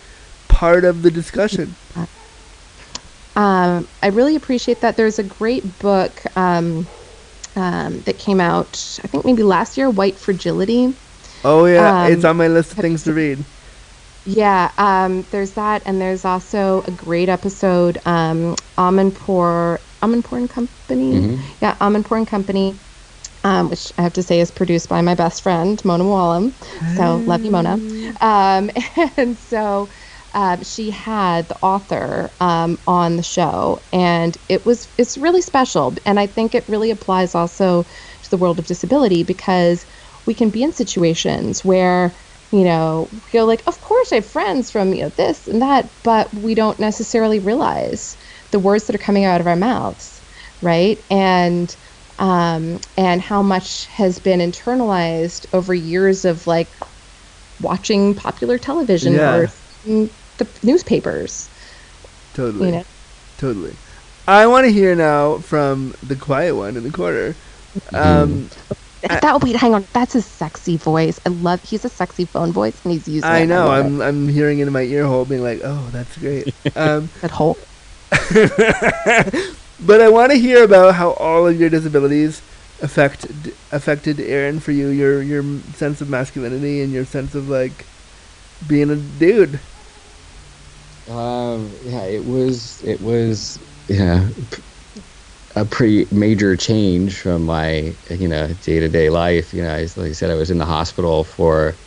[0.48, 1.74] part of the discussion?"
[3.36, 4.96] Um, I really appreciate that.
[4.96, 6.86] There's a great book um,
[7.56, 10.94] um, that came out, I think maybe last year, White Fragility.
[11.42, 13.44] Oh yeah, it's um, on my list of things to read.
[14.24, 21.12] Yeah, um, there's that, and there's also a great episode, um, Amanpour, Amanpour and Company.
[21.12, 21.42] Mm-hmm.
[21.60, 22.80] Yeah, Amanpour and Company,
[23.44, 26.54] um, which I have to say is produced by my best friend Mona Mooallem.
[26.96, 27.74] So love you, Mona.
[28.22, 28.70] Um,
[29.18, 29.90] and so
[30.32, 35.96] uh, she had the author um, on the show, and it was it's really special,
[36.06, 37.84] and I think it really applies also
[38.22, 39.84] to the world of disability because
[40.24, 42.16] we can be in situations where
[42.52, 45.88] you know, feel like, of course I have friends from, you know, this and that,
[46.02, 48.16] but we don't necessarily realize
[48.50, 50.20] the words that are coming out of our mouths,
[50.62, 51.02] right?
[51.10, 51.74] And
[52.18, 56.68] um, and how much has been internalized over years of like
[57.60, 59.34] watching popular television yeah.
[59.34, 59.50] or
[59.84, 61.48] the newspapers.
[62.34, 62.66] Totally.
[62.66, 62.84] You know?
[63.38, 63.74] Totally.
[64.26, 67.34] I want to hear now from the quiet one in the corner.
[67.92, 68.48] Um,
[69.08, 69.86] that wait, hang on.
[69.92, 71.20] That's his sexy voice.
[71.24, 71.62] I love.
[71.62, 73.28] He's a sexy phone voice, and he's using.
[73.28, 73.68] I know.
[73.68, 74.04] I I'm it.
[74.04, 77.56] I'm hearing it in my ear hole, being like, "Oh, that's great." Um, that hole.
[79.80, 82.42] but I want to hear about how all of your disabilities
[82.82, 83.26] affect
[83.70, 84.88] affected Aaron for you.
[84.88, 85.42] Your your
[85.74, 87.86] sense of masculinity and your sense of like
[88.66, 89.60] being a dude.
[91.08, 91.70] Um.
[91.84, 92.04] Yeah.
[92.04, 92.82] It was.
[92.82, 93.58] It was.
[93.88, 94.28] Yeah
[95.56, 99.52] a pretty major change from my you know day to day life.
[99.54, 101.78] You know, like I said, I was in the hospital for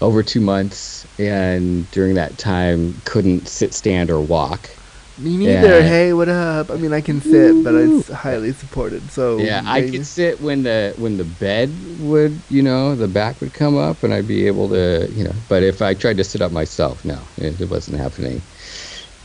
[0.00, 4.68] over two months, and during that time, couldn't sit, stand, or walk.
[5.16, 5.78] Me neither.
[5.78, 6.72] And, hey, what up?
[6.72, 9.12] I mean, I can sit, but it's highly supported.
[9.12, 9.86] So yeah, maybe.
[9.86, 13.76] I could sit when the when the bed would, you know, the back would come
[13.76, 15.34] up, and I'd be able to, you know.
[15.46, 18.44] But if I tried to sit up myself, no, it, it wasn't happening.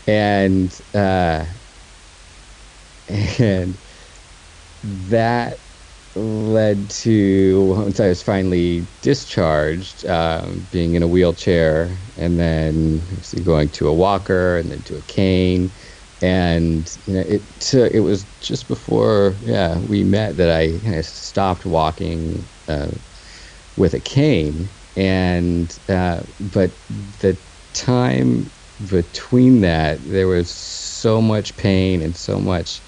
[0.05, 1.45] And uh,
[3.09, 3.79] and
[4.83, 5.61] that
[6.15, 13.69] led to once I was finally discharged, um, being in a wheelchair, and then going
[13.71, 15.73] to a walker, and then to a cane,
[16.21, 21.65] and you know it took, it was just before yeah we met that I stopped
[21.65, 22.91] walking uh,
[23.75, 27.39] with a cane, and uh, but the
[27.73, 28.51] time
[28.87, 32.81] between that there was so much pain and so much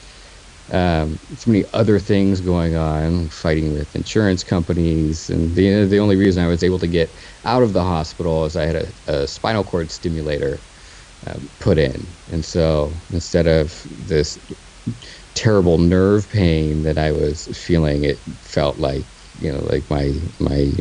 [0.72, 6.15] um, so many other things going on, fighting with insurance companies, and the the only
[6.18, 7.15] reason I was able to get
[7.45, 8.93] out of the hospital is I had a,
[9.23, 10.65] a spinal cord stimulator
[11.27, 14.39] um, put in, and so instead of this
[15.35, 19.07] terrible nerve pain that I was feeling, it felt like
[19.39, 20.73] you know like my my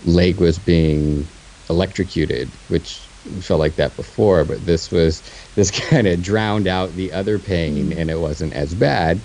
[0.00, 1.30] leg was being
[1.70, 5.22] electrocuted, which felt like that before, but this was
[5.54, 7.96] this kind of drowned out the other pain, mm.
[7.96, 9.20] and it wasn't as bad.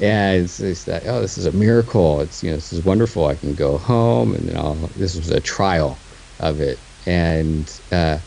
[0.00, 2.20] And it's, it's that oh, this is a miracle.
[2.20, 3.26] It's you know this is wonderful.
[3.26, 5.96] I can go home, and then I'll, this was a trial
[6.40, 8.18] of it, and uh,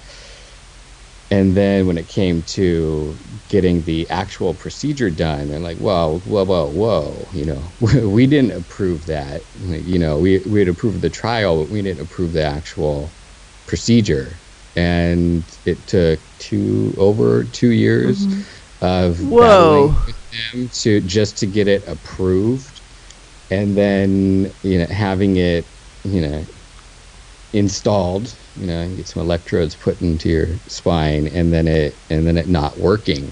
[1.31, 3.15] and then when it came to
[3.47, 7.61] getting the actual procedure done, and like, whoa, whoa, whoa, whoa, you know,
[8.09, 9.41] we didn't approve that.
[9.65, 13.09] You know, we we had approved the trial, but we didn't approve the actual
[13.65, 14.33] procedure
[14.75, 18.85] and it took two over two years mm-hmm.
[18.85, 19.95] of whoa
[20.53, 22.81] them to just to get it approved,
[23.49, 25.65] and then you know having it
[26.03, 26.45] you know
[27.53, 28.33] installed.
[28.57, 32.47] You know, get some electrodes put into your spine, and then it and then it
[32.47, 33.31] not working.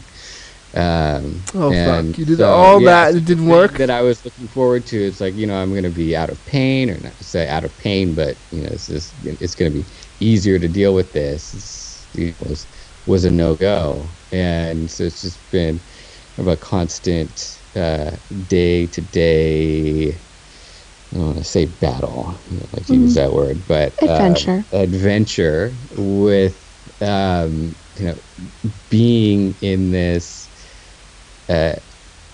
[0.76, 2.18] Um, Oh, fuck.
[2.18, 3.74] You did all that it didn't work?
[3.74, 4.98] That I was looking forward to.
[4.98, 7.48] It's like you know I'm going to be out of pain, or not to say
[7.48, 9.86] out of pain, but you know it's just it's going to be
[10.20, 12.08] easier to deal with this.
[12.40, 12.68] Was
[13.06, 15.84] was a no go, and so it's just been
[16.38, 17.64] of a constant
[18.48, 20.10] day to day.
[21.14, 22.42] I don't want to say battle.
[22.48, 24.68] I don't like to use that word, but um, Adventure.
[24.72, 26.64] adventure with
[27.02, 28.20] um, you know
[28.90, 30.50] being in this
[31.50, 31.76] uh,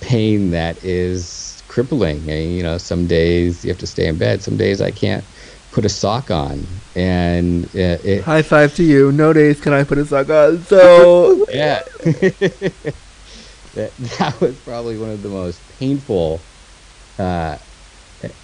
[0.01, 2.29] pain that is crippling.
[2.31, 4.43] And, you know, some days you have to stay in bed.
[4.43, 5.27] Some days I can't
[5.71, 9.11] put a sock on, and uh, it, High five to you.
[9.11, 10.61] No days can I put a sock on.
[10.63, 11.81] So yeah,
[13.73, 16.39] that that was probably one of the most painful
[17.19, 17.57] uh,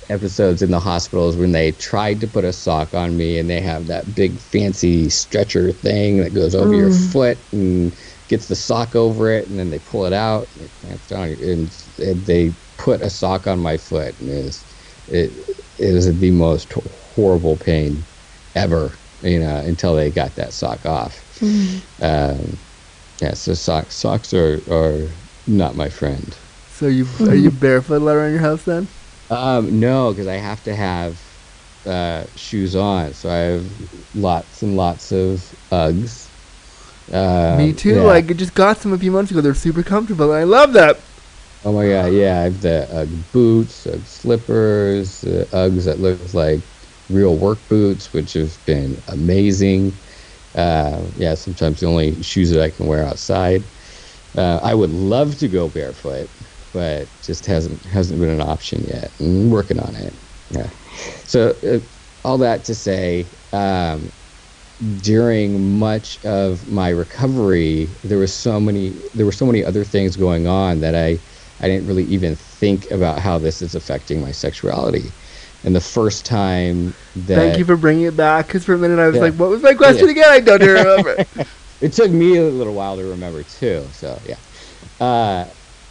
[0.10, 3.61] episodes in the hospitals when they tried to put a sock on me, and they
[3.61, 7.95] have that big fancy stretcher thing that goes over your foot and
[8.28, 10.48] gets the sock over it, and then they pull it out.
[10.56, 14.44] And it clamps down, and, and they put a sock on my foot, and it
[14.44, 14.65] was
[15.07, 15.32] it,
[15.80, 16.72] it was the most
[17.15, 18.03] horrible pain
[18.56, 18.91] ever,
[19.22, 21.18] you know, until they got that sock off.
[22.02, 22.57] Um,
[23.19, 25.07] yeah, so socks socks are, are
[25.48, 26.36] not my friend.
[26.72, 28.88] so you are you barefoot around your house then?
[29.30, 31.19] Um, no, because I have to have
[31.86, 33.14] uh, shoes on.
[33.14, 35.40] So I have lots and lots of
[35.72, 36.28] Uggs.
[37.11, 37.95] Uh, Me too.
[37.95, 38.02] yeah.
[38.02, 39.41] Like I just got some a few months ago.
[39.41, 40.98] They're super comfortable and I love that.
[41.65, 46.34] oh my god, yeah, I have the Ugg boots, Ugg slippers, uh, Uggs that look
[46.34, 46.61] like
[47.12, 50.00] real work boots, which have been amazing.
[50.56, 53.70] Uh, yeah, sometimes the only shoes that I can wear outside.
[54.38, 56.32] Uh, I would love to go barefoot,
[56.74, 59.14] but just hasn't hasn't been an option yet.
[59.20, 60.16] I'm working on it.
[60.50, 60.70] Yeah.
[61.26, 61.80] So uh,
[62.24, 64.12] all that to say, um,
[64.96, 70.18] during much of my recovery, there was so many there were so many other things
[70.18, 71.22] going on that I
[71.60, 75.16] I didn't really even think about how this is affecting my sexuality.
[75.64, 78.48] And the first time that Thank you for bringing it back.
[78.48, 79.22] Because for a minute I was Yeah.
[79.24, 80.12] like, "What was my question Yeah.
[80.12, 81.26] again?" I don't even remember.
[81.82, 83.90] it took me a little while to remember too.
[83.92, 84.38] So yeah,
[85.00, 85.46] uh,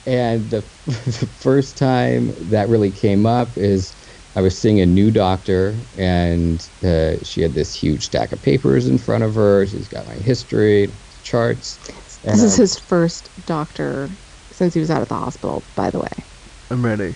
[0.07, 3.95] and the, the first time that really came up is
[4.35, 8.89] I was seeing a new doctor, and uh, she had this huge stack of papers
[8.89, 9.67] in front of her.
[9.67, 10.93] She's got my history,
[11.23, 11.79] charts.
[12.25, 14.19] and This is I'm- his first doctor
[14.53, 16.27] since he was out of the hospital, by the way.
[16.71, 17.15] I'm ready.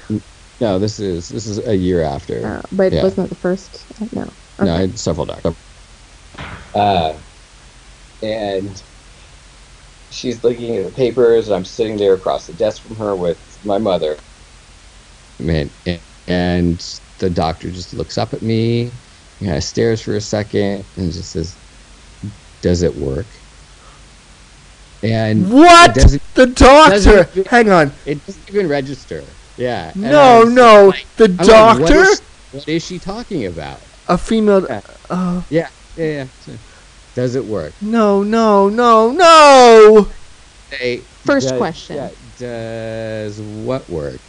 [0.64, 2.44] No, this is this is a year after.
[2.46, 3.02] Uh, but Yeah.
[3.02, 3.84] wasn't it the first?
[4.14, 4.26] No.
[4.58, 5.54] No, I had several doctors.
[6.74, 7.12] Uh,
[8.22, 8.82] and
[10.10, 11.48] she's looking at the papers.
[11.48, 14.16] And I'm sitting there across the desk from her with my mother.
[15.38, 18.90] Man, and, and the doctor just looks up at me,
[19.40, 21.54] kind of stares for a second, and just says,
[22.62, 23.26] "Does it work?"
[25.02, 25.96] And What?
[25.98, 26.90] It The doctor.
[27.24, 27.92] doesn't- Hang on.
[28.06, 29.22] it doesn't even register.
[29.56, 29.93] Yeah.
[29.94, 30.86] No, was no.
[30.89, 31.82] like- The I'm like, doctor.
[31.82, 32.20] what, is,
[32.52, 33.81] what is she talking about?
[34.09, 34.66] A female.
[34.68, 34.81] Yeah.
[35.10, 36.26] Oh Yeah, yeah, yeah.
[36.44, 36.52] So,
[37.14, 37.72] Does it work?
[37.81, 40.09] no, no, no, no.
[40.70, 41.97] Hey, First does- question.
[41.97, 44.20] yeah, does what work?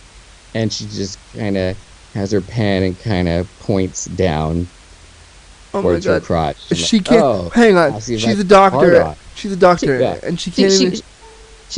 [0.53, 1.77] And she just kind of
[2.13, 4.67] has her pen and kind of points down
[5.73, 6.23] Oh my towards her god.
[6.23, 6.57] crotch.
[6.73, 7.21] She like, can't.
[7.21, 7.93] "Oh, hang on.
[7.93, 9.15] I'll see She's a doctor.
[9.35, 10.71] She's a doctor, and she She, can't.
[10.71, 11.03] she, even, she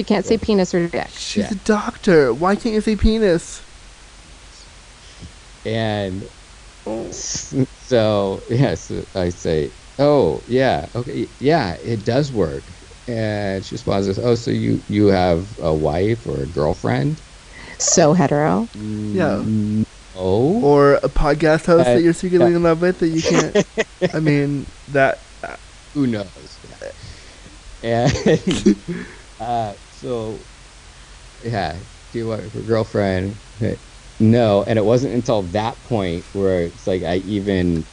[0.03, 1.07] can't say penis or dick.
[1.09, 1.51] she's yeah.
[1.51, 2.34] a doctor.
[2.34, 3.61] Why can't you say penis?
[5.65, 6.27] And
[7.11, 9.69] so yes, I say,
[9.99, 12.64] "Oh yeah, okay, yeah, it does work."
[13.07, 17.19] And she responds, "Oh, so you you have a wife or a girlfriend?"
[17.80, 18.68] So hetero.
[18.76, 19.43] Yeah.
[19.45, 19.85] No.
[20.15, 22.55] Or a podcast host Uh, that you're secretly yeah.
[22.57, 24.15] in love with that you can't.
[24.15, 25.19] I mean that.
[25.93, 26.26] who knows?
[27.84, 28.11] And
[29.39, 30.47] uh, so,
[31.43, 31.80] yeah,
[32.11, 33.39] do you want for girlfriend?
[34.19, 37.85] No, and it wasn't until that point where it's like I even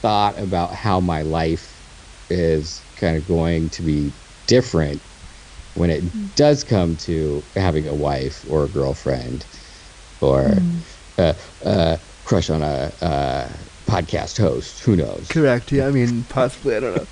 [0.00, 1.82] thought about how my life
[2.30, 4.14] is kind of going to be
[4.46, 5.02] different
[5.74, 6.04] when it
[6.34, 9.46] does come to having a wife or a girlfriend
[10.20, 10.54] or
[11.18, 11.34] uh,
[11.64, 13.48] uh, crush on a uh,
[13.86, 14.80] podcast host.
[14.84, 15.28] Who knows?
[15.28, 15.72] Correct.
[15.72, 15.86] Yeah.
[15.86, 16.76] I mean, possibly.
[16.76, 17.06] I don't know.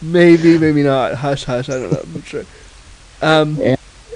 [0.00, 0.58] Maybe.
[0.58, 1.14] Maybe not.
[1.14, 1.44] Hush.
[1.44, 1.68] Hush.
[1.68, 2.00] I don't know.
[2.02, 2.44] I'm not sure.
[3.22, 3.58] Um.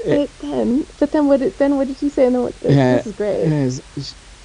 [0.04, 1.40] But then, but then what?
[1.40, 2.26] Did, then what did you say?
[2.26, 3.44] And then what, Yeah, this is great.
[3.44, 3.82] And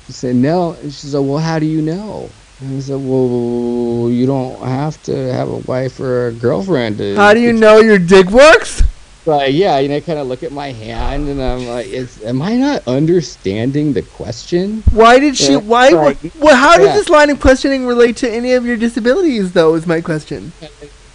[0.07, 0.73] she said, no.
[0.73, 2.29] And she said, well, how do you know?
[2.61, 6.99] And I said, well, you don't have to have a wife or a girlfriend.
[6.99, 8.83] To, How do you know your dick works?
[9.27, 12.41] like, yeah, you know, kind of look at my hand, and I'm like, is, am
[12.41, 14.81] I not understanding the question?
[14.91, 15.51] Why did she?
[15.51, 15.89] Yeah, Why?
[15.89, 19.75] like- well, how does this line of questioning relate to any of your disabilities, though?
[19.75, 20.53] Is my question.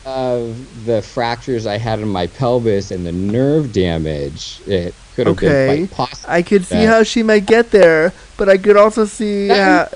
[0.04, 5.36] Of the fractures I had in my pelvis and the nerve damage, it could have
[5.36, 5.76] Okay.
[5.76, 6.32] been quite possible.
[6.32, 6.90] I could see Yeah.
[6.90, 9.46] how she might get there, but I could also see.
[9.46, 9.88] Yeah.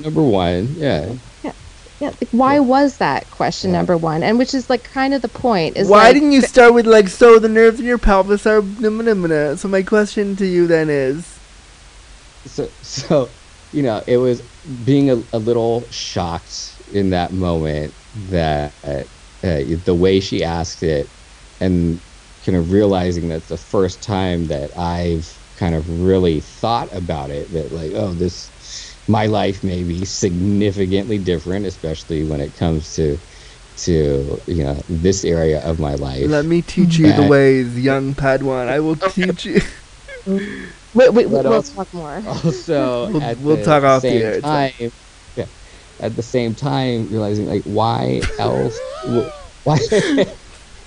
[0.00, 1.12] Number one, yeah.
[2.00, 4.24] Yeah, like, why was that question number one?
[4.24, 5.76] And which is like kind of the point.
[5.76, 8.60] Is why like, didn't you start with like so the nerves in your pelvis are
[8.60, 9.56] nimma nimma?
[9.56, 11.38] So my question to you then is,
[12.46, 13.28] so so
[13.72, 14.42] you know it was
[14.84, 17.94] being a, a little shocked in that moment
[18.30, 18.72] that
[19.44, 21.12] uh, the way she asked it
[21.60, 22.00] and
[22.44, 27.52] kind of realizing that the first time that i've kind of really thought about it
[27.52, 28.50] that like oh this
[29.06, 33.18] my life may be significantly different especially when it comes to
[33.76, 38.14] to you know this area of my life let me teach you the ways, young
[38.14, 38.68] Padawan.
[38.68, 39.60] I will teach you.
[40.26, 42.22] Wait, wait, But we'll also- talk more.
[42.26, 44.88] also We'll- at we'll the talk off the air, time yeah,
[46.00, 48.78] at the same time realizing like why else
[49.64, 49.78] why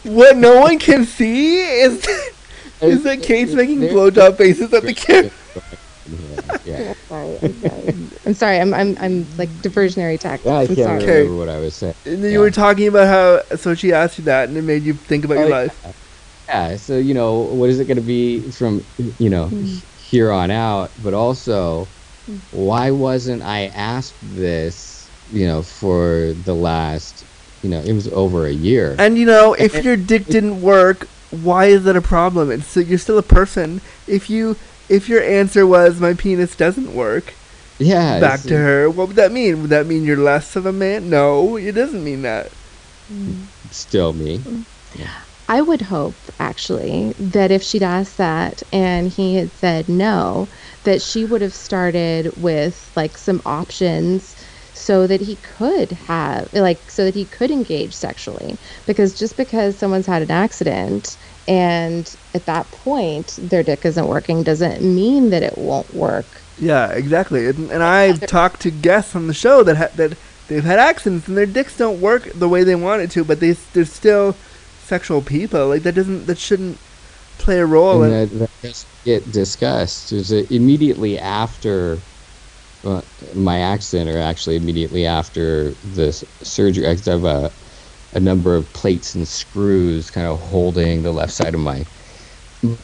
[0.04, 2.32] What no one can see is that,
[2.82, 5.32] is that Kate's making There- blowjob faces at the camera.
[6.66, 7.96] yeah, Sorry, I'm sorry.
[8.26, 8.60] I'm sorry.
[8.60, 10.46] I'm I'm I'm like diversionary tactics.
[10.46, 10.54] yeah.
[10.56, 11.22] I I'm can't sorry.
[11.24, 11.96] Remember what I was saying.
[12.06, 12.30] And then Yeah.
[12.30, 15.26] you were talking about how so she asked you that and it made you think
[15.26, 15.96] about your Oh, life.
[16.48, 18.86] Yeah, so you know, what is it going to be from
[19.20, 19.86] you know mm-hmm.
[20.00, 20.92] here on out?
[21.04, 21.90] But also,
[22.30, 22.38] mm-hmm.
[22.58, 24.97] why wasn't I asked this?
[25.32, 27.26] You know, for the last,
[27.62, 28.96] you know, it was over a year.
[28.98, 32.52] And you know, if your dick didn't work, why is that a problem?
[32.52, 33.82] It's so you're still a person.
[34.08, 34.56] If you
[34.90, 37.34] if your answer was my penis doesn't work,
[37.78, 39.62] yeah, back to her, what would that mean?
[39.62, 41.10] Would that mean you're less of a man?
[41.10, 42.52] No, it doesn't mean that.
[43.72, 44.42] still me.
[44.96, 45.12] Yeah.
[45.50, 50.50] I would hope, actually, that if she'd asked that and he had said no,
[50.84, 54.36] that she would have started with like some options
[54.88, 58.58] so that he could have, like, so that he could engage sexually.
[58.86, 64.44] Because just because someone's had an accident and at that point their dick isn't working
[64.44, 66.26] doesn't mean that it won't work.
[66.58, 67.48] Yeah, exactly.
[67.48, 71.28] And, and I've talked to guests on the show that ha- that they've had accidents
[71.28, 74.36] and their dicks don't work the way they want it to, but they they're still
[74.86, 75.68] sexual people.
[75.68, 76.78] Like that doesn't that shouldn't
[77.40, 78.04] play a role.
[78.04, 80.14] in and that, that get discussed.
[80.14, 82.00] Is it immediately after
[83.36, 86.12] my accident, or actually immediately after the
[86.44, 86.88] surgery?
[86.88, 87.54] I have a,
[88.14, 91.86] a number of plates and screws kind of holding the left side of my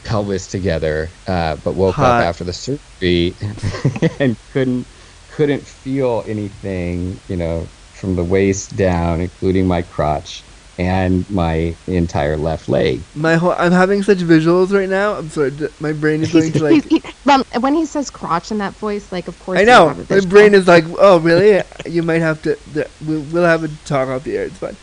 [0.04, 2.20] pelvis together, uh, but woke Hot.
[2.20, 3.38] up after the surgery
[4.20, 4.88] and couldn't
[5.28, 10.46] couldn't feel anything, you know, from the waist down, including my crotch
[10.78, 13.00] and my entire left leg.
[13.14, 15.14] my whole I'm having such visuals right now.
[15.14, 16.84] I'm sorry, my brain is going to like.
[16.84, 19.94] he's, he, um, when he says crotch in that voice, like, of course, I know
[20.10, 21.62] my brain is like, oh really?
[21.86, 22.56] You might have to.
[22.72, 24.44] th- We'll, we'll have a talk off the air.
[24.44, 24.76] It's fine.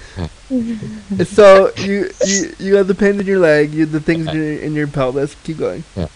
[1.26, 3.72] so you you you have the pain in your leg.
[3.74, 5.36] You the things in your, in your pelvis.
[5.44, 5.84] Keep going.
[5.96, 6.08] Yeah.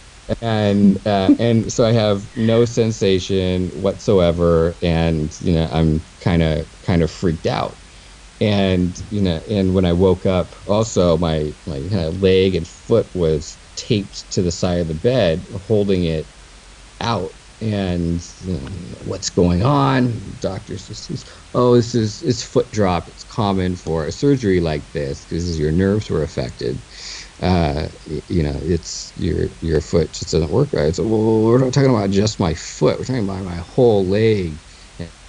[0.41, 6.67] and uh, and so I have no sensation whatsoever, and you know I'm kind of
[6.83, 7.75] kind of freaked out,
[8.41, 12.67] and you know and when I woke up, also my my kind of leg and
[12.67, 16.31] foot was taped to the side of the bed, holding it
[17.01, 18.67] out, and you know,
[19.01, 20.35] what's going on?
[20.39, 23.09] Doctors just says, oh this is it's foot drop.
[23.09, 26.81] It's common for a surgery like this because your nerves were affected
[27.41, 27.89] uh,
[28.29, 30.95] you know, it's your your foot just doesn't work right.
[30.95, 32.99] So well, we're not talking about just my foot.
[32.99, 34.64] We're talking about my whole leg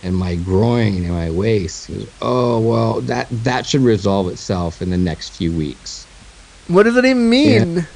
[0.02, 1.86] and, and my groin and my waist.
[1.86, 6.06] He goes, oh well, that that should resolve itself in the next few weeks,
[6.68, 7.86] What does it even mean?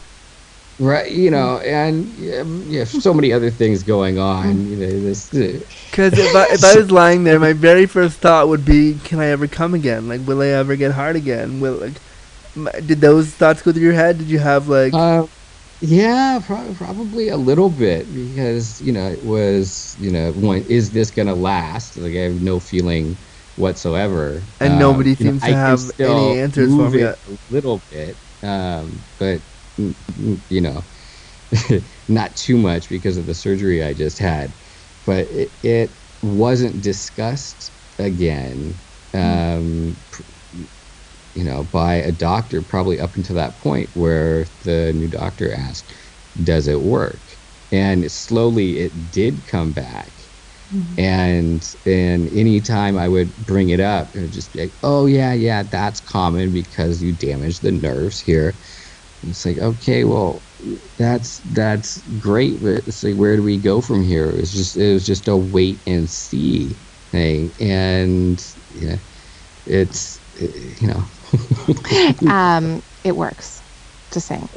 [0.78, 1.10] right?
[1.10, 4.70] You know, and yeah, yeah so many other things going on.
[4.70, 5.32] You know, this.
[5.34, 5.60] Uh,
[5.90, 9.18] Because if I, if I was lying there, my very first thought would be, can
[9.20, 10.08] I ever come again?
[10.08, 11.60] Like, will I ever get hard again?
[11.60, 12.00] Will like,
[12.86, 14.18] did those thoughts go through your head?
[14.18, 15.26] Did you have like, Uh,
[15.80, 20.90] yeah, pro- probably a little bit because you know it was you know one is
[20.92, 21.96] this gonna last?
[21.96, 23.18] Like I have no feeling
[23.56, 27.18] whatsoever, And Um, nobody you know, seems to I have any answers for me it.
[27.26, 29.42] A little bit, um, but
[29.78, 30.86] mm, mm, you know,
[32.08, 34.54] not too much because of the surgery I just had.
[35.06, 38.80] But it, it wasn't discussed again.
[39.14, 40.22] Um, pr-
[41.34, 45.94] you know, by a doctor probably up until that point where the new doctor asked,
[46.42, 47.38] "Does it work?"
[47.72, 50.12] And slowly it did come back.
[50.72, 51.00] Mm-hmm.
[51.00, 55.32] And and anytime I would bring it up, it would just be like, "Oh yeah,
[55.32, 58.58] yeah, that's common because you damaged the nerves here."
[59.22, 60.42] it's like okay, well,
[60.96, 64.30] that's that's great, but it's like where do we go from here?
[64.30, 66.78] It was just it was just a wait and see
[67.10, 68.96] thing, and yeah,
[69.66, 71.04] it's you know,
[72.28, 73.62] um, it works.
[74.12, 74.48] Just saying.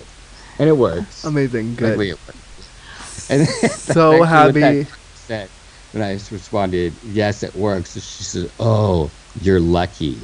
[0.59, 1.23] and it works.
[1.23, 1.75] Amazing.
[1.75, 1.89] Good.
[1.89, 3.29] Luckily it works.
[3.29, 4.87] And So actually what that happy.
[5.15, 5.49] Said,
[5.91, 7.93] when I responded, yes, it works.
[7.93, 10.17] She said, oh, you're lucky.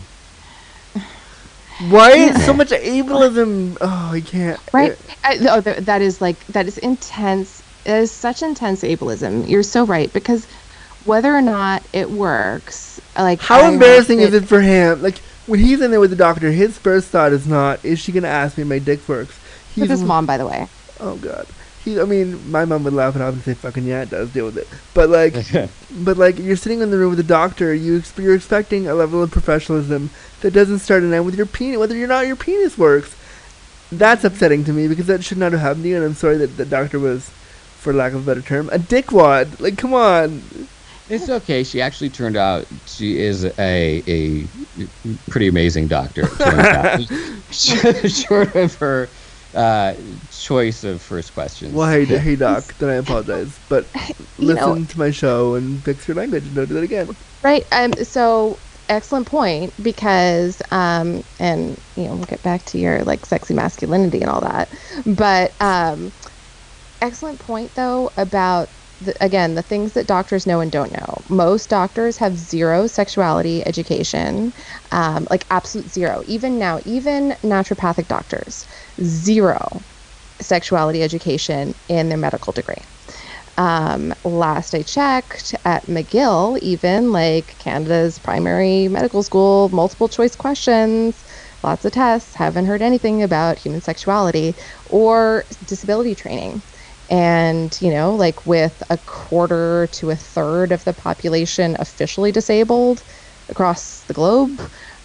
[1.87, 3.77] Why so much ableism?
[3.79, 4.59] Oh, I can't.
[4.73, 9.47] right I, oh, th- that is like that is intense it is such intense ableism
[9.47, 10.45] you're so right because
[11.05, 15.01] whether or not it works like How I embarrassing is it for him?
[15.01, 18.11] Like when he's in there with the doctor, his first thought is not, "Is she
[18.11, 19.35] gonna ask me if my dick works?"
[19.73, 20.67] He's with his mom by the way
[20.99, 21.45] Oh God.
[21.83, 24.29] He, I mean, my mom would laugh it off and say, "Fucking yeah, it does.
[24.31, 25.33] Deal with it." But like,
[26.03, 27.73] but like, you're sitting in the room with the doctor.
[27.73, 30.09] You ex- you're expecting a level of professionalism
[30.41, 33.15] that doesn't start and end with your penis, whether or not your penis works.
[33.91, 35.95] That's upsetting to me because that should not have happened to you.
[35.95, 37.29] And I'm sorry that the doctor was,
[37.77, 39.59] for lack of a better term, a dickwad.
[39.59, 40.43] Like, come on.
[41.09, 41.63] It's okay.
[41.63, 44.47] She actually turned out she is a a
[45.29, 46.21] pretty amazing doctor.
[46.21, 47.51] it turns out.
[48.11, 49.11] Short of her
[49.53, 49.95] uh,
[50.29, 51.73] choice of first questions.
[51.73, 52.77] Well, hey, hey, doc.
[52.77, 53.91] Then I apologize, but
[54.37, 57.09] listen know- to my show and fix your language and don't do that again.
[57.43, 63.03] right um so excellent point because um and you know we'll get back to your
[63.03, 64.71] like sexy masculinity and all that
[65.05, 66.11] but um
[67.01, 71.23] excellent point though about the, again the things that doctors know and don't know.
[71.29, 74.53] Most doctors have zero sexuality education
[74.91, 76.21] um, like absolute zero.
[76.25, 78.67] Even now even naturopathic doctors
[79.03, 79.85] zero
[80.41, 82.83] sexuality education in their medical degree.
[83.57, 91.25] Um, last I checked at McGill, even like Canada's primary medical school, multiple choice questions,
[91.61, 94.55] lots of tests, haven't heard anything about human sexuality
[94.85, 96.63] or disability training.
[97.09, 103.03] And, you know, like with a quarter to a third of the population officially disabled
[103.49, 104.59] across the globe.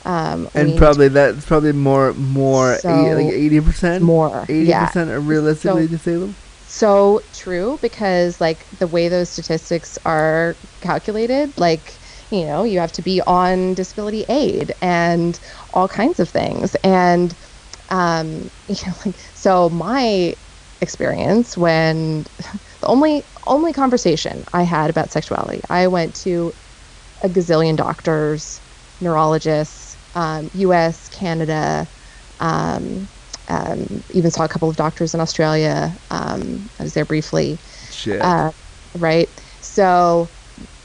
[0.05, 4.45] Um, And probably that's probably more more So, eight, like eighty percent more.
[4.51, 4.85] Eighty Yeah.
[4.87, 6.35] percent are realistically So- disabled.
[6.67, 12.01] so true because like the way those statistics are calculated like
[12.31, 15.39] you know you have to be on disability aid and
[15.75, 17.35] all kinds of things and
[17.91, 20.35] um you know like so my
[20.81, 22.25] experience when
[22.81, 26.53] the only only conversation i had about sexuality i went to
[27.23, 28.61] a gazillion doctors
[29.01, 31.89] neurologists um, us canada
[32.41, 33.09] um,
[33.49, 35.99] um, even saw a couple of doctors in Australia.
[36.11, 37.61] Um, I was there briefly,
[37.91, 38.23] Shit.
[38.23, 38.53] uh,
[38.95, 39.29] right?
[39.61, 40.31] So,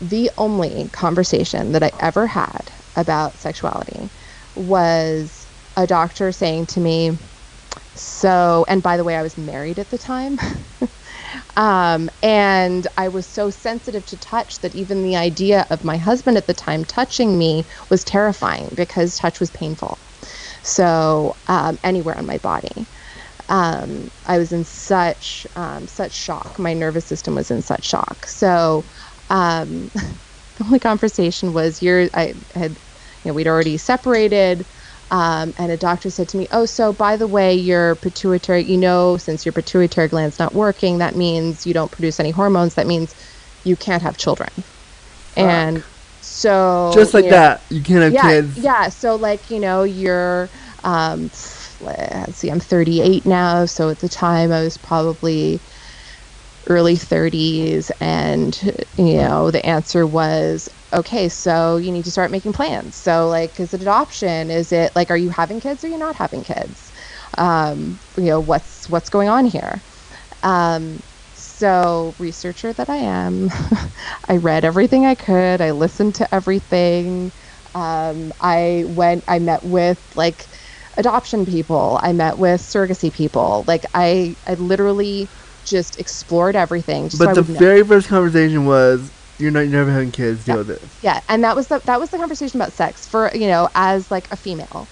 [0.01, 4.09] the only conversation that I ever had about sexuality
[4.55, 5.47] was
[5.77, 7.11] a doctor saying to me,
[7.99, 10.39] So, and by the way, I was married at the time.
[11.57, 16.37] um, and I was so sensitive to touch that even the idea of my husband
[16.37, 19.99] at the time touching me was terrifying because touch was painful
[20.63, 22.89] so um, anywhere on my body.
[23.49, 26.59] Um, I was in such um, such shock.
[26.59, 28.27] My nervous system was in such shock.
[28.27, 28.87] So
[29.29, 32.79] um, the only conversation was you're I had
[33.23, 34.67] you know we'd already separated.
[35.11, 38.77] Um, and a doctor said to me, "Oh, so by the way, your pituitary, you
[38.77, 42.75] know, since your pituitary gland's not working, that means you don't produce any hormones.
[42.75, 43.15] That means
[43.63, 44.49] you can't have children."
[45.35, 45.85] And
[46.21, 48.57] so Just like you know, that, you can't have yeah, kids.
[48.57, 50.51] Yeah, so like, you know, you're
[50.83, 51.31] um
[51.79, 55.63] let's see, I'm 38 now, so at the time I was probably
[56.67, 58.59] early 30s and
[58.97, 62.95] you know, the answer was okay, so you need to start making plans.
[62.97, 64.49] So like is it adoption?
[64.51, 66.91] Is it like are you having kids or you're not having kids?
[67.37, 69.83] Um, you know, what's what's going on here?
[70.43, 71.01] Um
[71.33, 73.49] so researcher that I am,
[74.29, 75.61] I read everything I could.
[75.61, 77.31] I listened to everything.
[77.75, 79.23] Um, I went.
[79.27, 80.49] I met with like
[80.97, 81.99] adoption people.
[82.03, 83.63] I met with surrogacy people.
[83.67, 85.31] Like I, I literally
[85.69, 87.09] just explored everything.
[87.09, 87.59] Just But I the know.
[87.59, 89.61] very first conversation was, "You're not.
[89.61, 90.43] You're never having kids.
[90.45, 90.59] Deal Yeah.
[90.59, 93.47] with it." Yeah, and that was the that was the conversation about sex for you
[93.47, 94.89] know as like a female.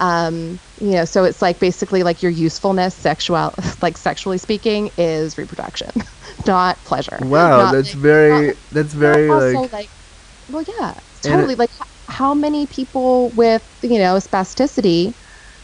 [0.00, 3.52] Um, you know, so it's like basically like your usefulness, sexual,
[3.82, 5.90] like sexually speaking, is reproduction,
[6.46, 7.18] not pleasure.
[7.22, 8.46] Wow, Not, that's like, very.
[8.48, 9.72] not- that's very like.
[9.72, 9.90] like,
[10.48, 11.54] well, yeah, totally.
[11.54, 11.70] it- like,
[12.08, 15.14] how many people with you know spasticity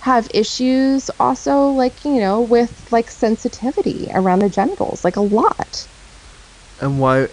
[0.04, 5.88] have issues also like you know with like sensitivity around the genitals, like a lot.
[6.80, 7.28] and why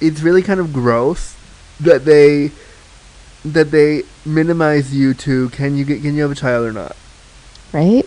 [0.00, 1.36] it's really kind of gross
[1.80, 2.50] that they
[3.44, 6.96] that they minimize you to can you get can you have a child or not
[7.72, 8.06] right?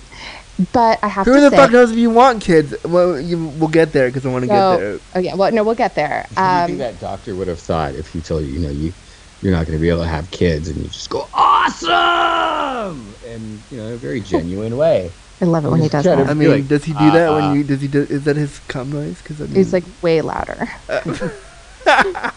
[0.73, 2.75] but I have to Who to the say, fuck knows if you want kids?
[2.83, 4.99] Well, you, we'll get there because I want to so, get there.
[5.15, 6.27] oh yeah, well no, we'll get there.
[6.35, 8.59] What do you think Um, that doctor would have thought if he told you, you
[8.59, 8.93] know, you
[9.41, 13.61] you're not going to be able to have kids, and you just go awesome, and
[13.71, 15.11] you know, in a very genuine way.
[15.41, 16.19] I love it when he does that.
[16.19, 17.63] I mean, like, does he do that uh, when you?
[17.63, 17.87] Does he?
[17.87, 19.19] Do, is that his cum noise?
[19.21, 20.69] Because I mean, He's like way louder.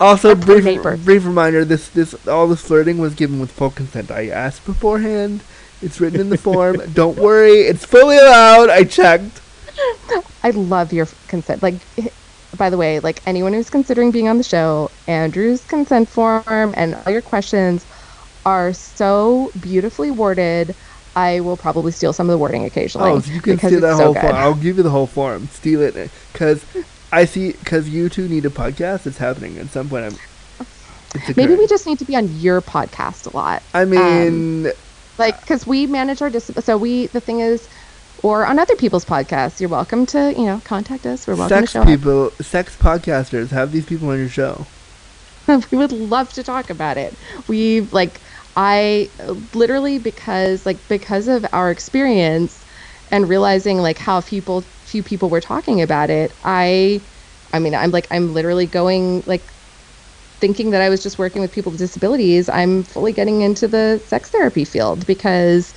[0.00, 0.96] Also, brief, neighbor.
[0.96, 4.10] brief reminder: this, this, all this flirting was given with full consent.
[4.10, 5.42] I asked beforehand.
[5.80, 6.80] It's written in the form.
[6.94, 8.70] Don't worry, it's fully allowed.
[8.70, 9.40] I checked.
[10.42, 11.62] I love your consent.
[11.62, 11.74] Like,
[12.56, 16.94] by the way, like anyone who's considering being on the show, Andrew's consent form and
[16.94, 17.84] all your questions
[18.44, 20.74] are so beautifully worded.
[21.14, 23.10] I will probably steal some of the wording occasionally.
[23.10, 24.22] Oh, so you can because steal that so whole good.
[24.22, 24.34] form.
[24.34, 25.46] I'll give you the whole form.
[25.48, 26.64] Steal it, because
[27.12, 27.52] I see.
[27.52, 29.06] Because you two need a podcast.
[29.06, 30.06] It's happening at some point.
[30.06, 30.66] I'm.
[31.36, 33.62] Maybe we just need to be on your podcast a lot.
[33.74, 34.72] I mean, um,
[35.18, 37.68] like because we manage our dis- so we the thing is
[38.22, 39.60] or on other people's podcasts.
[39.60, 41.26] You're welcome to you know contact us.
[41.26, 44.66] We're welcome sex to show people, sex podcasters, have these people on your show.
[45.48, 47.18] we would love to talk about it.
[47.46, 48.22] We like
[48.54, 49.10] i
[49.54, 52.66] literally because like because of our experience
[53.08, 57.02] and realizing like how people few people were talking about it i
[57.54, 59.54] i mean i'm like i'm literally going like
[60.42, 64.02] thinking that I was just working with people with disabilities, I'm fully getting into the
[64.04, 65.72] sex therapy field because,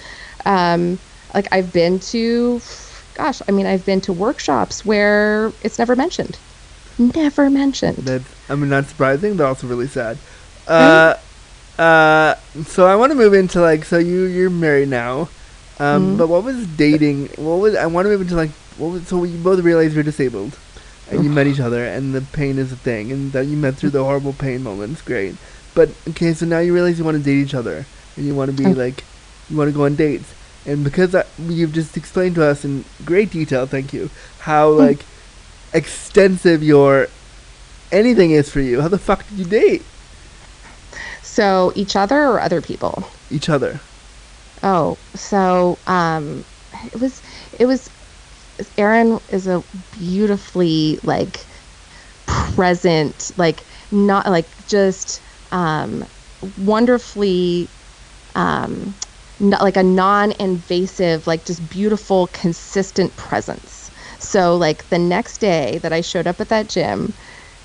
[0.48, 1.00] um,
[1.36, 2.62] like, I've been to,
[3.14, 6.38] gosh, I mean, I've been to workshops where it's never mentioned.
[6.98, 7.98] Never mentioned.
[7.98, 10.18] That's, I mean, not surprising, but also really sad.
[10.68, 11.16] Uh,
[11.78, 12.36] uh,
[12.66, 15.28] so I want to move into like, so you you're married now,
[15.78, 16.18] um, Mhm.
[16.18, 17.28] but what was dating?
[17.36, 20.04] What was I want to move into like, what was so you both realized you're
[20.04, 20.54] disabled,
[21.12, 23.76] and you met each other, and the pain is a thing, and that you met
[23.76, 25.36] through the horrible pain moments, great.
[25.76, 27.86] But okay, so now you realize you want to date each other,
[28.16, 28.72] and you want to be Oh.
[28.72, 29.04] like,
[29.50, 30.30] you want to go on dates,
[30.66, 34.10] and because I, you've just explained to us in great detail, thank you,
[34.40, 35.06] how like
[35.74, 37.10] extensive your
[37.92, 38.82] anything is for you.
[38.82, 39.84] How the fuck did you date
[41.22, 43.06] So, each other or other people?
[43.30, 43.82] each other?
[44.64, 46.46] Oh, so um,
[46.94, 47.22] it was
[47.60, 47.90] it was
[48.78, 51.46] Aaron is a beautifully like
[52.26, 55.22] present, like not like just
[55.52, 56.06] um,
[56.42, 57.70] wonderfully
[58.36, 58.96] um,
[59.40, 63.92] not like a non-invasive, like just beautiful, consistent presence.
[64.20, 67.14] So like the next day that I showed up at that gym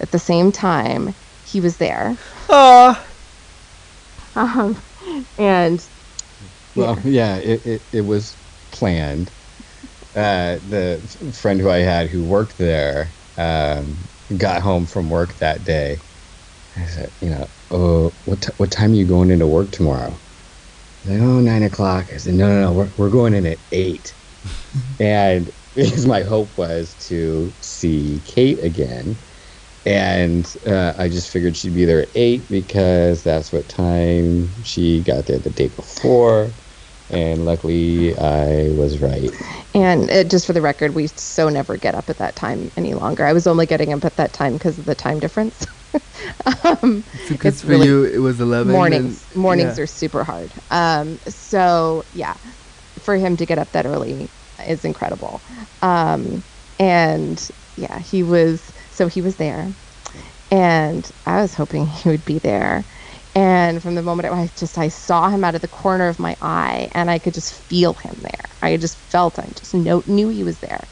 [0.01, 2.19] at the same time, he was there.
[2.49, 3.07] Ah,
[4.35, 4.83] Um,
[5.39, 5.89] and
[6.75, 8.37] Well, yeah, it, it, it was
[8.71, 9.33] planned.
[10.15, 15.65] Uh, the friend who I had who worked there um, got home from work that
[15.65, 16.01] day.
[16.77, 20.23] I said, you know, oh, what, t- what time are you going into work tomorrow?
[21.05, 22.09] Like, oh, nine o'clock.
[22.13, 24.15] I said, no, no, no, we're, we're going in at eight.
[25.01, 29.19] and because my hope was to see Kate again.
[29.87, 35.03] And uh, I just figured she'd be there at eight because that's what time she
[35.03, 36.55] got there the day before.
[37.09, 39.31] And luckily, I was right.
[39.75, 42.95] And uh just for the record, we so never get up at that time any
[42.95, 43.25] longer.
[43.25, 45.67] I was only getting up at that time because of the time difference.
[46.65, 48.73] um, because It's for really- you it was eleven.
[48.73, 49.85] mornings, and- mornings yeah.
[49.85, 50.53] are super hard.
[50.71, 52.35] Um, so yeah,
[52.99, 54.31] for him to get up that early
[54.67, 55.45] is incredible.
[55.83, 56.45] Um,
[56.79, 59.75] and yeah, he was so he was there,
[60.51, 62.87] and I was hoping he would be there.
[63.35, 66.37] And from the moment I just I saw him out of the corner of my
[66.41, 68.57] eye, and I could just feel him there.
[68.61, 70.89] I just felt I just know, knew he was there.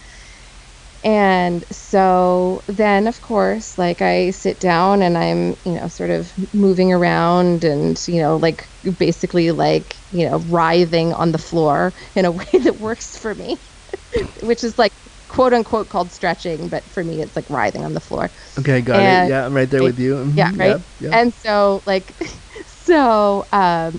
[1.05, 6.33] And so then, of course, like I sit down and I'm, you know, sort of
[6.53, 12.25] moving around and, you know, like basically like, you know, writhing on the floor in
[12.25, 13.59] a way that works for me,
[14.43, 14.93] which is like
[15.29, 18.33] quote unquote called stretching, but for me, it's like writhing on the floor.
[18.59, 19.33] Okay, got And- it.
[19.33, 20.15] Yeah, I'm right there with you.
[20.17, 20.77] Mhm, Yeah, right.
[21.13, 22.21] And so, like,
[22.67, 23.99] so, um,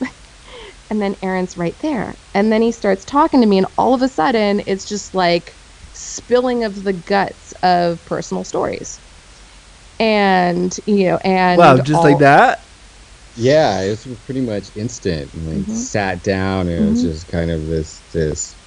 [0.90, 2.18] and then Aaron's right there.
[2.34, 5.59] And then he starts talking to me, and all of a sudden, it's just like
[6.00, 9.02] spilling of the guts of personal stories.
[10.00, 11.58] And, you know, and.
[11.58, 12.66] wow, just all- like that.
[13.36, 15.32] Yeah, it was pretty much instant.
[15.34, 15.72] Like Mhm.
[15.72, 17.08] sat down and it was Mhm.
[17.08, 18.58] just kind of this this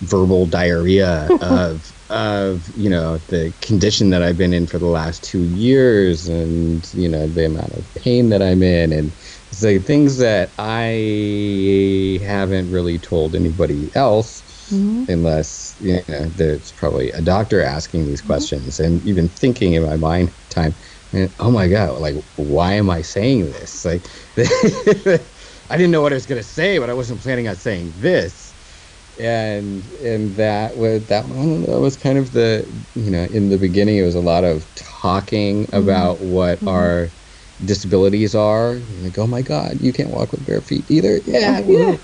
[0.00, 5.24] verbal diarrhea of of you know the condition that I've been in for the last
[5.24, 9.12] two years and you know the amount of pain that I'm in and
[9.50, 15.08] it's like things that I haven't really told anybody else Mhm.
[15.08, 18.28] unless you know there's probably a doctor asking these mm-hmm.
[18.28, 20.74] questions and even thinking in my mind time
[21.12, 24.02] and, oh my god like why am i saying this like
[25.70, 28.46] I didn't know what I was gonna say, but I wasn't planning on saying this.
[29.20, 33.58] And and that was that one that was kind of the you know in the
[33.58, 35.76] beginning it was a lot of talking mm-hmm.
[35.76, 36.68] about what mm-hmm.
[36.68, 37.08] our
[37.64, 38.74] disabilities are.
[39.02, 41.18] Like, oh my God, you can't walk with bare feet either.
[41.26, 41.96] Yeah, yeah.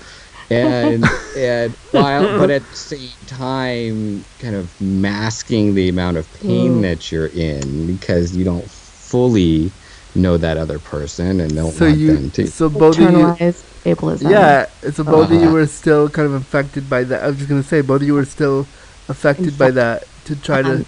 [0.49, 6.81] And and while but at the same time kind of masking the amount of pain
[6.81, 9.71] that you're in because you don't fully
[10.15, 13.37] know that other person and don't So want you, them to so both of you,
[13.85, 14.25] ableism.
[14.29, 14.67] yeah.
[14.91, 15.51] So both of you Uh-huh.
[15.51, 17.23] were still kind of affected by that.
[17.23, 18.69] I was just gonna say, both of you were still
[19.09, 20.73] affected by that to try to.
[20.73, 20.85] Um,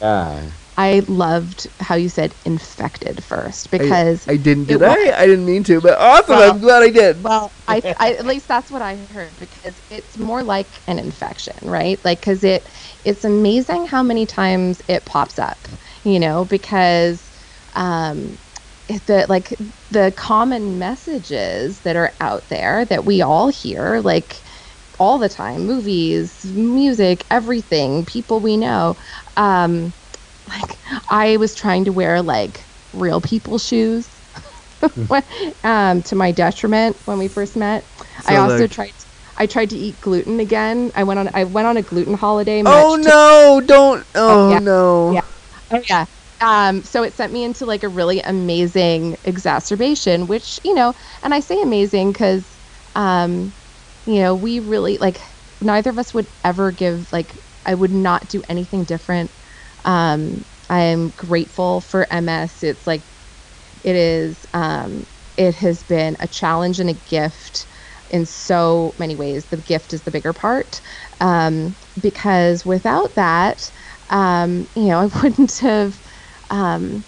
[0.00, 5.18] yeah I loved how you said infected first because I didn't, it did I?
[5.22, 6.36] I didn't mean to, but awesome.
[6.36, 7.22] Well- I'm glad I did.
[7.22, 11.56] Well, I, I at least that's what I heard because it's more like an infection,
[11.62, 12.00] right?
[12.04, 12.68] Like because it
[13.04, 15.68] it's amazing how many times it pops up,
[16.02, 17.30] you know, because
[17.74, 18.38] um,
[18.88, 19.54] the like
[19.90, 24.42] the common messages that are out there that we all hear, like
[24.98, 28.96] all the time, movies, music, everything, people we know.
[29.36, 29.94] Um,
[30.50, 30.76] like
[31.10, 32.60] I was trying to wear like
[32.92, 34.08] real people shoes
[35.64, 37.84] um, to my detriment when we first met.
[38.26, 38.92] I also like- tried.
[39.36, 40.92] I tried to eat gluten again.
[40.94, 41.30] I went on.
[41.32, 42.62] I went on a gluten holiday.
[42.66, 43.62] Oh much to- no!
[43.66, 44.06] Don't.
[44.14, 44.58] Oh yeah.
[44.58, 45.12] no!
[45.12, 45.20] Yeah.
[45.70, 46.04] Oh yeah.
[46.42, 51.32] Um, so it sent me into like a really amazing exacerbation, which you know, and
[51.34, 52.58] I say amazing because,
[52.94, 53.54] um,
[54.06, 55.20] you know, we really like
[55.60, 57.32] neither of us would ever give like
[57.64, 59.30] I would not do anything different.
[59.84, 62.62] Um, I am grateful for MS.
[62.62, 63.06] It's like
[63.82, 64.46] it is.
[64.54, 65.04] Um,
[65.36, 67.66] it has been a challenge and a gift
[68.10, 69.46] in so many ways.
[69.46, 70.80] The gift is the bigger part
[71.20, 73.70] um, because without that,
[74.10, 76.02] um, you know, I wouldn't have
[76.50, 77.04] um,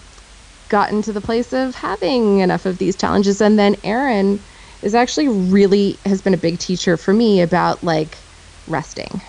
[0.69, 3.41] gotten to the place of having enough of these challenges.
[3.41, 4.43] And then Aaron
[4.81, 8.25] is actually really has been a big teacher for me about like
[8.67, 9.21] resting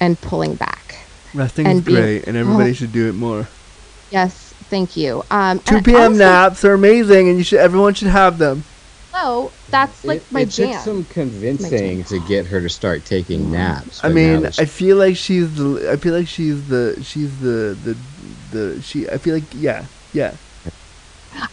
[0.00, 1.07] and pulling back.
[1.34, 2.74] Resting And is being- great, and everybody Oh.
[2.74, 3.46] should do it more.
[4.10, 5.22] Yes, thank you.
[5.30, 5.96] Um, 2 and p.m.
[6.00, 7.58] honestly, naps are amazing, and you should.
[7.60, 8.64] Everyone should have them.
[9.12, 10.72] So that's like it, my it jam.
[10.72, 14.02] took some convincing to get her to start taking naps.
[14.04, 15.90] I mean, I feel like she's the.
[15.92, 16.98] I feel like she's the.
[17.02, 17.96] She's the the
[18.52, 18.82] the.
[18.82, 19.08] She.
[19.10, 20.34] I feel like yeah yeah.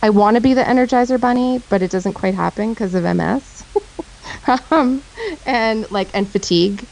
[0.01, 3.63] I want to be the Energizer Bunny, but it doesn't quite happen because of MS,
[4.71, 5.01] um,
[5.45, 6.85] and like and fatigue.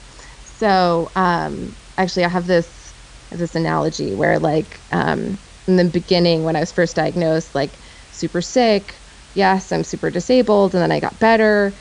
[0.57, 2.93] So um, actually, I have this
[3.31, 7.79] this analogy where like um, in the beginning when I was first diagnosed, like
[8.11, 9.01] super sick.
[9.33, 11.75] Yes, I'm super disabled, and then I got better.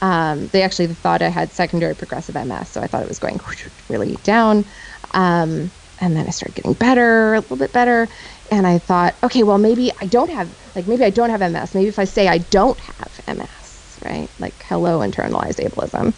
[0.00, 3.40] Um, they actually thought I had secondary progressive MS, so I thought it was going
[3.88, 4.64] really down.
[5.12, 8.08] Um, and then I started getting better, a little bit better.
[8.50, 11.74] And I thought, okay, well, maybe I don't have, like, maybe I don't have MS.
[11.74, 13.63] Maybe if I say I don't have MS,
[14.04, 14.30] right?
[14.38, 16.14] Like, hello, internalized ableism.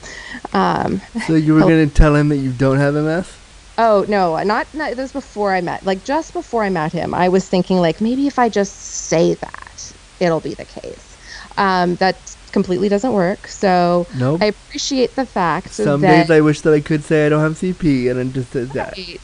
[0.53, 1.69] Um, So you were Oh.
[1.69, 3.43] gonna tell him that you don't have MS?
[3.79, 7.15] oh, no, not, not, this was before I met, like, just before I met him,
[7.15, 8.75] I was thinking, like, maybe if I just
[9.09, 11.17] say that, it'll be the case.
[11.59, 13.49] Um, that completely doesn't work.
[13.49, 14.43] So Nope.
[14.43, 16.23] I appreciate the fact Some that.
[16.23, 18.71] days I wish that I could say I don't have CP, and then just says
[18.71, 18.97] that.
[18.97, 19.21] Right,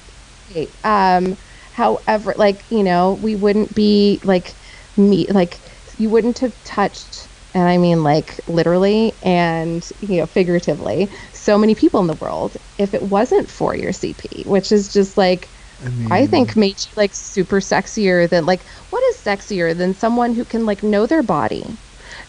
[0.54, 0.70] right.
[0.84, 1.38] Um,
[1.72, 4.54] however, like you know, we wouldn't be like
[4.98, 5.60] me, like
[5.96, 11.74] you wouldn't have touched, and I mean like literally and you know figuratively, so many
[11.74, 15.88] people in the world if it wasn't for your CP, which is just like I
[15.90, 20.34] mean, I think made you like super sexier than like what is sexier than someone
[20.34, 21.78] who can like know their body,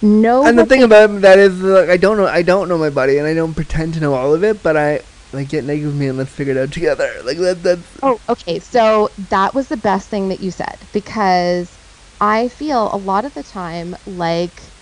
[0.01, 2.27] know And the thing they- about that is, like, I don't know.
[2.27, 4.63] I don't know my body, and I don't pretend to know all of it.
[4.63, 5.01] But I
[5.31, 7.09] like get naked with me, and let's figure it out together.
[7.23, 7.63] Like that.
[7.63, 8.59] That's Oh, okay.
[8.59, 11.79] So that was the best thing that you said because
[12.19, 14.72] I feel a lot of the time like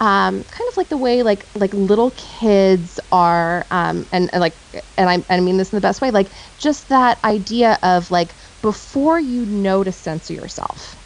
[0.00, 4.58] um, kind of like the way like like little kids are um, and, and like
[4.96, 8.36] and I, I mean this in the best way like just that idea of like
[8.62, 10.96] before you know to censor yourself.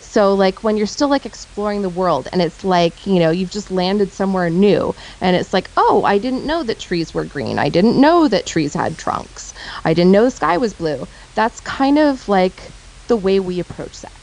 [0.00, 3.50] So like when you're still like exploring the world and it's like you know you've
[3.50, 7.58] just landed somewhere new and it's like oh i didn't know that trees were green.
[7.58, 9.52] I didn't know that trees had trunks.
[9.84, 11.06] I didn't know the sky was blue.
[11.34, 12.72] That's kind of like
[13.08, 14.17] the way we approach sex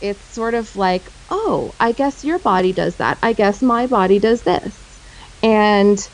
[0.00, 3.18] it's sort of like oh i guess your body does that.
[3.22, 5.00] I guess my body does this.
[5.42, 6.08] And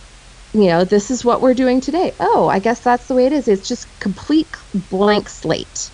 [0.55, 2.13] you know this is what we're doing today.
[2.21, 3.49] Oh i guess that's the way it is.
[3.49, 4.49] It's just complete
[4.91, 5.91] blank slate.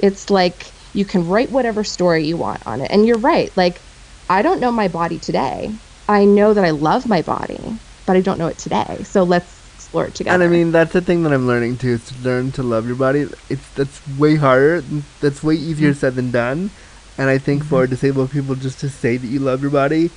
[0.00, 2.90] It's like you can write whatever story you want on it.
[2.90, 3.54] And you're right.
[3.56, 3.80] Like
[4.28, 5.70] i don't know my body today.
[6.08, 7.60] I know that i love my body
[8.06, 9.02] but i don't know it today.
[9.02, 9.56] So let's
[9.86, 10.34] explore it together.
[10.34, 12.86] And I mean, that's the thing that I'm learning too, is to learn to love
[12.86, 13.28] your body.
[13.48, 14.82] It's that's way harder.
[15.20, 16.70] That's way easier said than done.
[17.18, 20.10] And I think for disabled people, just to say that you love your body,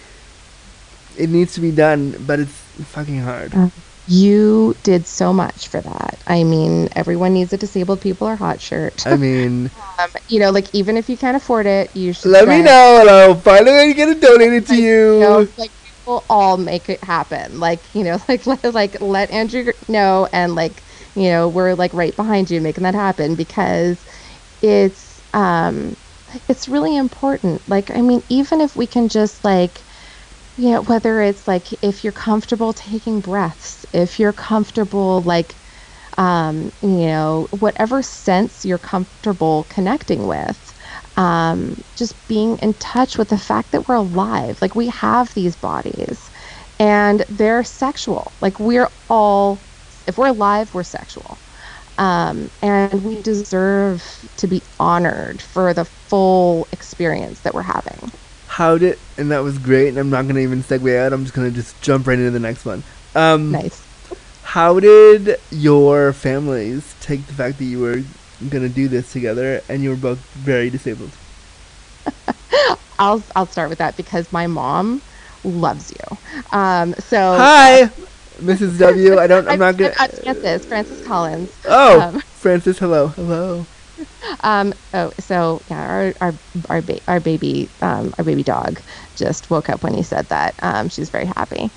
[1.17, 3.53] it needs to be done, but it's fucking hard.
[3.55, 3.69] Uh,
[4.07, 6.17] You did so much for that.
[6.27, 9.05] I mean, everyone needs a disabled people or hot shirt.
[9.05, 9.69] I mean,
[9.99, 12.97] um, you know, like even if you can't afford it, you should let me know
[13.01, 15.19] and I'll find a way to get it donated to like, you.
[15.19, 15.71] know, like
[16.05, 17.59] we'll all make it happen.
[17.59, 20.81] Like you know, like let, like let Andrew know, and like
[21.15, 24.03] you know, we're like right behind you making that happen because
[24.61, 25.95] it's um,
[26.47, 27.67] it's really important.
[27.67, 29.85] Like I mean, even if we can just like
[30.57, 35.57] you know, whether it's like if you're comfortable taking breaths, if you're comfortable like
[36.17, 40.73] um, you know, whatever sense you're comfortable connecting with,
[41.17, 44.59] um, just being in touch with the fact that we're alive.
[44.61, 46.29] Like we have these bodies
[46.79, 48.35] and they're sexual.
[48.41, 49.69] Like we're all,
[50.07, 51.41] if we're alive, we're sexual.
[51.99, 54.01] Um, and we deserve
[54.37, 58.11] to be honored for the full experience that we're having.
[58.47, 59.89] How did and that was great.
[59.89, 61.13] And I'm not gonna even segue out.
[61.13, 62.83] I'm just gonna just jump right into the next one.
[63.15, 63.83] Um, Nice.
[64.43, 68.01] How did your families take the fact that you were
[68.49, 71.11] gonna do this together and you were both very disabled?
[72.99, 75.01] I'll I'll start with that because my mom
[75.43, 76.17] loves you.
[76.51, 77.89] Um, so Hi,
[78.39, 78.79] Mrs.
[78.79, 79.17] W.
[79.19, 79.47] I don't.
[79.49, 79.93] I'm not gonna.
[79.99, 81.55] I'm Francis, Francis Collins.
[81.65, 82.79] Oh, um, Francis.
[82.79, 83.07] Hello.
[83.07, 83.65] Hello.
[84.41, 86.33] Um, oh, so yeah, our our
[86.69, 88.79] our, ba- our baby um, our baby dog
[89.15, 90.55] just woke up when you said that.
[90.61, 91.69] Um, she's very happy.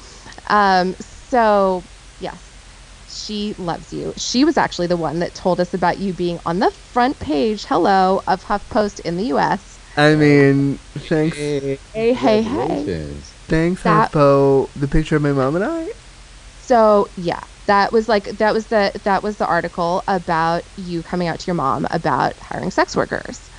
[0.49, 1.83] Um, so
[2.21, 2.41] yes,
[3.09, 4.13] she loves you.
[4.17, 7.65] She was actually the one that told us about you being on the front page,
[7.65, 9.79] hello, of HuffPost in the U.S.
[9.97, 11.37] I mean, thanks.
[11.37, 13.09] Hey, Hey, hey, hey.
[13.49, 14.69] Thanks, That- HuffPo.
[14.75, 15.89] The picture of my mom and I.
[16.63, 21.27] So yeah, that was like that was the that was the article about you coming
[21.27, 23.51] out to your mom about hiring sex workers.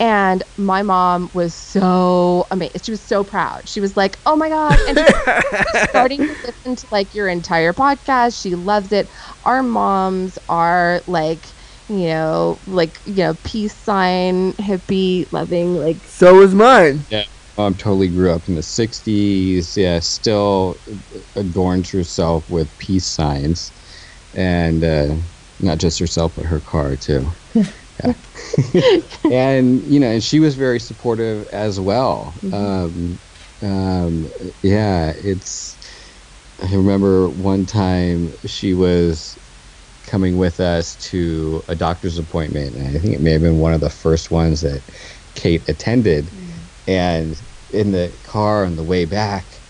[0.00, 2.84] And my mom was so amazed.
[2.84, 3.68] She was so proud.
[3.68, 7.72] She was like, "Oh my god!" And she's starting to listen to like your entire
[7.72, 8.40] podcast.
[8.40, 9.08] She loves it.
[9.44, 11.54] Our moms are like,
[11.88, 17.06] you know, like you know, peace sign, hippie, loving, like So is mine.
[17.56, 19.76] Mom totally grew up in the 60s.
[19.76, 20.80] Yeah, still
[21.36, 23.72] adorns herself with peace signs.
[24.34, 25.16] And uh,
[25.60, 27.30] not just herself, but her car, too.
[28.04, 28.14] Yeah.
[29.30, 32.36] and, you know, and she was very supportive as well.
[32.52, 33.20] Um,
[33.62, 34.28] um,
[34.62, 35.78] yeah, it's.
[36.60, 39.38] I remember one time she was
[40.02, 43.72] coming with us to a doctor's appointment, and I think it may have been one
[43.72, 44.82] of the first ones that
[45.34, 46.32] Kate attended.
[46.86, 47.34] And
[47.70, 49.62] in the car on the way back,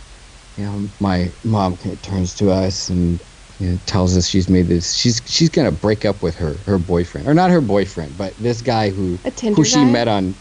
[0.57, 3.21] you know, my mom kind of turns to us and
[3.59, 4.95] you know, tells us she's made this.
[4.95, 8.63] She's she's gonna break up with her her boyfriend, or not her boyfriend, but this
[8.63, 9.21] guy who
[9.55, 10.41] who she met on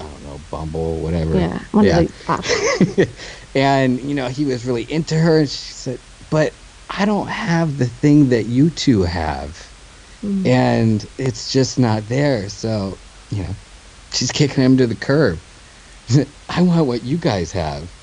[0.00, 1.36] I don't know Bumble, whatever.
[1.36, 3.06] Yeah, Yeah.
[3.54, 6.60] and you know he was really into her, and she said, "But
[6.90, 9.72] I don't have the thing that you two have."
[10.24, 10.46] Mm.
[10.46, 12.48] and it's just not there.
[12.48, 13.56] So, you know,
[14.12, 15.42] she's kicking him to the curb.
[16.48, 17.94] I want what you guys have.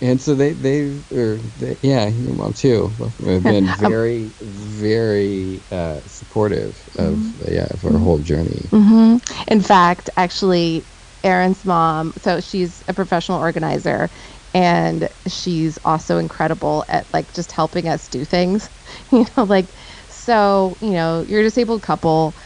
[0.00, 2.96] And so they, they, or they, yeah, your mom too,
[3.26, 8.72] have been very, very uh, supportive of, yeah, of our whole journey.
[8.72, 9.16] hmm
[9.48, 10.88] In fact, actually,
[11.24, 14.10] Aaron's mom, so she's a professional organizer
[14.54, 18.70] and she's also incredible at like just helping us do things.
[19.12, 19.74] You know, like,
[20.08, 22.36] so, you know, you're a disabled couple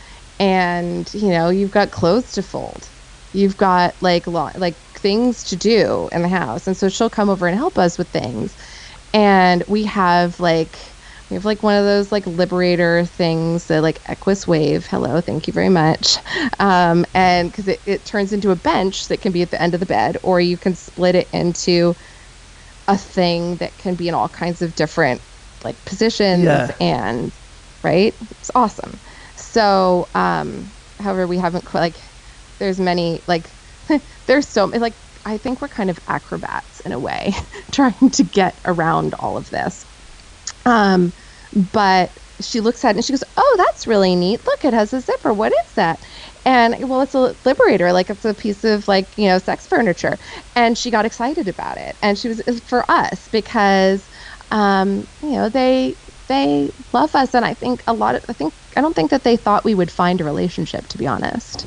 [0.40, 2.92] and, you know, you've got clothes to fold.
[3.38, 6.66] You've got like, lo- like things to do in the house.
[6.66, 8.56] And so she'll come over and help us with things.
[9.14, 10.96] And we have like,
[11.30, 14.86] we have like one of those like liberator things, the like Equus Wave.
[14.86, 16.16] Hello, thank you very much.
[16.58, 19.74] Um, and because it, it turns into a bench that can be at the end
[19.74, 21.94] of the bed, or you can split it into
[22.88, 25.22] a thing that can be in all kinds of different
[25.64, 26.72] like positions Yeah.
[26.80, 27.32] and
[27.84, 28.16] right.
[28.30, 29.00] It's awesome.
[29.36, 32.07] So, um, however, we haven't quite like
[32.58, 33.56] there's many like
[34.26, 37.32] there's so like I think we're kind of acrobats in a way,
[37.72, 39.84] trying to get around all of this.
[40.64, 41.12] Um,
[41.54, 44.46] but she looks at it and she goes, "Oh, that's really neat.
[44.46, 45.32] Look, it has a zipper.
[45.34, 46.04] What is that?"
[46.44, 50.18] And well, it's a liberator, like it's a piece of like you know sex furniture.
[50.54, 54.08] And she got excited about it, and she was for us because
[54.50, 55.96] um, you know they
[56.28, 59.24] they love us, and I think a lot of I think I don't think that
[59.24, 61.66] they thought we would find a relationship, to be honest.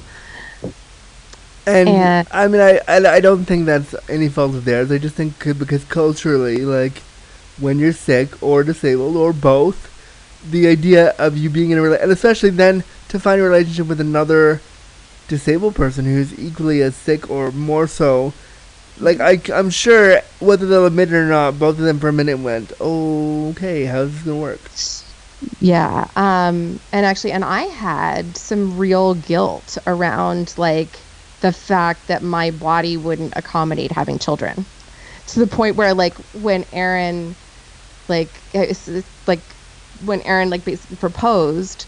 [1.75, 4.91] And, And- I mean, I, I I don't think that's any fault of theirs.
[4.91, 6.97] I just think because culturally, like,
[7.59, 9.87] when you're sick or disabled or both,
[10.49, 13.87] the idea of you being in a relationship, and especially then to find a relationship
[13.87, 14.61] with another
[15.27, 18.33] disabled person who's equally as sick or more so,
[18.99, 22.13] like I, I'm sure whether they'll admit it or not, both of them for a
[22.13, 24.61] minute went, "Okay, how's this gonna work?"
[25.59, 26.07] Yeah.
[26.15, 30.99] Um, and actually, and I had some real guilt around like
[31.41, 34.65] the fact that my body wouldn't accommodate having children
[35.27, 37.35] to the point where like when Aaron,
[38.07, 39.39] like, it's, it's like
[40.05, 41.85] when Aaron like basically proposed,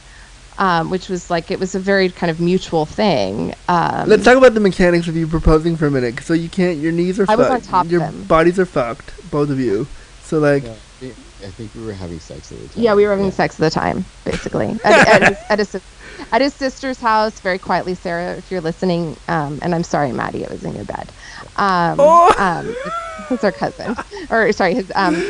[0.58, 3.54] um, which was like it was a very kind of mutual thing.
[3.68, 6.20] Um, Let's talk about the mechanics of you proposing for a minute.
[6.22, 6.78] So you can't.
[6.78, 7.66] Your knees are I was fucked.
[7.66, 8.24] on top of your him.
[8.26, 9.88] bodies are fucked, both of you.
[10.22, 11.10] So like, Yeah,
[11.42, 12.84] I think we were having sex at the time.
[12.84, 15.84] Yeah, we were having sex at the time, basically, at, at, his, at, his, sis-
[16.32, 17.96] at his sister's house, very quietly.
[17.96, 21.14] Sarah, if you're listening, um, and I'm sorry, Maddie, it was in your bed.
[21.56, 22.34] Um, Oh.
[22.38, 23.96] um, it's, it's our cousin,
[24.30, 25.22] or sorry, his um,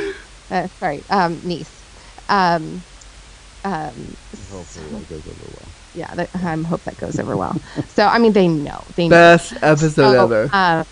[0.51, 1.83] uh, sorry, um, niece.
[2.29, 2.85] Um,
[3.63, 4.15] um,
[4.51, 5.73] Hopefully that goes over well.
[5.93, 7.61] yeah, that, I hope that goes over well.
[7.87, 9.15] So, I mean, they know, they know.
[9.15, 10.49] best episode So, ever.
[10.53, 10.85] Um,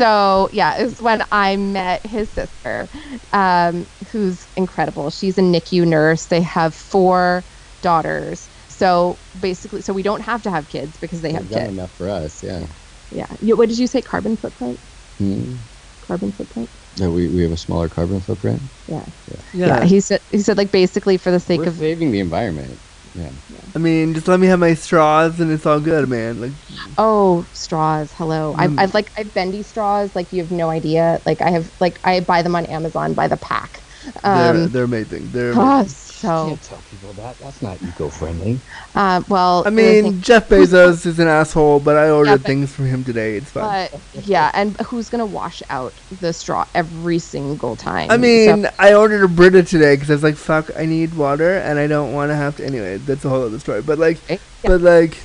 [0.00, 2.88] so yeah, it was when I met his sister,
[3.32, 5.10] um, who's incredible.
[5.10, 6.26] She's a NICU nurse.
[6.26, 7.44] They have four
[7.82, 8.48] daughters.
[8.78, 11.68] So basically, so we don't have to have kids because they have We've kids.
[11.70, 12.66] enough for us, yeah.
[13.10, 13.26] Yeah.
[13.40, 14.02] You, what did you say?
[14.02, 14.78] Carbon footprint.
[15.18, 15.56] Hmm.
[16.02, 16.70] Carbon footprint.
[16.98, 18.62] No, we, we have a smaller carbon footprint.
[18.86, 19.04] Yeah.
[19.26, 19.40] yeah.
[19.52, 19.84] Yeah.
[19.84, 20.20] He said.
[20.30, 21.74] He said like basically for the sake We're of.
[21.76, 22.80] saving the environment.
[23.14, 23.30] Yeah.
[23.74, 26.40] I mean, just let me have my straws and it's all good, man.
[26.40, 26.52] Like,
[26.98, 28.12] Oh, straws.
[28.12, 28.54] Hello.
[28.54, 28.60] Mm.
[28.60, 30.14] I've, I've like I've bendy straws.
[30.14, 31.20] Like you have no idea.
[31.26, 33.84] Like I have like I buy them on Amazon by the pack.
[34.22, 35.30] They're, Um, they're amazing.
[35.32, 35.52] They're.
[35.54, 35.88] oh, amazing.
[35.88, 36.46] so.
[36.48, 37.38] Can't tell people that.
[37.38, 38.58] That's not eco-friendly.
[38.94, 42.72] Uh, well, I mean, thing- Jeff Bezos is an asshole, but I ordered but- things
[42.72, 43.36] from him today.
[43.36, 43.88] It's fine.
[43.92, 48.10] But yeah, and who's gonna wash out the straw every single time?
[48.10, 51.14] I So- mean, I ordered a Brita today because I was like, "Fuck, I need
[51.14, 53.82] water and I don't want to have to." Anyway, that's a whole other story.
[53.82, 54.38] But like, yeah.
[54.64, 55.16] but like,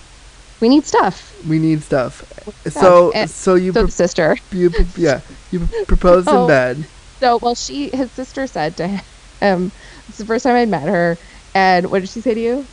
[0.61, 1.31] we need stuff.
[1.49, 2.23] we need stuff.
[2.69, 4.37] So, And- so you, So pro- sister.
[4.51, 6.47] you, yeah, you proposed in Oh.
[6.47, 6.85] bed.
[7.23, 9.01] So well, she his sister said to
[9.41, 9.71] him,
[10.09, 11.19] "It's the first time I'd met her."
[11.55, 12.67] And what did she say to you?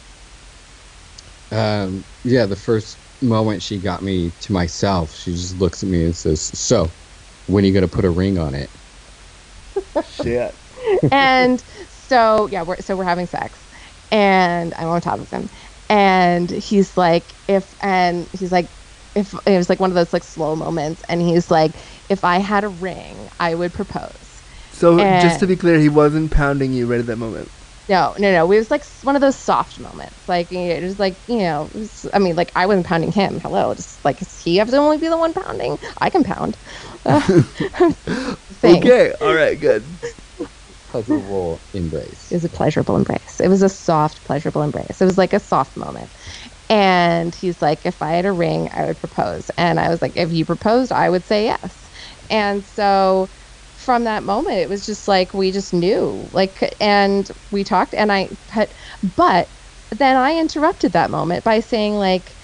[1.52, 6.04] Um, yeah, the first moment she got me to myself, she just looks at me
[6.04, 6.92] and says, "So,
[7.46, 8.70] when are you gonna put a ring on it?"
[10.04, 10.58] Shit.
[11.12, 13.68] and so yeah, we're so we're having sex,
[14.10, 15.48] and I'm on top of him,
[15.88, 18.70] and he's like, if and he's like,
[19.14, 21.76] if it was like one of those like slow moments, and he's like,
[22.08, 24.29] if I had a ring, I would propose.
[24.80, 27.52] So just to be clear, he wasn't pounding you right at that moment.
[27.88, 28.50] No, no, no.
[28.52, 30.28] It was like one of those soft moments.
[30.28, 31.70] Like it was like you know.
[31.74, 33.40] Was, I mean, like I wasn't pounding him.
[33.40, 35.78] Hello, just like does he have to only be the one pounding?
[36.00, 36.56] I can pound.
[37.06, 37.42] Uh.
[38.64, 39.98] Okay, all right, good.
[40.88, 42.30] Pleasurable embrace.
[42.30, 43.40] It was a pleasurable embrace.
[43.40, 45.00] It was a soft, pleasurable embrace.
[45.00, 46.12] It was like a soft moment.
[46.68, 49.50] And he's like, if I had a ring, I would propose.
[49.58, 51.90] And I was like, if you proposed, I would say yes.
[52.28, 53.30] And so
[53.80, 56.28] from that moment, it was just like we just knew.
[56.32, 59.50] Like, and we talked, and I, but, but
[59.96, 62.36] then I interrupted that moment by saying, like,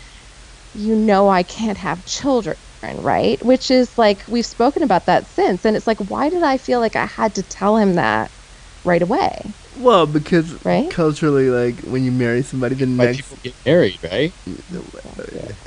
[0.72, 3.44] you know, I can't have children, right?
[3.44, 5.64] Which is like, we've spoken about that since.
[5.64, 8.32] And it's like, why did I feel like I had to tell him that
[8.84, 9.56] right away?
[9.78, 10.90] Well, because Right?
[10.90, 14.32] culturally, like when you marry somebody, the Why next people get married, right?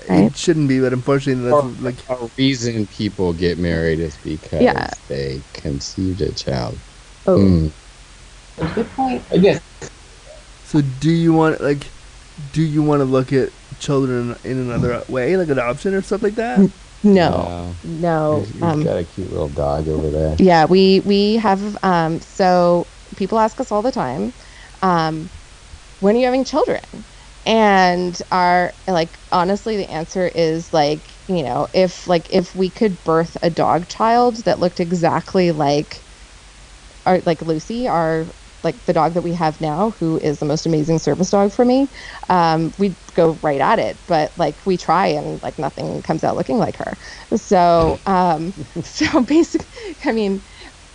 [0.10, 0.23] Right.
[0.23, 4.61] it shouldn't be, but unfortunately, Or that's like a reason people get married is because
[4.61, 4.90] Yeah.
[5.07, 6.77] they conceived a child.
[7.27, 7.38] Oh.
[7.38, 7.72] Mm.
[8.76, 9.22] Good point.
[9.31, 9.61] I guess.
[10.65, 11.86] So do you want like
[12.53, 13.49] do you want to look at
[13.80, 16.60] children in another way, like adoption or stuff like that?
[17.02, 18.38] No, no.
[18.40, 20.36] He's- he's Um, got a cute little dog over there.
[20.38, 21.77] yeah, we we have.
[21.84, 22.86] Um, so
[23.20, 24.34] people ask us all the time,
[24.84, 25.32] um,
[26.00, 26.82] when are you having children?
[27.46, 33.04] And our like honestly, the answer is like you know if like if we could
[33.04, 36.06] birth a dog child that looked exactly like
[37.06, 40.66] our like Lucy, our like the dog that we have now, who is the most
[40.66, 41.90] amazing service dog for me,
[42.28, 44.02] um, we'd go right at it.
[44.06, 46.98] But like we try and like nothing comes out looking like her.
[47.36, 50.44] So um, so basically, I mean,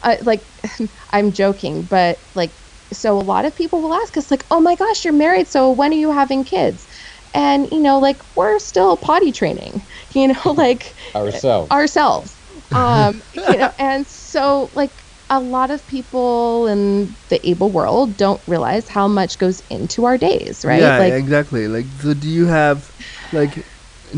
[0.04, 0.46] I, like
[1.10, 2.54] I'm joking, but like
[2.92, 5.72] so a lot of people will ask us like, oh my gosh, you're married, so
[5.72, 6.86] when are you having kids?
[7.32, 11.72] And you know, like we're still potty training, you know, like Ourselves.
[11.72, 12.40] ourselves
[12.72, 18.42] um you know and so like a lot of people in the able world don't
[18.46, 21.66] realize how much goes into our days right Yeah, like exactly.
[21.68, 22.90] Like, so do you have,
[23.32, 23.66] like,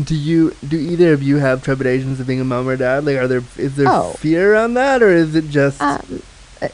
[0.03, 3.05] do you do either of you have trepidations of being a mom or dad?
[3.05, 4.13] Like, are there is there Oh.
[4.21, 6.21] fear around that, or is it just um,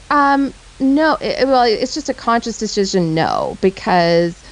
[0.09, 4.43] um no it, well it's just a conscious decision no because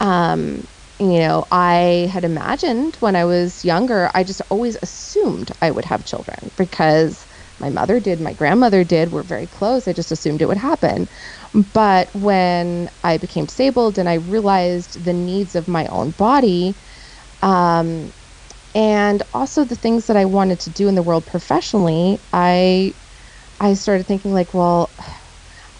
[0.00, 0.66] um
[1.00, 5.84] you know, I had imagined when I was younger, I just always assumed I would
[5.84, 7.26] have children because
[7.58, 9.88] my mother did, my grandmother did, we're very close.
[9.88, 11.08] I just assumed it would happen.
[11.52, 16.76] But when I became disabled and I realized the needs of my own body,
[17.44, 18.12] um,
[18.74, 22.96] and also the things that I wanted to do in the world professionally, I
[23.60, 24.96] I started thinking like, well,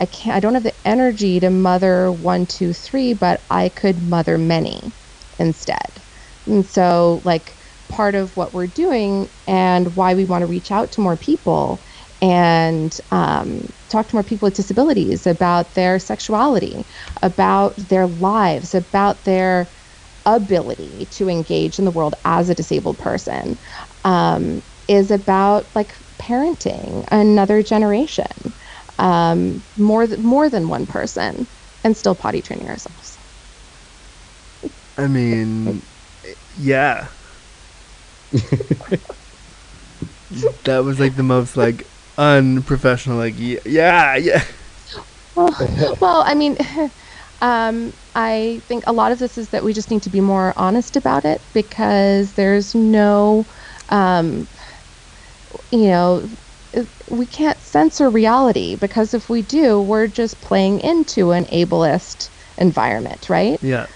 [0.00, 4.02] I can't I don't have the energy to mother one, two, three, but I could
[4.02, 4.92] mother many
[5.38, 6.02] instead.
[6.46, 7.58] And so like
[7.88, 11.84] part of what we're doing and why we want to reach out to more people
[12.22, 16.86] and um, talk to more people with disabilities about their sexuality,
[17.22, 19.72] about their lives, about their
[20.26, 23.58] ability to engage in the world as a disabled person,
[24.04, 28.26] um, is about like parenting another generation,
[28.98, 31.48] um, more th- more than one person,
[31.84, 33.18] and still potty training ourselves.
[34.96, 35.86] I mean,
[36.56, 37.08] yeah.
[40.64, 43.18] that was like the most like unprofessional.
[43.18, 44.44] Like yeah, yeah, yeah.
[45.34, 45.56] Well,
[46.00, 46.56] well, I mean,
[47.44, 50.54] um, I think a lot of this is that we just need to be more
[50.56, 53.46] honest about it because there's no,
[53.90, 54.48] um,
[55.70, 56.30] you know,
[57.10, 63.28] we can't censor reality because if we do, we're just playing into an ableist environment,
[63.28, 63.58] right?
[63.62, 63.88] Yeah.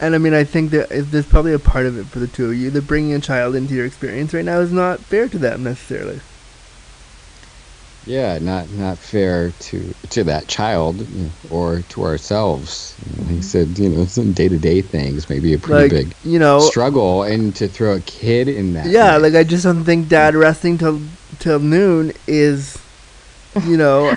[0.00, 2.46] And I mean, I think that there's probably a part of it for the two
[2.46, 5.38] of you that bringing a child into your experience right now is not fair to
[5.38, 6.20] them necessarily.
[8.02, 11.06] Yeah, not not fair to to that child
[11.42, 12.98] or to ourselves.
[13.18, 15.84] Like I said, you know, some day to day things may be a pretty Like
[15.84, 18.98] big you know, struggle, and to throw a kid in that.
[18.98, 19.16] yeah.
[19.16, 22.86] mix- Like I just don't think dad resting till till noon is,
[23.62, 24.16] you know,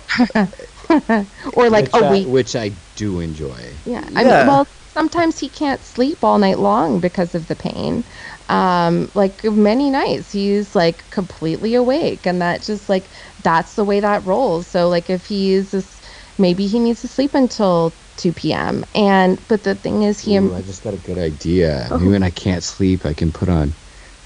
[1.53, 2.29] Or like which a I, week.
[2.29, 3.83] which I do enjoy.
[3.85, 4.09] Yeah.
[4.15, 4.23] I Yeah.
[4.23, 8.05] mean, well, sometimes he can't sleep all night long because of the pain.
[8.49, 13.09] Um, like many nights, he's like completely awake, and that just like
[13.43, 14.67] that's the way that rolls.
[14.67, 16.01] So like if he's this,
[16.37, 18.85] maybe he needs to sleep until 2 p.m.
[18.95, 21.87] And but the thing is, he Ooh, I just got a good idea.
[21.91, 21.97] Oh.
[21.97, 23.73] Maybe when I can't sleep, I can put on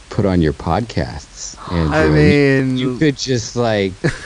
[0.10, 1.58] put on your podcasts.
[1.72, 3.94] And I mean, you could just like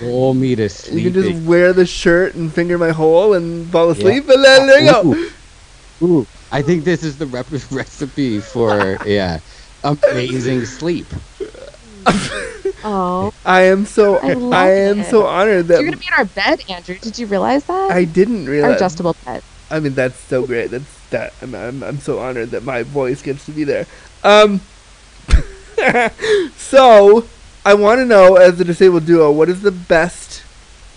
[0.00, 1.04] lull me to sleep.
[1.04, 1.14] you sleep.
[1.14, 4.80] can just wear the shirt and finger my hole and fall asleep, and then there
[4.80, 5.14] you go.
[5.14, 5.30] Ooh.
[6.02, 9.40] Ooh, I think this is the rep- recipe for yeah,
[9.82, 11.12] amazing sleep.
[12.84, 15.06] oh, I am so I I, am it.
[15.06, 16.96] so honored that you're gonna be in our bed, Andrew.
[16.98, 17.90] Did you realize that?
[17.90, 18.76] I didn't our realize.
[18.76, 19.42] adjustable bed.
[19.70, 20.70] I mean, that's so great.
[20.70, 21.32] That's that.
[21.42, 23.86] I'm, I'm, I'm so honored that my voice gets to be there.
[24.22, 24.60] Um.
[26.56, 27.26] so,
[27.64, 30.42] I want to know, as a disabled duo, what is the best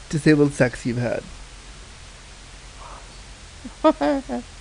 [0.10, 1.24] disabled sex you've had?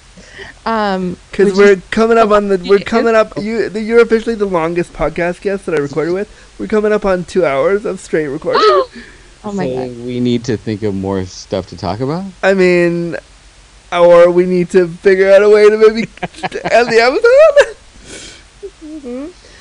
[0.64, 2.58] Um, Because would we're you- coming up on the.
[2.58, 3.36] We're coming up.
[3.36, 6.54] You, the, you're officially the longest podcast guest that I recorded with.
[6.58, 8.62] We're coming up on two hours of straight recording.
[8.64, 10.06] oh my so god.
[10.06, 12.24] we need to think of more stuff to talk about.
[12.42, 13.16] I mean,
[13.92, 16.02] or we need to figure out a way to maybe
[16.70, 17.76] end the episode.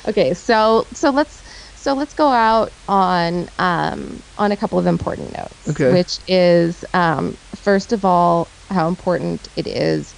[0.08, 1.42] Okay, so so let's
[1.76, 5.68] so let's go out on um, on a couple of important notes.
[5.68, 5.92] Okay.
[5.92, 10.14] Which is um, first of all how important it is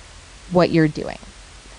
[0.53, 1.19] what you're doing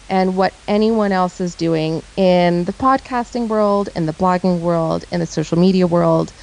[0.09, 5.19] and what anyone else is doing in the podcasting world, in the blogging world, in
[5.19, 6.33] the social media world,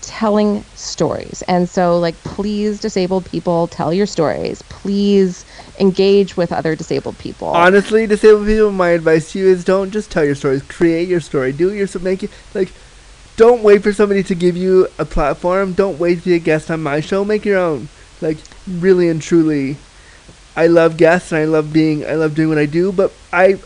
[0.00, 1.42] telling stories.
[1.46, 4.62] And so like please disabled people tell your stories.
[4.62, 5.44] Please
[5.78, 7.48] engage with other disabled people.
[7.48, 10.62] Honestly, disabled people, my advice to you is don't just tell your stories.
[10.62, 11.52] Create your story.
[11.52, 12.02] Do yourself.
[12.02, 12.72] Make it like.
[13.34, 15.72] Don't wait for somebody to give you a platform.
[15.72, 17.24] Don't wait to be a guest on my show.
[17.24, 17.88] Make your own.
[18.20, 18.36] Like
[18.68, 19.78] really and truly,
[20.56, 22.04] I love guests and I love being.
[22.04, 22.92] I love doing what I do.
[22.92, 23.58] But I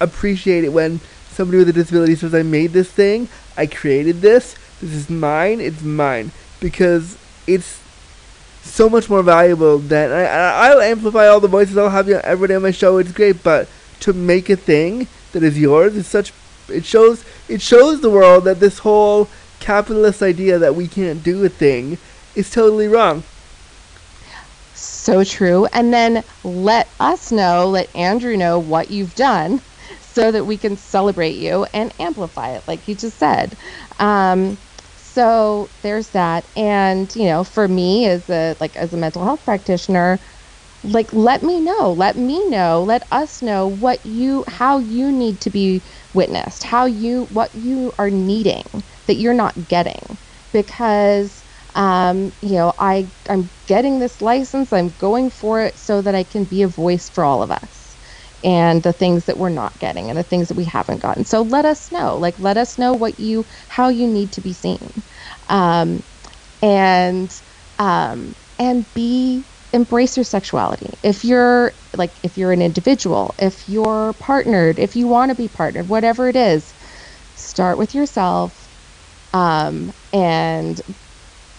[0.00, 1.00] appreciate it when
[1.30, 3.28] somebody with a disability says, "I made this thing.
[3.56, 4.54] I created this.
[4.80, 5.60] This is mine.
[5.60, 7.16] It's mine." Because
[7.46, 7.80] it's
[8.62, 11.76] so much more valuable than I, I, I'll amplify all the voices.
[11.76, 12.98] I'll have you every day on my show.
[12.98, 13.68] It's great, but
[14.00, 16.32] to make a thing that is yours is such.
[16.68, 19.28] It shows it shows the world that this whole
[19.58, 21.98] capitalist idea that we can't do a thing
[22.34, 23.22] is totally wrong.
[25.08, 25.64] So true.
[25.72, 29.62] And then let us know, let Andrew know what you've done
[30.00, 33.56] so that we can celebrate you and amplify it, like you just said.
[34.00, 34.58] Um,
[34.96, 36.48] so there's that.
[36.56, 40.20] And, you know, for me as a like as a mental health practitioner,
[40.84, 45.40] like let me know, let me know, let us know what you how you need
[45.42, 48.64] to be witnessed, how you what you are needing
[49.06, 50.18] that you're not getting.
[50.52, 51.44] Because
[51.78, 54.74] um, you know, I I'm getting this license.
[54.74, 57.88] I'm going for it so that I can be a voice for all of us.
[58.42, 61.24] and the things that we're not getting and the things that we haven't gotten.
[61.24, 62.16] So let us know.
[62.16, 65.02] Like let us know what you how you need to be seen.
[65.48, 66.02] Um,
[66.62, 67.32] and
[67.78, 70.90] um, and be embrace your sexuality.
[71.02, 75.48] If you're like if you're an individual, if you're partnered, if you want to be
[75.48, 76.74] partnered, whatever it is,
[77.34, 78.68] start with yourself.
[79.34, 80.80] Um, and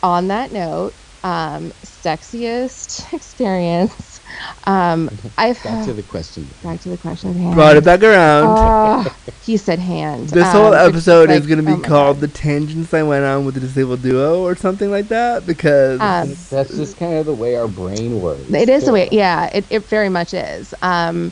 [0.03, 0.93] on that note,
[1.23, 4.19] um, sexiest experience.
[4.65, 6.47] Um, I've Back to the question.
[6.63, 7.55] back to the question at hand.
[7.55, 8.45] Brought it back around.
[8.47, 10.29] Ah, he said hand.
[10.29, 12.21] this Um, whole episode like, is going to be oh called God.
[12.21, 16.29] "The Tangents I Went On with the Disabled Duo" or something like that because Um,
[16.49, 18.49] That's just kind of the way our brain works.
[18.53, 19.49] It is the way, yeah.
[19.53, 20.73] It, it very much is.
[20.83, 21.31] Um,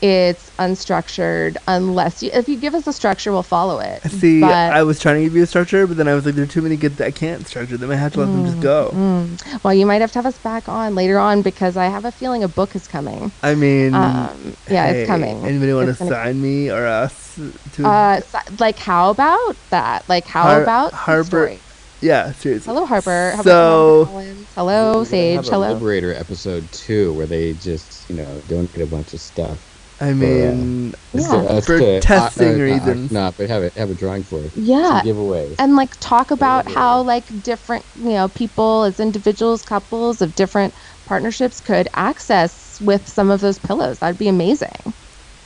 [0.00, 4.02] it's unstructured unless you, if you give us a structure, we'll follow it.
[4.10, 6.34] see, but, I was trying to give you a structure, but then I was like,
[6.34, 7.00] "There are too many good.
[7.00, 7.90] I can't structure them.
[7.90, 10.38] I have to let them just go." mm, well, you might have to have us
[10.38, 13.30] back on later on because I have a feeling a book is coming.
[13.42, 15.44] I mean, Um, yeah, hey, it's coming.
[15.44, 17.38] Anybody want to It's gonna- sign me or us
[17.74, 17.86] to?
[17.86, 20.04] Uh, so- like how about that?
[20.08, 21.60] Like how Har- about Harper- story?
[22.00, 22.72] yeah, seriously.
[22.72, 23.32] Hello, Harper.
[23.36, 24.46] How So- Collins?
[24.54, 25.36] Hello, Sage.
[25.36, 25.72] have a Hello.
[25.74, 29.58] Liberator episode two, where they just you know donate a bunch of stuff.
[30.00, 31.20] I mean, Yeah.
[31.28, 33.10] So, For to- testing uh, uh, reasons.
[33.10, 34.52] No, but have it have a drawing for it.
[34.54, 35.00] Yeah.
[35.00, 35.56] Some giveaways.
[35.58, 40.74] and like talk about how like different you know people as individuals couples of different
[41.06, 44.94] partnerships could access with some of those pillows that'd be amazing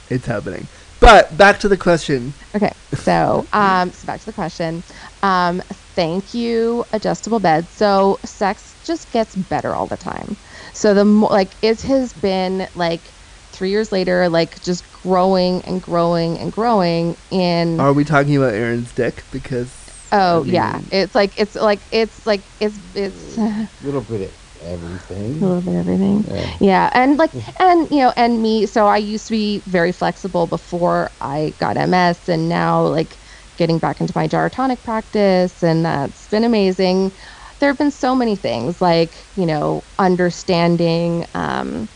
[0.09, 0.69] it's happening.
[1.01, 2.35] But back to the question.
[2.55, 4.85] okay so um so back to the question
[5.23, 5.63] um
[5.95, 10.37] thank you adjustable bed so sex just gets better all the time
[10.75, 13.15] so the more like it has been like
[13.53, 18.55] three years later like just growing and growing and growing in Are we talking about
[18.55, 19.27] Aaron's dick?
[19.31, 24.21] Because oh I yeah it's like it's like it's like it's it's a little bit
[24.23, 25.43] of everything.
[25.43, 26.57] a little bit of everything Yeah.
[26.61, 30.47] yeah and like and you know and me so i used to be very flexible
[30.47, 33.19] before i got ms and now like
[33.57, 37.13] getting back into my gyrotonic practice and that's been amazing
[37.59, 41.89] there have been so many things like you know understanding um,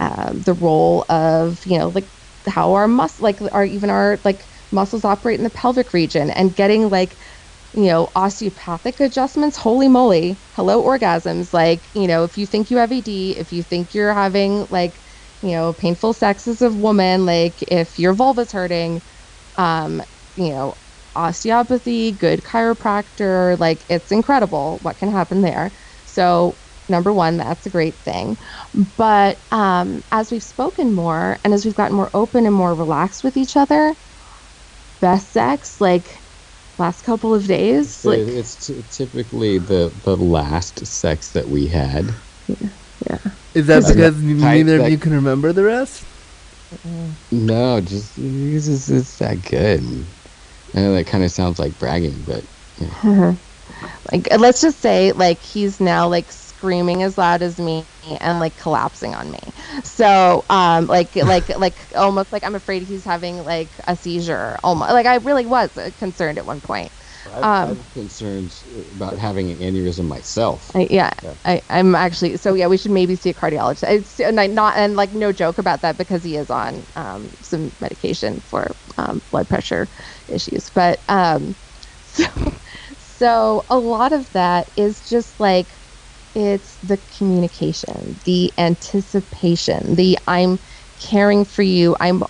[0.00, 2.10] uh, the role of you know like
[2.48, 6.56] how our mus like our even our like muscles operate in the pelvic region and
[6.56, 7.20] getting like
[7.74, 9.56] you know osteopathic adjustments.
[9.56, 10.42] Holy moly.
[10.52, 11.52] Hello orgasms.
[11.52, 15.02] Like you know if you think you have ed if you think you're having like
[15.42, 19.02] you know painful sex as a woman like if your vulva's hurting
[19.56, 20.02] um
[20.36, 20.74] you know
[21.16, 25.72] osteopathy good chiropractor like it's incredible what can happen there.
[26.06, 26.60] So
[26.90, 28.36] number one that's a great thing
[28.96, 33.24] but um as we've spoken more and as we've gotten more open and more relaxed
[33.24, 33.96] with each other
[35.00, 36.22] best sex like
[36.78, 41.68] last couple of days So like it's t- typically the the last sex that we
[41.68, 42.10] had.
[43.08, 43.18] Yeah.
[43.54, 46.06] Is that because I- neither of you can remember the rest?
[47.30, 49.80] No, just it's, just, it's that good.
[50.74, 52.46] I know that kind of sounds like bragging, but
[54.12, 57.88] like let's just say like he's now like screaming as loud as me
[58.20, 59.40] and like collapsing on me
[59.82, 64.92] so um like like like almost like i'm afraid he's having like a seizure almost
[64.92, 66.92] like i really was uh, concerned at one point
[67.26, 70.70] I've, Um, I've concerns about having an aneurysm myself.
[70.74, 71.34] I, yeah, Yeah.
[71.44, 72.66] I, I'm actually so yeah.
[72.68, 73.84] We should maybe see a cardiologist.
[73.90, 77.34] It's and I, not and like no joke about that because he is on um,
[77.42, 79.90] some medication for um, blood pressure
[80.28, 80.70] issues.
[80.70, 81.56] But um,
[82.02, 82.24] so
[82.98, 85.79] so a lot of that is just like
[86.34, 90.58] it's the communication, the anticipation, the I'm
[90.98, 91.96] caring for you.
[92.00, 92.22] I'm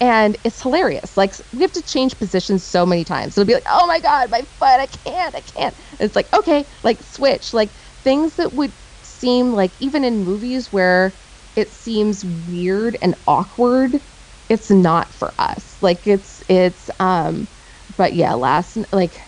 [0.00, 1.16] and it's hilarious.
[1.16, 3.36] Like we have to change positions so many times.
[3.36, 5.76] It'll be like, oh my god, my foot, I can't, I can't.
[6.00, 8.72] it's like okay, like switch, like things that would
[9.02, 11.18] seem like even in movies where
[11.56, 14.00] it seems weird and awkward,
[14.48, 15.78] it's not for us.
[15.80, 17.48] Like it's it's um,
[17.96, 19.20] but yeah, last like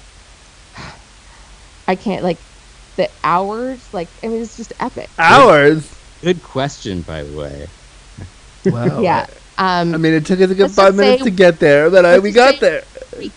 [1.89, 2.45] I can't like
[2.97, 3.93] the hours.
[3.93, 5.09] Like I mean, it's just epic.
[5.19, 5.93] Hours.
[6.23, 7.67] Good question, by the way.
[8.67, 9.01] Wow.
[9.01, 9.27] Yeah.
[9.59, 12.05] Um, I mean, it took us a good five minutes say- to get there, but
[12.05, 12.85] I, we got say- there.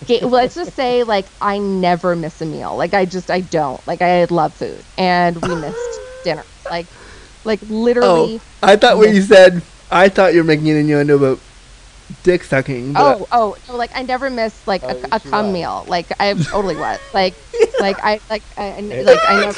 [0.08, 2.76] Ga- let's just say like I never miss a meal.
[2.76, 3.86] Like I just I don't.
[3.88, 6.44] Like I love food and we missed dinner.
[6.70, 6.88] Like
[7.46, 9.62] like literally Oh, I thought what you said.
[9.92, 11.40] I thought you were making an innuendo about
[12.24, 12.96] dick sucking.
[12.96, 15.54] But oh oh no, like I never missed like Oh, a, you a cum have.
[15.54, 15.86] meal.
[15.88, 17.00] Like I totally was.
[17.14, 17.36] Like
[17.80, 19.54] like I like I, I like I know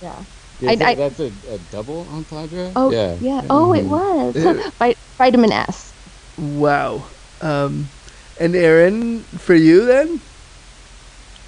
[0.00, 0.24] Yeah.
[0.60, 2.76] Is I- that- I- that's a, a double entendre.
[2.76, 3.16] Oh yeah.
[3.18, 3.42] yeah.
[3.50, 3.88] Oh it Mhm.
[3.88, 4.36] was.
[4.36, 4.70] Yeah.
[4.80, 5.94] Vi- vitamin S.
[6.36, 7.10] wow.
[7.40, 7.92] Um,
[8.38, 10.22] and Aaron, for you then?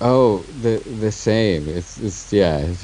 [0.00, 1.68] Oh, the the same.
[1.68, 2.72] It's it's yeah.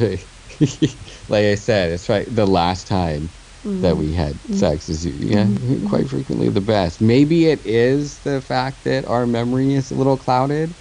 [1.29, 2.27] like I said, it's right.
[2.33, 3.33] The last time
[3.65, 3.99] that mm-hmm.
[3.99, 4.55] we had mm-hmm.
[4.55, 5.89] sex is yeah mm-hmm.
[5.89, 7.01] quite frequently the best.
[7.01, 10.73] Maybe it is the fact that our memory is a little clouded,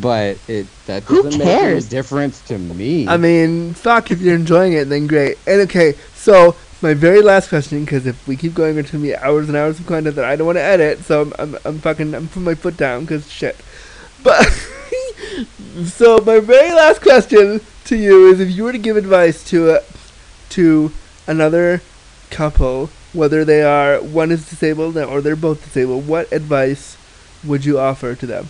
[0.00, 3.06] but it that doesn't make any difference to me.
[3.06, 5.36] I mean, fuck, if you're enjoying it, then great.
[5.46, 9.14] And okay, so my very last question, because if we keep going, it's gonna be
[9.14, 11.00] hours and hours of content that I don't want to edit.
[11.00, 13.56] So I'm, I'm, I'm fucking, I'm putting my foot down, because shit.
[14.22, 14.46] But
[15.84, 19.76] so my very last question to you is: if you were to give advice to
[19.76, 19.80] a,
[20.50, 20.90] to
[21.26, 21.82] another
[22.30, 26.96] couple, whether they are one is disabled or they're both disabled, what advice
[27.44, 28.46] would you offer to them?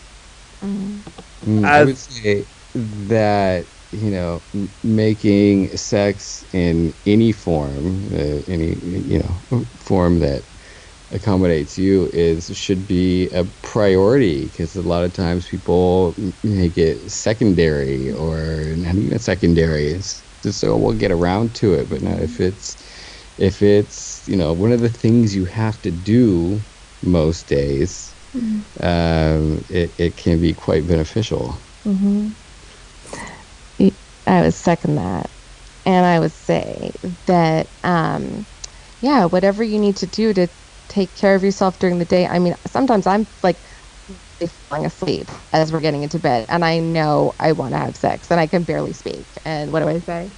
[0.63, 2.45] Mm, I would say
[2.75, 4.41] that you know
[4.85, 10.43] making sex in any form, uh, any you know form that
[11.13, 17.11] accommodates you is should be a priority because a lot of times people make it
[17.11, 19.89] secondary or not even secondary.
[19.89, 22.77] It's just so we'll get around to it, but not if it's
[23.41, 26.65] if it's you know one of the things you have to do
[27.03, 28.17] most days
[28.83, 31.63] um, it, it can be quite beneficial.
[34.27, 35.33] I would second that.
[35.87, 36.93] And I would say
[37.27, 38.47] that, um,
[39.01, 40.49] yeah, whatever you need to do to
[40.89, 42.27] take care of yourself during the day.
[42.27, 43.65] I mean, sometimes I'm like
[44.71, 48.31] falling asleep as we're getting into bed, and I know I want to have sex,
[48.31, 49.29] and I can barely speak.
[49.45, 50.33] And what do I say?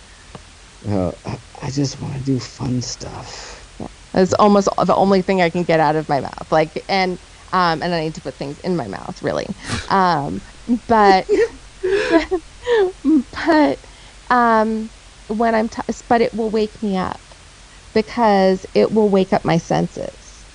[0.89, 3.69] Uh, I, I just want to do fun stuff.
[4.15, 6.51] It's almost the only thing I can get out of my mouth.
[6.51, 7.19] Like, and
[7.53, 9.47] um, and I need to put things in my mouth, really.
[9.89, 10.43] Um,
[10.89, 11.29] but
[13.33, 13.87] but
[14.31, 14.91] um,
[15.29, 17.35] when I'm, t- but it will wake me up
[17.95, 20.47] because it will wake up my senses,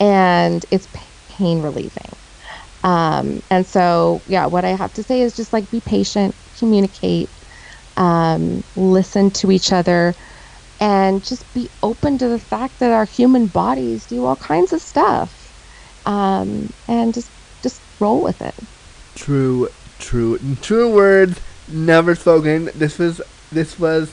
[0.00, 0.88] and it's
[1.28, 2.12] pain relieving.
[2.84, 7.30] Um, and so, yeah, what I have to say is just like be patient, communicate,
[7.96, 10.14] um, listen to each other,
[10.80, 14.80] and just be open to the fact that our human bodies do all kinds of
[14.80, 15.52] stuff,
[16.06, 17.30] um, and just
[17.62, 18.54] just roll with it.
[19.14, 19.68] True,
[19.98, 22.70] true, true words never spoken.
[22.74, 23.20] This was
[23.52, 24.12] this was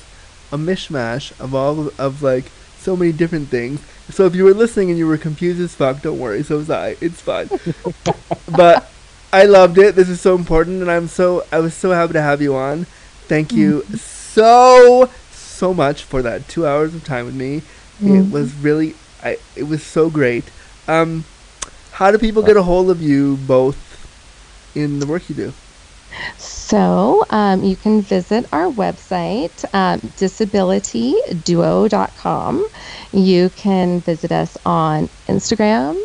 [0.52, 2.46] a mishmash of all of like
[2.78, 3.82] so many different things.
[4.10, 6.44] So if you were listening and you were confused as fuck, don't worry.
[6.44, 6.98] So was I.
[7.02, 7.50] It's fine.
[8.56, 8.92] but
[9.32, 9.96] I loved it.
[9.96, 12.86] This is so important, and I'm so I was so happy to have you on.
[13.28, 17.62] Thank you so so much for that two hours of time with me.
[18.02, 19.38] It was really I.
[19.56, 20.44] It was so great.
[20.88, 21.24] Um,
[21.92, 23.78] how do people get a hold of you both
[24.76, 25.54] in the work you do?
[26.38, 32.68] So um, you can visit our website, um, disabilityduo.com.
[33.12, 35.96] You can visit us on Instagram.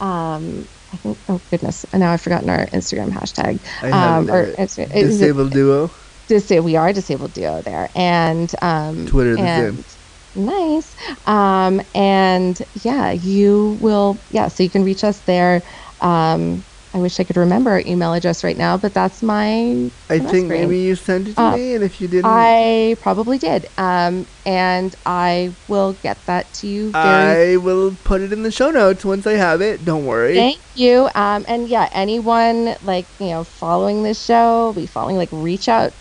[0.00, 3.58] Um, I think, oh goodness, now I've forgotten our Instagram hashtag.
[3.82, 4.54] I have Um, or there.
[4.56, 5.90] Insta- is it Disabled Duo.
[6.26, 9.96] Disa- we are disabled duo there, and um, Twitter the and.
[10.34, 10.94] Nice.
[11.24, 14.22] Um, and yeah, you will.
[14.28, 15.62] Yeah, so you can reach us there.
[16.00, 16.62] Um,
[16.96, 19.90] I wish I could remember our email address right now, but that's my.
[20.08, 20.60] I think great.
[20.62, 23.68] maybe you sent it to Uh, me, and if you didn't, I probably did.
[23.76, 28.70] Um, and I will get that to you I will put it in the show
[28.70, 29.84] notes once I have it.
[29.84, 30.36] Don't worry.
[30.36, 31.08] Thank you.
[31.14, 35.92] Um, and yeah, anyone like you know following this show, be following like reach out.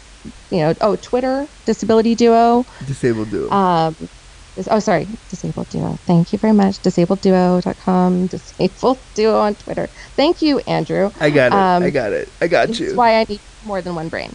[0.51, 2.65] You know, oh Twitter, Disability Duo.
[2.87, 3.49] Disabled Duo.
[3.49, 3.95] Um,
[4.55, 5.93] this, oh sorry, Disabled Duo.
[6.05, 6.79] Thank you very much.
[6.81, 8.27] DisabledDuo.com.
[8.27, 9.87] Disabled Duo on Twitter.
[10.15, 11.11] Thank you, Andrew.
[11.19, 11.53] I got it.
[11.55, 12.29] um, I got it.
[12.41, 12.87] I got you.
[12.87, 14.33] is why I need more than one brain.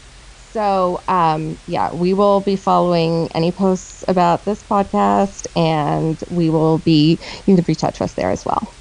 [0.52, 6.78] So, um, yeah, we will be following any posts about this podcast, and we will
[6.78, 7.18] be.
[7.46, 8.72] You can reach out to us there as well.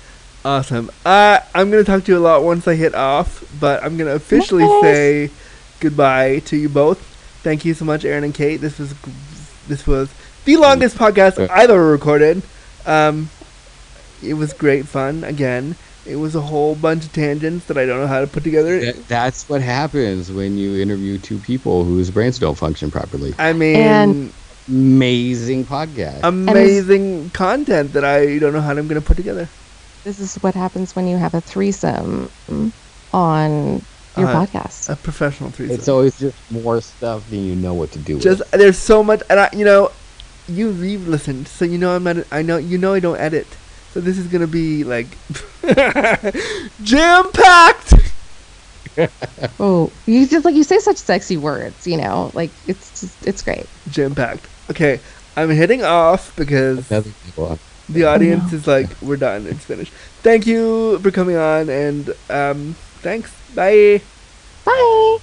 [0.44, 0.90] Awesome.
[1.06, 4.16] Uh, I'm gonna talk to you a lot once I hit off, but I'm gonna
[4.16, 4.82] officially Nice.
[4.82, 5.30] say
[5.80, 7.06] goodbye to you both.
[7.44, 8.58] Thank you so much, Aaron and Kate.
[8.58, 8.94] This was
[9.68, 10.10] this was
[10.46, 12.42] the longest podcast I've ever recorded.
[12.86, 13.30] Um,
[14.24, 15.24] it was great fun.
[15.24, 15.76] Again,
[16.06, 18.80] it was a whole bunch of tangents that I don't know how to put together.
[18.80, 23.34] That, that's what happens when you interview two people whose brains don't function properly.
[23.38, 24.34] I mean, And-
[24.68, 26.20] Amazing podcast.
[26.22, 29.48] amazing content that I don't know how I'm gonna put together.
[30.04, 32.30] This is what happens when you have a threesome
[33.12, 33.82] on
[34.20, 34.90] your Uh, podcast.
[34.90, 35.76] A professional threesome.
[35.76, 38.52] It's always just more stuff than you know what to do just with.
[38.52, 39.92] there's so much and I, you know
[40.48, 43.46] you you've listened so you know i'm not i know you know i don't edit
[43.94, 45.06] so this is gonna be like
[46.84, 47.94] jam packed
[49.60, 53.42] Oh, you just like you say such sexy words, you know, like it's just it's
[53.42, 53.66] great.
[53.92, 55.00] jam packed okay
[55.38, 57.60] i'm hitting off because Another good one.
[57.88, 62.76] the audience is like we're done it's finished thank you for coming on and um
[63.02, 64.02] thanks bye
[64.66, 65.18] Bye.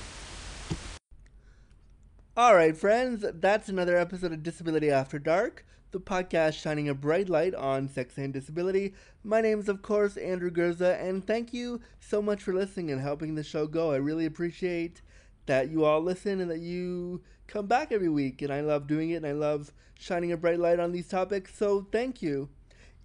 [2.36, 5.64] All right, friends, that's another episode of Disability After Dark.
[5.92, 8.92] the podcast shining a bright light on sex and disability.
[9.24, 13.00] My name is, of course, Andrew Gurza, and thank you so much for listening and
[13.00, 13.92] helping the show go.
[13.92, 15.00] I really appreciate
[15.46, 18.42] that you all listen and that you come back every week.
[18.42, 21.54] And I love doing it, and I love shining a bright light on these topics.
[21.56, 22.48] So thank you.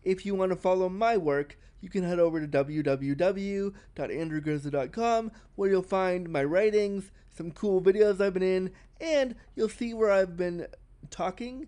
[0.03, 5.81] If you want to follow my work, you can head over to www.andrewgurza.com where you'll
[5.81, 10.67] find my writings, some cool videos I've been in, and you'll see where I've been
[11.09, 11.67] talking,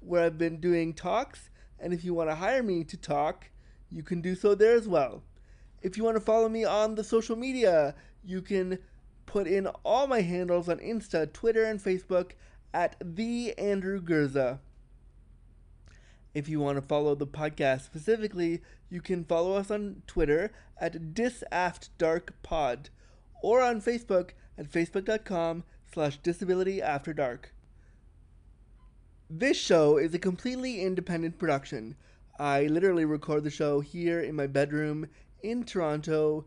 [0.00, 1.50] where I've been doing talks.
[1.78, 3.50] And if you want to hire me to talk,
[3.90, 5.22] you can do so there as well.
[5.82, 8.78] If you want to follow me on the social media, you can
[9.26, 12.32] put in all my handles on Insta, Twitter, and Facebook
[12.74, 14.58] at the Andrew Gurza.
[16.34, 21.14] If you want to follow the podcast specifically, you can follow us on Twitter at
[21.14, 22.90] disaftdarkpod
[23.42, 27.46] or on Facebook at facebook.com slash disabilityafterdark.
[29.30, 31.94] This show is a completely independent production.
[32.38, 35.06] I literally record the show here in my bedroom
[35.42, 36.46] in Toronto,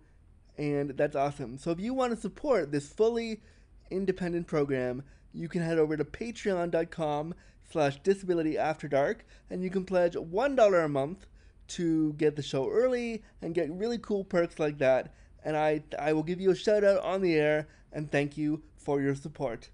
[0.58, 1.58] and that's awesome.
[1.58, 3.42] So if you want to support this fully
[3.90, 5.04] independent program,
[5.34, 7.34] you can head over to patreon.com
[7.72, 11.26] slash disability after dark and you can pledge $1 a month
[11.68, 15.14] to get the show early and get really cool perks like that
[15.44, 18.64] and I, I will give you a shout out on the air and thank you
[18.78, 19.70] for your support.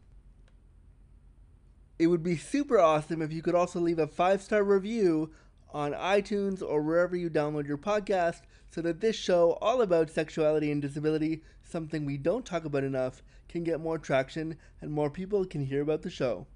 [1.97, 5.31] It would be super awesome if you could also leave a five star review
[5.71, 8.41] on iTunes or wherever you download your podcast
[8.71, 13.23] so that this show, all about sexuality and disability, something we don't talk about enough,
[13.47, 16.47] can get more traction and more people can hear about the show.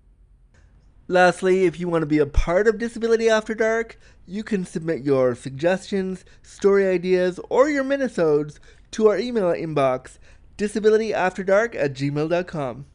[1.07, 5.03] Lastly, if you want to be a part of Disability After Dark, you can submit
[5.03, 8.59] your suggestions, story ideas, or your minisodes
[8.91, 10.17] to our email inbox,
[10.57, 12.85] disabilityafterdark at gmail.com.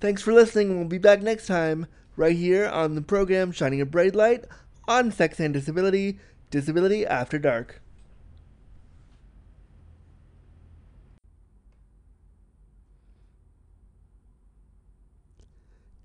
[0.00, 0.78] Thanks for listening.
[0.78, 1.86] We'll be back next time,
[2.16, 4.44] right here on the program Shining a Bright Light
[4.88, 6.18] on Sex and Disability,
[6.50, 7.80] Disability After Dark.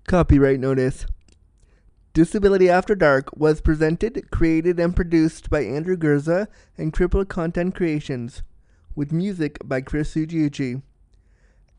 [0.06, 1.04] Copyright notice.
[2.12, 6.46] Disability After Dark was presented, created, and produced by Andrew Gurza
[6.78, 8.44] and Crippled Content Creations,
[8.94, 10.80] with music by Chris Ujiuchi.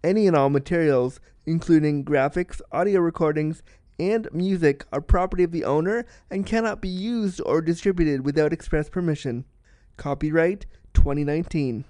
[0.04, 3.64] Any and all materials, including graphics, audio recordings,
[3.98, 8.90] and music, are property of the owner and cannot be used or distributed without express
[8.90, 9.46] permission.
[9.96, 11.86] Copyright 2019.